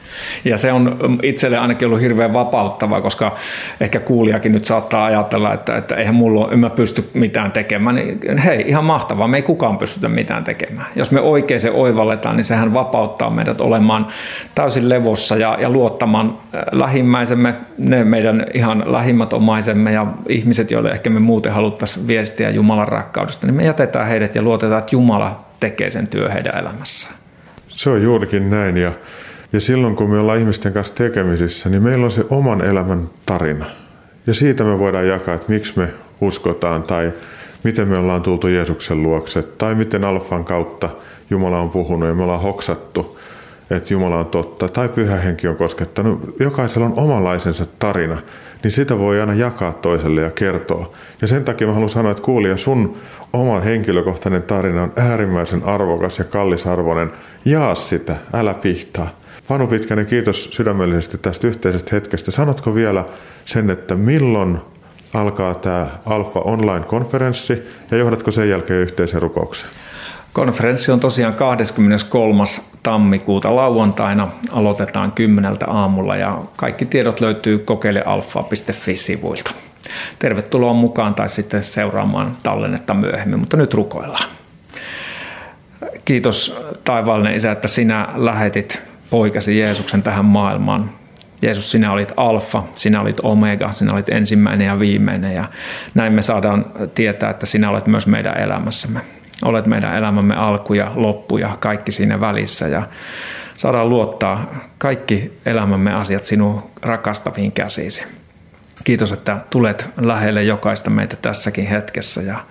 Ja 0.45 0.59
se 0.59 0.73
on 0.73 0.99
itselle 1.23 1.59
ainakin 1.59 1.87
ollut 1.87 2.01
hirveän 2.01 2.33
vapauttavaa, 2.33 3.01
koska 3.01 3.37
ehkä 3.81 4.01
kuulijakin 4.01 4.53
nyt 4.53 4.65
saattaa 4.65 5.05
ajatella, 5.05 5.55
että, 5.55 5.77
että 5.77 5.95
eihän 5.95 6.15
mulla 6.15 6.47
ole, 6.47 6.57
mä 6.57 6.71
pysty 6.71 7.11
mitään 7.15 7.53
tekemään. 7.53 7.97
Niin 7.97 8.39
hei, 8.39 8.65
ihan 8.67 8.85
mahtavaa, 8.85 9.29
me 9.29 9.37
ei 9.37 9.43
kukaan 9.43 9.79
pystytä 9.79 10.09
mitään 10.09 10.45
tekemään. 10.45 10.87
Jos 10.97 11.11
me 11.11 11.21
oikein 11.21 11.61
se 11.61 11.71
oivalletaan, 11.71 12.37
niin 12.37 12.45
sehän 12.45 12.75
vapauttaa 12.75 13.31
meidät 13.31 13.61
olemaan 13.61 14.07
täysin 14.55 14.89
levossa 14.89 15.37
ja, 15.37 15.59
ja 15.61 15.71
luottamaan 15.71 16.39
äh, 16.55 16.63
lähimmäisemme, 16.73 17.55
ne 17.79 18.05
meidän 18.05 18.47
ihan 18.55 18.85
lähimmät 18.87 19.33
omaisemme 19.33 19.93
ja 19.93 20.07
ihmiset, 20.29 20.71
joille 20.71 20.91
ehkä 20.91 21.11
me 21.11 21.21
muuten 21.21 21.53
haluttaisiin 21.53 22.07
viestiä 22.07 22.51
Jumalan 22.51 22.89
rakkaudesta, 22.89 23.47
niin 23.47 23.55
me 23.55 23.65
jätetään 23.65 24.07
heidät 24.07 24.35
ja 24.35 24.43
luotetaan, 24.43 24.79
että 24.79 24.95
Jumala 24.95 25.45
tekee 25.61 25.91
sen 25.91 26.07
työ 26.07 26.29
heidän 26.29 26.59
elämässään. 26.59 27.24
Se 27.75 27.91
on 27.91 28.03
juurikin 28.03 28.51
näin 28.51 28.77
ja, 28.77 28.93
ja 29.53 29.61
silloin 29.61 29.97
kun 29.97 30.11
me 30.11 30.19
ollaan 30.19 30.39
ihmisten 30.39 30.73
kanssa 30.73 30.95
tekemisissä, 30.95 31.69
niin 31.69 31.83
meillä 31.83 32.05
on 32.05 32.11
se 32.11 32.25
oman 32.31 32.65
elämän 32.65 33.11
tarina. 33.27 33.67
Ja 34.27 34.35
siitä 34.35 34.65
me 34.65 34.79
voidaan 34.79 35.09
jakaa, 35.09 35.35
että 35.35 35.53
miksi 35.53 35.79
me 35.79 35.89
uskotaan 36.21 36.83
tai 36.83 37.13
miten 37.65 37.89
me 37.89 37.99
ollaan 37.99 38.23
tultu 38.23 38.49
Jeesuksen 38.49 39.03
luokse 39.03 39.43
tai 39.43 39.75
miten 39.75 40.05
alfan 40.05 40.45
kautta 40.45 40.91
Jumala 41.31 41.61
on 41.61 41.71
puhunut 41.71 42.09
ja 42.09 42.15
me 42.15 42.23
ollaan 42.23 42.41
hoksattu, 42.41 43.19
että 43.71 43.95
Jumala 43.95 44.19
on 44.19 44.27
totta 44.27 44.69
tai 44.69 44.89
pyhä 44.89 45.17
henki 45.17 45.49
on 45.49 45.57
koskettanut. 45.57 46.35
Jokaisella 46.41 46.87
on 46.87 46.95
omanlaisensa 46.97 47.67
tarina, 47.79 48.19
niin 48.63 48.73
sitä 48.73 48.99
voi 48.99 49.21
aina 49.21 49.35
jakaa 49.35 49.73
toiselle 49.73 50.21
ja 50.21 50.31
kertoa. 50.31 50.93
Ja 51.23 51.27
sen 51.29 51.45
takia 51.45 51.67
mä 51.67 51.73
haluan 51.73 51.91
sanoa, 51.91 52.11
että 52.11 52.23
kuulija, 52.23 52.57
sun 52.57 52.97
oma 53.35 53.61
henkilökohtainen 53.61 54.43
tarina 54.43 54.83
on 54.83 54.93
äärimmäisen 54.97 55.65
arvokas 55.65 56.19
ja 56.19 56.25
kallisarvoinen. 56.25 57.13
Jaa 57.45 57.75
sitä, 57.75 58.17
älä 58.33 58.55
pihtaa. 58.55 59.09
Panu 59.49 59.67
Pitkänen, 59.67 60.07
kiitos 60.07 60.49
sydämellisesti 60.53 61.19
tästä 61.19 61.47
yhteisestä 61.47 61.91
hetkestä. 61.93 62.31
Sanotko 62.31 62.75
vielä 62.75 63.05
sen, 63.47 63.71
että 63.71 63.95
milloin 63.95 64.59
alkaa 65.15 65.55
tämä 65.55 65.87
Alfa 66.07 66.41
Online-konferenssi 66.41 67.63
ja 67.91 67.97
johdatko 67.97 68.31
sen 68.31 68.49
jälkeen 68.49 68.81
yhteisen 68.81 69.23
rukoukseen? 69.23 69.73
Konferenssi 70.33 70.93
on 70.93 71.01
tosiaan 71.01 71.35
23. 71.35 72.45
tammikuuta 72.83 73.57
lauantaina. 73.57 74.29
Aloitetaan 74.51 75.13
kymmeneltä 75.13 75.67
aamulla 75.67 76.17
ja 76.17 76.39
kaikki 76.57 76.87
tiedot 76.87 77.21
löytyy 77.21 77.59
kokeilealfa.fi-sivuilta. 77.59 79.51
Tervetuloa 80.19 80.73
mukaan 80.73 81.15
tai 81.15 81.29
sitten 81.29 81.63
seuraamaan 81.63 82.37
tallennetta 82.43 82.95
myöhemmin, 82.95 83.39
mutta 83.39 83.57
nyt 83.57 83.75
rukoillaan. 83.75 84.29
Kiitos 86.05 86.61
taivaallinen 86.85 87.37
Isä, 87.37 87.53
että 87.53 87.69
sinä 87.69 88.09
lähetit 88.15 88.83
poikasi 89.11 89.59
Jeesuksen 89.59 90.03
tähän 90.03 90.25
maailmaan. 90.25 90.91
Jeesus, 91.43 91.71
sinä 91.71 91.93
olit 91.93 92.13
alfa, 92.17 92.63
sinä 92.75 93.01
olit 93.01 93.21
omega, 93.23 93.73
sinä 93.73 93.93
olit 93.93 94.09
ensimmäinen 94.09 94.67
ja 94.67 94.79
viimeinen 94.79 95.35
ja 95.35 95.45
näin 95.95 96.13
me 96.13 96.23
saadaan 96.23 96.67
tietää, 96.95 97.31
että 97.31 97.47
sinä 97.47 97.71
olet 97.71 97.87
myös 97.87 98.07
meidän 98.07 98.39
elämässämme. 98.39 99.01
Olet 99.45 99.67
meidän 99.67 99.97
elämämme 99.97 100.35
alku 100.35 100.75
ja 100.75 100.93
loppu 100.95 101.39
ja 101.39 101.57
kaikki 101.61 101.93
siinä 101.93 102.21
välissä 102.21 102.69
ja 102.69 102.83
saadaan 103.57 103.89
luottaa 103.89 104.55
kaikki 104.79 105.33
elämämme 105.47 105.95
asiat 105.95 106.25
sinun 106.25 106.63
rakastaviin 106.83 107.53
käsiisi. 107.53 108.03
Kiitos, 108.85 109.13
että 109.13 109.41
tulet 109.51 109.87
lähelle 109.97 110.43
jokaista 110.43 110.91
meitä 110.91 111.17
tässäkin 111.17 111.67
hetkessä 111.67 112.23
ja 112.23 112.45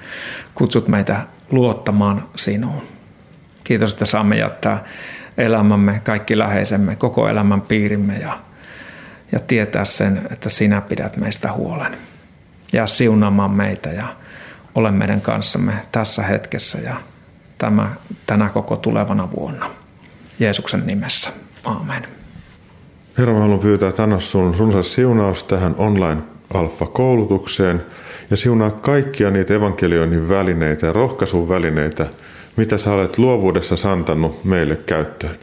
kutsut 0.54 0.88
meitä 0.88 1.22
luottamaan 1.52 2.30
sinuun. 2.36 2.88
Kiitos, 3.64 3.92
että 3.92 4.06
saamme 4.06 4.38
jättää 4.38 4.84
elämämme, 5.38 6.02
kaikki 6.04 6.38
läheisemme, 6.38 6.96
koko 6.96 7.30
elämän 7.30 7.62
piirimme 7.62 8.18
ja, 8.18 8.40
ja 9.32 9.40
tietää 9.40 9.86
sen, 9.86 10.28
että 10.32 10.50
sinä 10.50 10.82
pidät 10.82 11.18
meistä 11.18 11.52
huolen. 11.52 11.98
Ja 12.74 12.88
siunaamaan 12.88 13.52
meitä 13.52 13.90
ja 13.90 14.08
ole 14.76 14.92
meidän 14.92 15.22
kanssamme 15.22 15.74
tässä 15.92 16.24
hetkessä 16.24 16.78
ja 16.78 16.96
tämä, 17.58 17.90
tänä 18.26 18.50
koko 18.50 18.78
tulevana 18.78 19.32
vuonna. 19.32 19.70
Jeesuksen 20.40 20.88
nimessä. 20.88 21.30
Amen. 21.64 22.23
Herra, 23.18 23.34
mä 23.34 23.40
haluan 23.40 23.60
pyytää, 23.60 23.90
että 23.90 24.04
anna 24.04 24.20
sun 24.20 24.56
runsas 24.60 24.94
siunaus 24.94 25.44
tähän 25.44 25.76
online-alfa-koulutukseen 25.78 27.82
ja 28.32 28.38
siunaa 28.38 28.72
kaikkia 28.72 29.30
niitä 29.30 29.54
evankelioinnin 29.54 30.30
välineitä 30.30 30.86
ja 30.86 30.94
rohkaisun 30.94 31.50
välineitä, 31.50 32.08
mitä 32.58 32.78
sä 32.78 32.92
olet 32.92 33.18
luovuudessa 33.18 33.76
santannut 33.76 34.44
meille 34.44 34.78
käyttöön. 34.86 35.36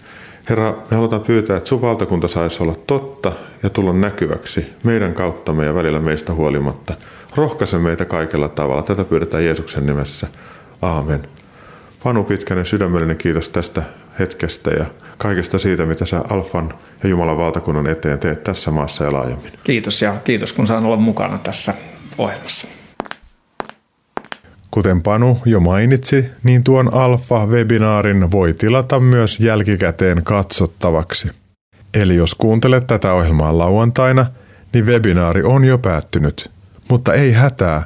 Herra, 0.49 0.75
me 0.91 0.97
halutaan 0.97 1.23
pyytää, 1.23 1.57
että 1.57 1.69
sun 1.69 1.83
valtakunta 1.83 2.29
saisi 2.29 2.63
olla 2.63 2.75
totta 2.87 3.33
ja 3.63 3.71
tulla 3.71 3.93
näkyväksi 3.93 4.67
meidän 4.85 5.15
kauttamme 5.15 5.65
ja 5.65 5.75
välillä 5.75 6.01
meistä 6.01 6.35
huolimatta. 6.35 6.95
Rohkaise 7.37 7.79
meitä 7.79 8.05
kaikella 8.05 8.49
tavalla. 8.49 8.83
Tätä 8.83 9.05
pyydetään 9.05 9.45
Jeesuksen 9.45 9.87
nimessä. 9.87 10.27
Aamen. 10.83 11.21
Panu 12.05 12.25
Pitkänen, 12.25 12.67
sydämellinen 12.67 13.17
kiitos 13.17 13.49
tästä 13.49 13.83
hetkestä 14.19 14.71
ja 14.71 14.85
kaikesta 15.19 15.59
siitä, 15.59 15.87
mitä 15.87 16.07
sä 16.07 16.23
Alfan 16.31 16.73
ja 17.03 17.09
Jumalan 17.09 17.37
valtakunnan 17.37 17.87
eteen 17.87 18.19
teet 18.19 18.45
tässä 18.45 18.71
maassa 18.71 19.05
ja 19.05 19.13
laajemmin. 19.13 19.53
Kiitos 19.65 20.03
ja 20.03 20.17
kiitos 20.25 20.53
kun 20.53 20.67
saan 20.67 20.85
olla 20.85 20.97
mukana 20.97 21.39
tässä 21.39 21.75
ohjelmassa. 22.19 22.67
Kuten 24.71 25.03
Panu 25.03 25.39
jo 25.45 25.61
mainitsi, 25.61 26.27
niin 26.43 26.65
tuon 26.65 26.95
Alfa-webinaarin 26.95 28.31
voi 28.31 28.55
tilata 28.55 29.01
myös 29.01 29.41
jälkikäteen 29.41 30.25
katsottavaksi. 30.25 31.31
Eli 31.95 32.15
jos 32.15 32.35
kuuntelet 32.35 32.87
tätä 32.87 33.13
ohjelmaa 33.13 33.59
lauantaina, 33.59 34.27
niin 34.73 34.87
webinaari 34.87 35.43
on 35.43 35.65
jo 35.65 35.79
päättynyt. 35.79 36.51
Mutta 36.91 37.15
ei 37.15 37.33
hätää, 37.33 37.85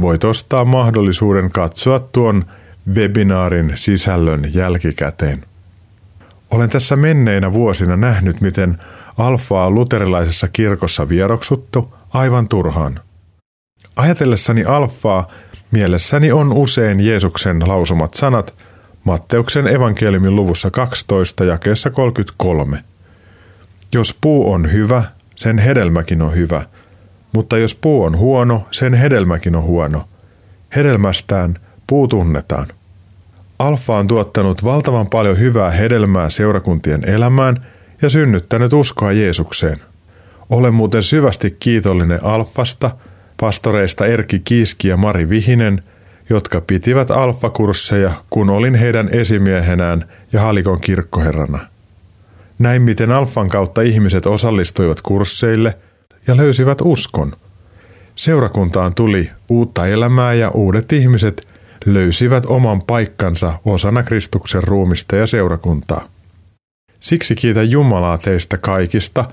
voit 0.00 0.24
ostaa 0.24 0.64
mahdollisuuden 0.64 1.50
katsoa 1.50 1.98
tuon 1.98 2.44
webinaarin 2.94 3.72
sisällön 3.74 4.54
jälkikäteen. 4.54 5.44
Olen 6.50 6.70
tässä 6.70 6.96
menneinä 6.96 7.52
vuosina 7.52 7.96
nähnyt, 7.96 8.40
miten 8.40 8.78
alfaa 9.18 9.66
on 9.66 9.74
luterilaisessa 9.74 10.48
kirkossa 10.48 11.08
vieroksuttu 11.08 11.94
aivan 12.10 12.48
turhaan. 12.48 13.00
Ajatellessani 13.96 14.64
alfaa 14.64 15.30
mielessäni 15.70 16.32
on 16.32 16.52
usein 16.52 17.00
Jeesuksen 17.00 17.68
lausumat 17.68 18.14
sanat 18.14 18.54
Matteuksen 19.04 19.66
evankeliumin 19.66 20.36
luvussa 20.36 20.70
12 20.70 21.44
jakeessa 21.44 21.90
33. 21.90 22.84
Jos 23.92 24.18
puu 24.20 24.52
on 24.52 24.72
hyvä, 24.72 25.04
sen 25.36 25.58
hedelmäkin 25.58 26.22
on 26.22 26.34
hyvä, 26.34 26.62
mutta 27.32 27.58
jos 27.58 27.74
puu 27.74 28.02
on 28.02 28.18
huono, 28.18 28.68
sen 28.70 28.94
hedelmäkin 28.94 29.56
on 29.56 29.62
huono. 29.62 30.08
Hedelmästään 30.76 31.54
puu 31.86 32.08
tunnetaan. 32.08 32.66
Alfa 33.58 33.96
on 33.96 34.06
tuottanut 34.06 34.64
valtavan 34.64 35.06
paljon 35.06 35.38
hyvää 35.38 35.70
hedelmää 35.70 36.30
seurakuntien 36.30 37.08
elämään 37.08 37.66
ja 38.02 38.10
synnyttänyt 38.10 38.72
uskoa 38.72 39.12
Jeesukseen. 39.12 39.80
Olen 40.50 40.74
muuten 40.74 41.02
syvästi 41.02 41.56
kiitollinen 41.60 42.24
Alfasta, 42.24 42.90
pastoreista 43.40 44.06
Erkki 44.06 44.38
Kiiski 44.44 44.88
ja 44.88 44.96
Mari 44.96 45.28
Vihinen, 45.28 45.82
jotka 46.30 46.60
pitivät 46.60 47.10
alfakursseja, 47.10 48.12
kun 48.30 48.50
olin 48.50 48.74
heidän 48.74 49.08
esimiehenään 49.12 50.04
ja 50.32 50.40
Halikon 50.40 50.80
kirkkoherrana. 50.80 51.58
Näin 52.58 52.82
miten 52.82 53.12
Alfan 53.12 53.48
kautta 53.48 53.82
ihmiset 53.82 54.26
osallistuivat 54.26 55.00
kursseille 55.00 55.78
ja 56.26 56.36
löysivät 56.36 56.78
uskon. 56.82 57.32
Seurakuntaan 58.16 58.94
tuli 58.94 59.30
uutta 59.48 59.86
elämää 59.86 60.34
ja 60.34 60.50
uudet 60.50 60.92
ihmiset 60.92 61.46
löysivät 61.86 62.46
oman 62.46 62.82
paikkansa 62.82 63.58
osana 63.64 64.02
Kristuksen 64.02 64.62
ruumista 64.62 65.16
ja 65.16 65.26
seurakuntaa. 65.26 66.08
Siksi 67.00 67.34
kiitän 67.34 67.70
Jumalaa 67.70 68.18
teistä 68.18 68.58
kaikista, 68.58 69.24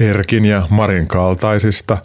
Erkin 0.00 0.44
ja 0.44 0.66
Marin 0.70 1.06
kaltaisista, 1.06 1.98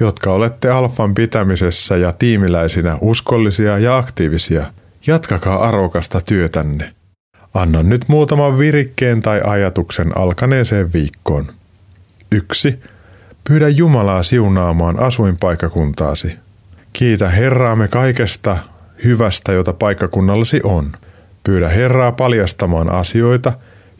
jotka 0.00 0.32
olette 0.32 0.70
Alfan 0.70 1.14
pitämisessä 1.14 1.96
ja 1.96 2.12
tiimiläisinä 2.12 2.98
uskollisia 3.00 3.78
ja 3.78 3.96
aktiivisia. 3.96 4.66
Jatkakaa 5.06 5.68
arvokasta 5.68 6.20
työtänne. 6.20 6.94
Annan 7.54 7.88
nyt 7.88 8.04
muutaman 8.08 8.58
virikkeen 8.58 9.22
tai 9.22 9.40
ajatuksen 9.44 10.18
alkaneeseen 10.18 10.92
viikkoon. 10.92 11.46
1. 12.32 12.78
Pyydä 13.48 13.68
Jumalaa 13.68 14.22
siunaamaan 14.22 14.98
asuinpaikakuntaasi. 14.98 16.36
Kiitä 16.92 17.30
Herraamme 17.30 17.88
kaikesta 17.88 18.58
hyvästä, 19.04 19.52
jota 19.52 19.72
paikkakunnallasi 19.72 20.60
on. 20.64 20.92
Pyydä 21.44 21.68
Herraa 21.68 22.12
paljastamaan 22.12 22.90
asioita, 22.90 23.52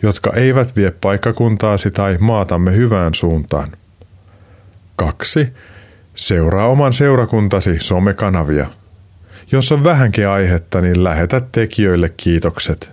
jotka 0.03 0.33
eivät 0.33 0.77
vie 0.77 0.93
paikkakuntaasi 1.01 1.91
tai 1.91 2.17
maatamme 2.21 2.77
hyvään 2.77 3.15
suuntaan. 3.15 3.73
2. 4.97 5.53
Seuraa 6.15 6.69
oman 6.69 6.93
seurakuntasi 6.93 7.77
somekanavia. 7.81 8.67
Jos 9.53 9.73
on 9.73 9.85
vähänkin 9.85 10.29
aihetta, 10.29 10.81
niin 10.81 11.05
lähetä 11.05 11.43
tekijöille 11.53 12.13
kiitokset. 12.17 12.91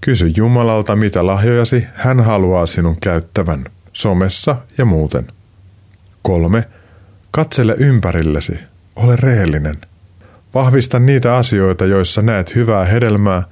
Kysy 0.00 0.32
Jumalalta, 0.36 0.96
mitä 0.96 1.26
lahjojasi 1.26 1.86
hän 1.94 2.20
haluaa 2.20 2.66
sinun 2.66 2.96
käyttävän, 3.00 3.64
somessa 3.92 4.56
ja 4.78 4.84
muuten. 4.84 5.26
3. 6.22 6.64
Katsele 7.30 7.74
ympärillesi. 7.78 8.58
Ole 8.96 9.16
rehellinen. 9.16 9.76
Vahvista 10.54 10.98
niitä 10.98 11.36
asioita, 11.36 11.86
joissa 11.86 12.22
näet 12.22 12.54
hyvää 12.54 12.84
hedelmää, 12.84 13.42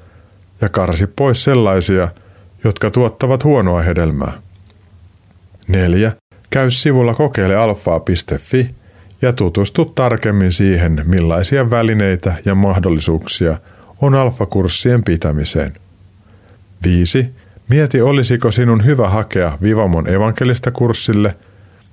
ja 0.61 0.69
karsi 0.69 1.07
pois 1.07 1.45
sellaisia, 1.45 2.09
jotka 2.65 2.91
tuottavat 2.91 3.45
huonoa 3.45 3.83
hedelmää. 3.83 4.33
4. 5.69 6.13
Käy 6.51 6.71
sivulla 6.71 7.15
kokeilealfaa.fi 7.15 8.75
ja 9.23 9.33
tutustu 9.33 9.85
tarkemmin 9.85 10.53
siihen, 10.53 11.03
millaisia 11.05 11.71
välineitä 11.71 12.35
ja 12.45 12.55
mahdollisuuksia 12.55 13.59
on 14.01 14.15
alfakurssien 14.15 15.05
pitämiseen. 15.05 15.73
5. 16.85 17.27
Mieti, 17.69 18.01
olisiko 18.01 18.51
sinun 18.51 18.85
hyvä 18.85 19.11
hakea 19.11 19.59
Vivamon 19.63 20.09
evankelista 20.09 20.71
kurssille, 20.71 21.37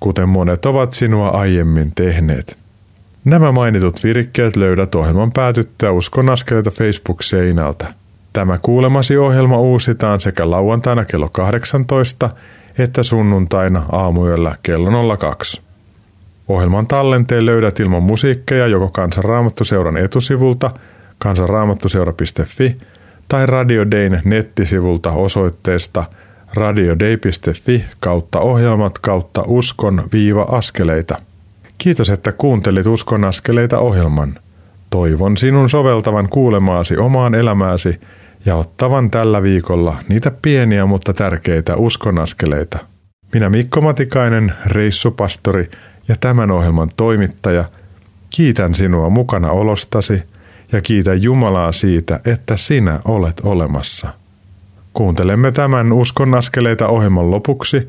kuten 0.00 0.28
monet 0.28 0.66
ovat 0.66 0.92
sinua 0.92 1.28
aiemmin 1.28 1.92
tehneet. 1.94 2.58
Nämä 3.28 3.52
mainitut 3.52 4.04
virikkeet 4.04 4.56
löydät 4.56 4.94
ohjelman 4.94 5.32
päätyttyä 5.32 5.90
Uskon 5.90 6.30
askeleita 6.30 6.70
Facebook-seinältä. 6.70 7.94
Tämä 8.32 8.58
kuulemasi 8.58 9.16
ohjelma 9.16 9.56
uusitaan 9.56 10.20
sekä 10.20 10.50
lauantaina 10.50 11.04
kello 11.04 11.28
18 11.28 12.28
että 12.78 13.02
sunnuntaina 13.02 13.82
aamuyöllä 13.92 14.56
kello 14.62 15.16
02. 15.16 15.62
Ohjelman 16.48 16.86
tallenteen 16.86 17.46
löydät 17.46 17.80
ilman 17.80 18.02
musiikkeja 18.02 18.66
joko 18.66 18.88
Kansanraamattuseuran 18.88 19.96
etusivulta 19.96 20.70
kansanraamattuseura.fi 21.18 22.76
tai 23.28 23.46
Radio 23.46 23.90
Dayn 23.90 24.22
nettisivulta 24.24 25.12
osoitteesta 25.12 26.04
radiodei.fi 26.54 27.84
kautta 28.00 28.40
ohjelmat 28.40 28.98
kautta 28.98 29.42
uskon 29.46 30.02
viiva 30.12 30.42
askeleita. 30.42 31.27
Kiitos, 31.78 32.10
että 32.10 32.32
kuuntelit 32.32 32.86
Uskon 32.86 33.24
askeleita 33.24 33.78
ohjelman. 33.78 34.34
Toivon 34.90 35.36
sinun 35.36 35.70
soveltavan 35.70 36.28
kuulemaasi 36.28 36.96
omaan 36.96 37.34
elämääsi 37.34 38.00
ja 38.46 38.56
ottavan 38.56 39.10
tällä 39.10 39.42
viikolla 39.42 39.96
niitä 40.08 40.32
pieniä 40.42 40.86
mutta 40.86 41.12
tärkeitä 41.12 41.76
uskonaskeleita. 41.76 42.78
Minä 43.34 43.50
Mikko 43.50 43.80
Matikainen, 43.80 44.52
reissupastori 44.66 45.70
ja 46.08 46.16
tämän 46.20 46.50
ohjelman 46.50 46.90
toimittaja, 46.96 47.64
kiitän 48.30 48.74
sinua 48.74 49.08
mukana 49.10 49.50
olostasi 49.50 50.22
ja 50.72 50.80
kiitän 50.80 51.22
Jumalaa 51.22 51.72
siitä, 51.72 52.20
että 52.24 52.56
sinä 52.56 53.00
olet 53.04 53.40
olemassa. 53.44 54.08
Kuuntelemme 54.92 55.52
tämän 55.52 55.92
uskonaskeleita 55.92 56.88
ohjelman 56.88 57.30
lopuksi 57.30 57.88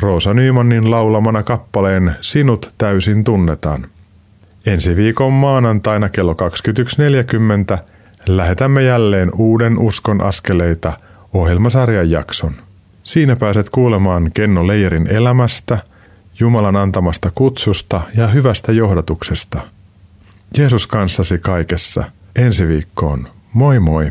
Roosa 0.00 0.34
Nymanin 0.34 0.90
laulamana 0.90 1.42
kappaleen 1.42 2.16
Sinut 2.20 2.72
täysin 2.78 3.24
tunnetaan. 3.24 3.86
Ensi 4.66 4.96
viikon 4.96 5.32
maanantaina 5.32 6.08
kello 6.08 6.32
21.40 6.32 7.78
lähetämme 8.26 8.82
jälleen 8.82 9.30
uuden 9.34 9.78
Uskon 9.78 10.20
askeleita 10.20 10.92
ohjelmasarjan 11.32 12.10
jakson. 12.10 12.52
Siinä 13.02 13.36
pääset 13.36 13.70
kuulemaan 13.70 14.30
Kenno 14.34 14.66
Leijerin 14.66 15.06
elämästä, 15.06 15.78
Jumalan 16.40 16.76
antamasta 16.76 17.30
kutsusta 17.34 18.00
ja 18.16 18.26
hyvästä 18.26 18.72
johdatuksesta. 18.72 19.60
Jeesus 20.58 20.86
kanssasi 20.86 21.38
kaikessa. 21.38 22.04
Ensi 22.36 22.68
viikkoon. 22.68 23.28
Moi 23.52 23.80
moi! 23.80 24.10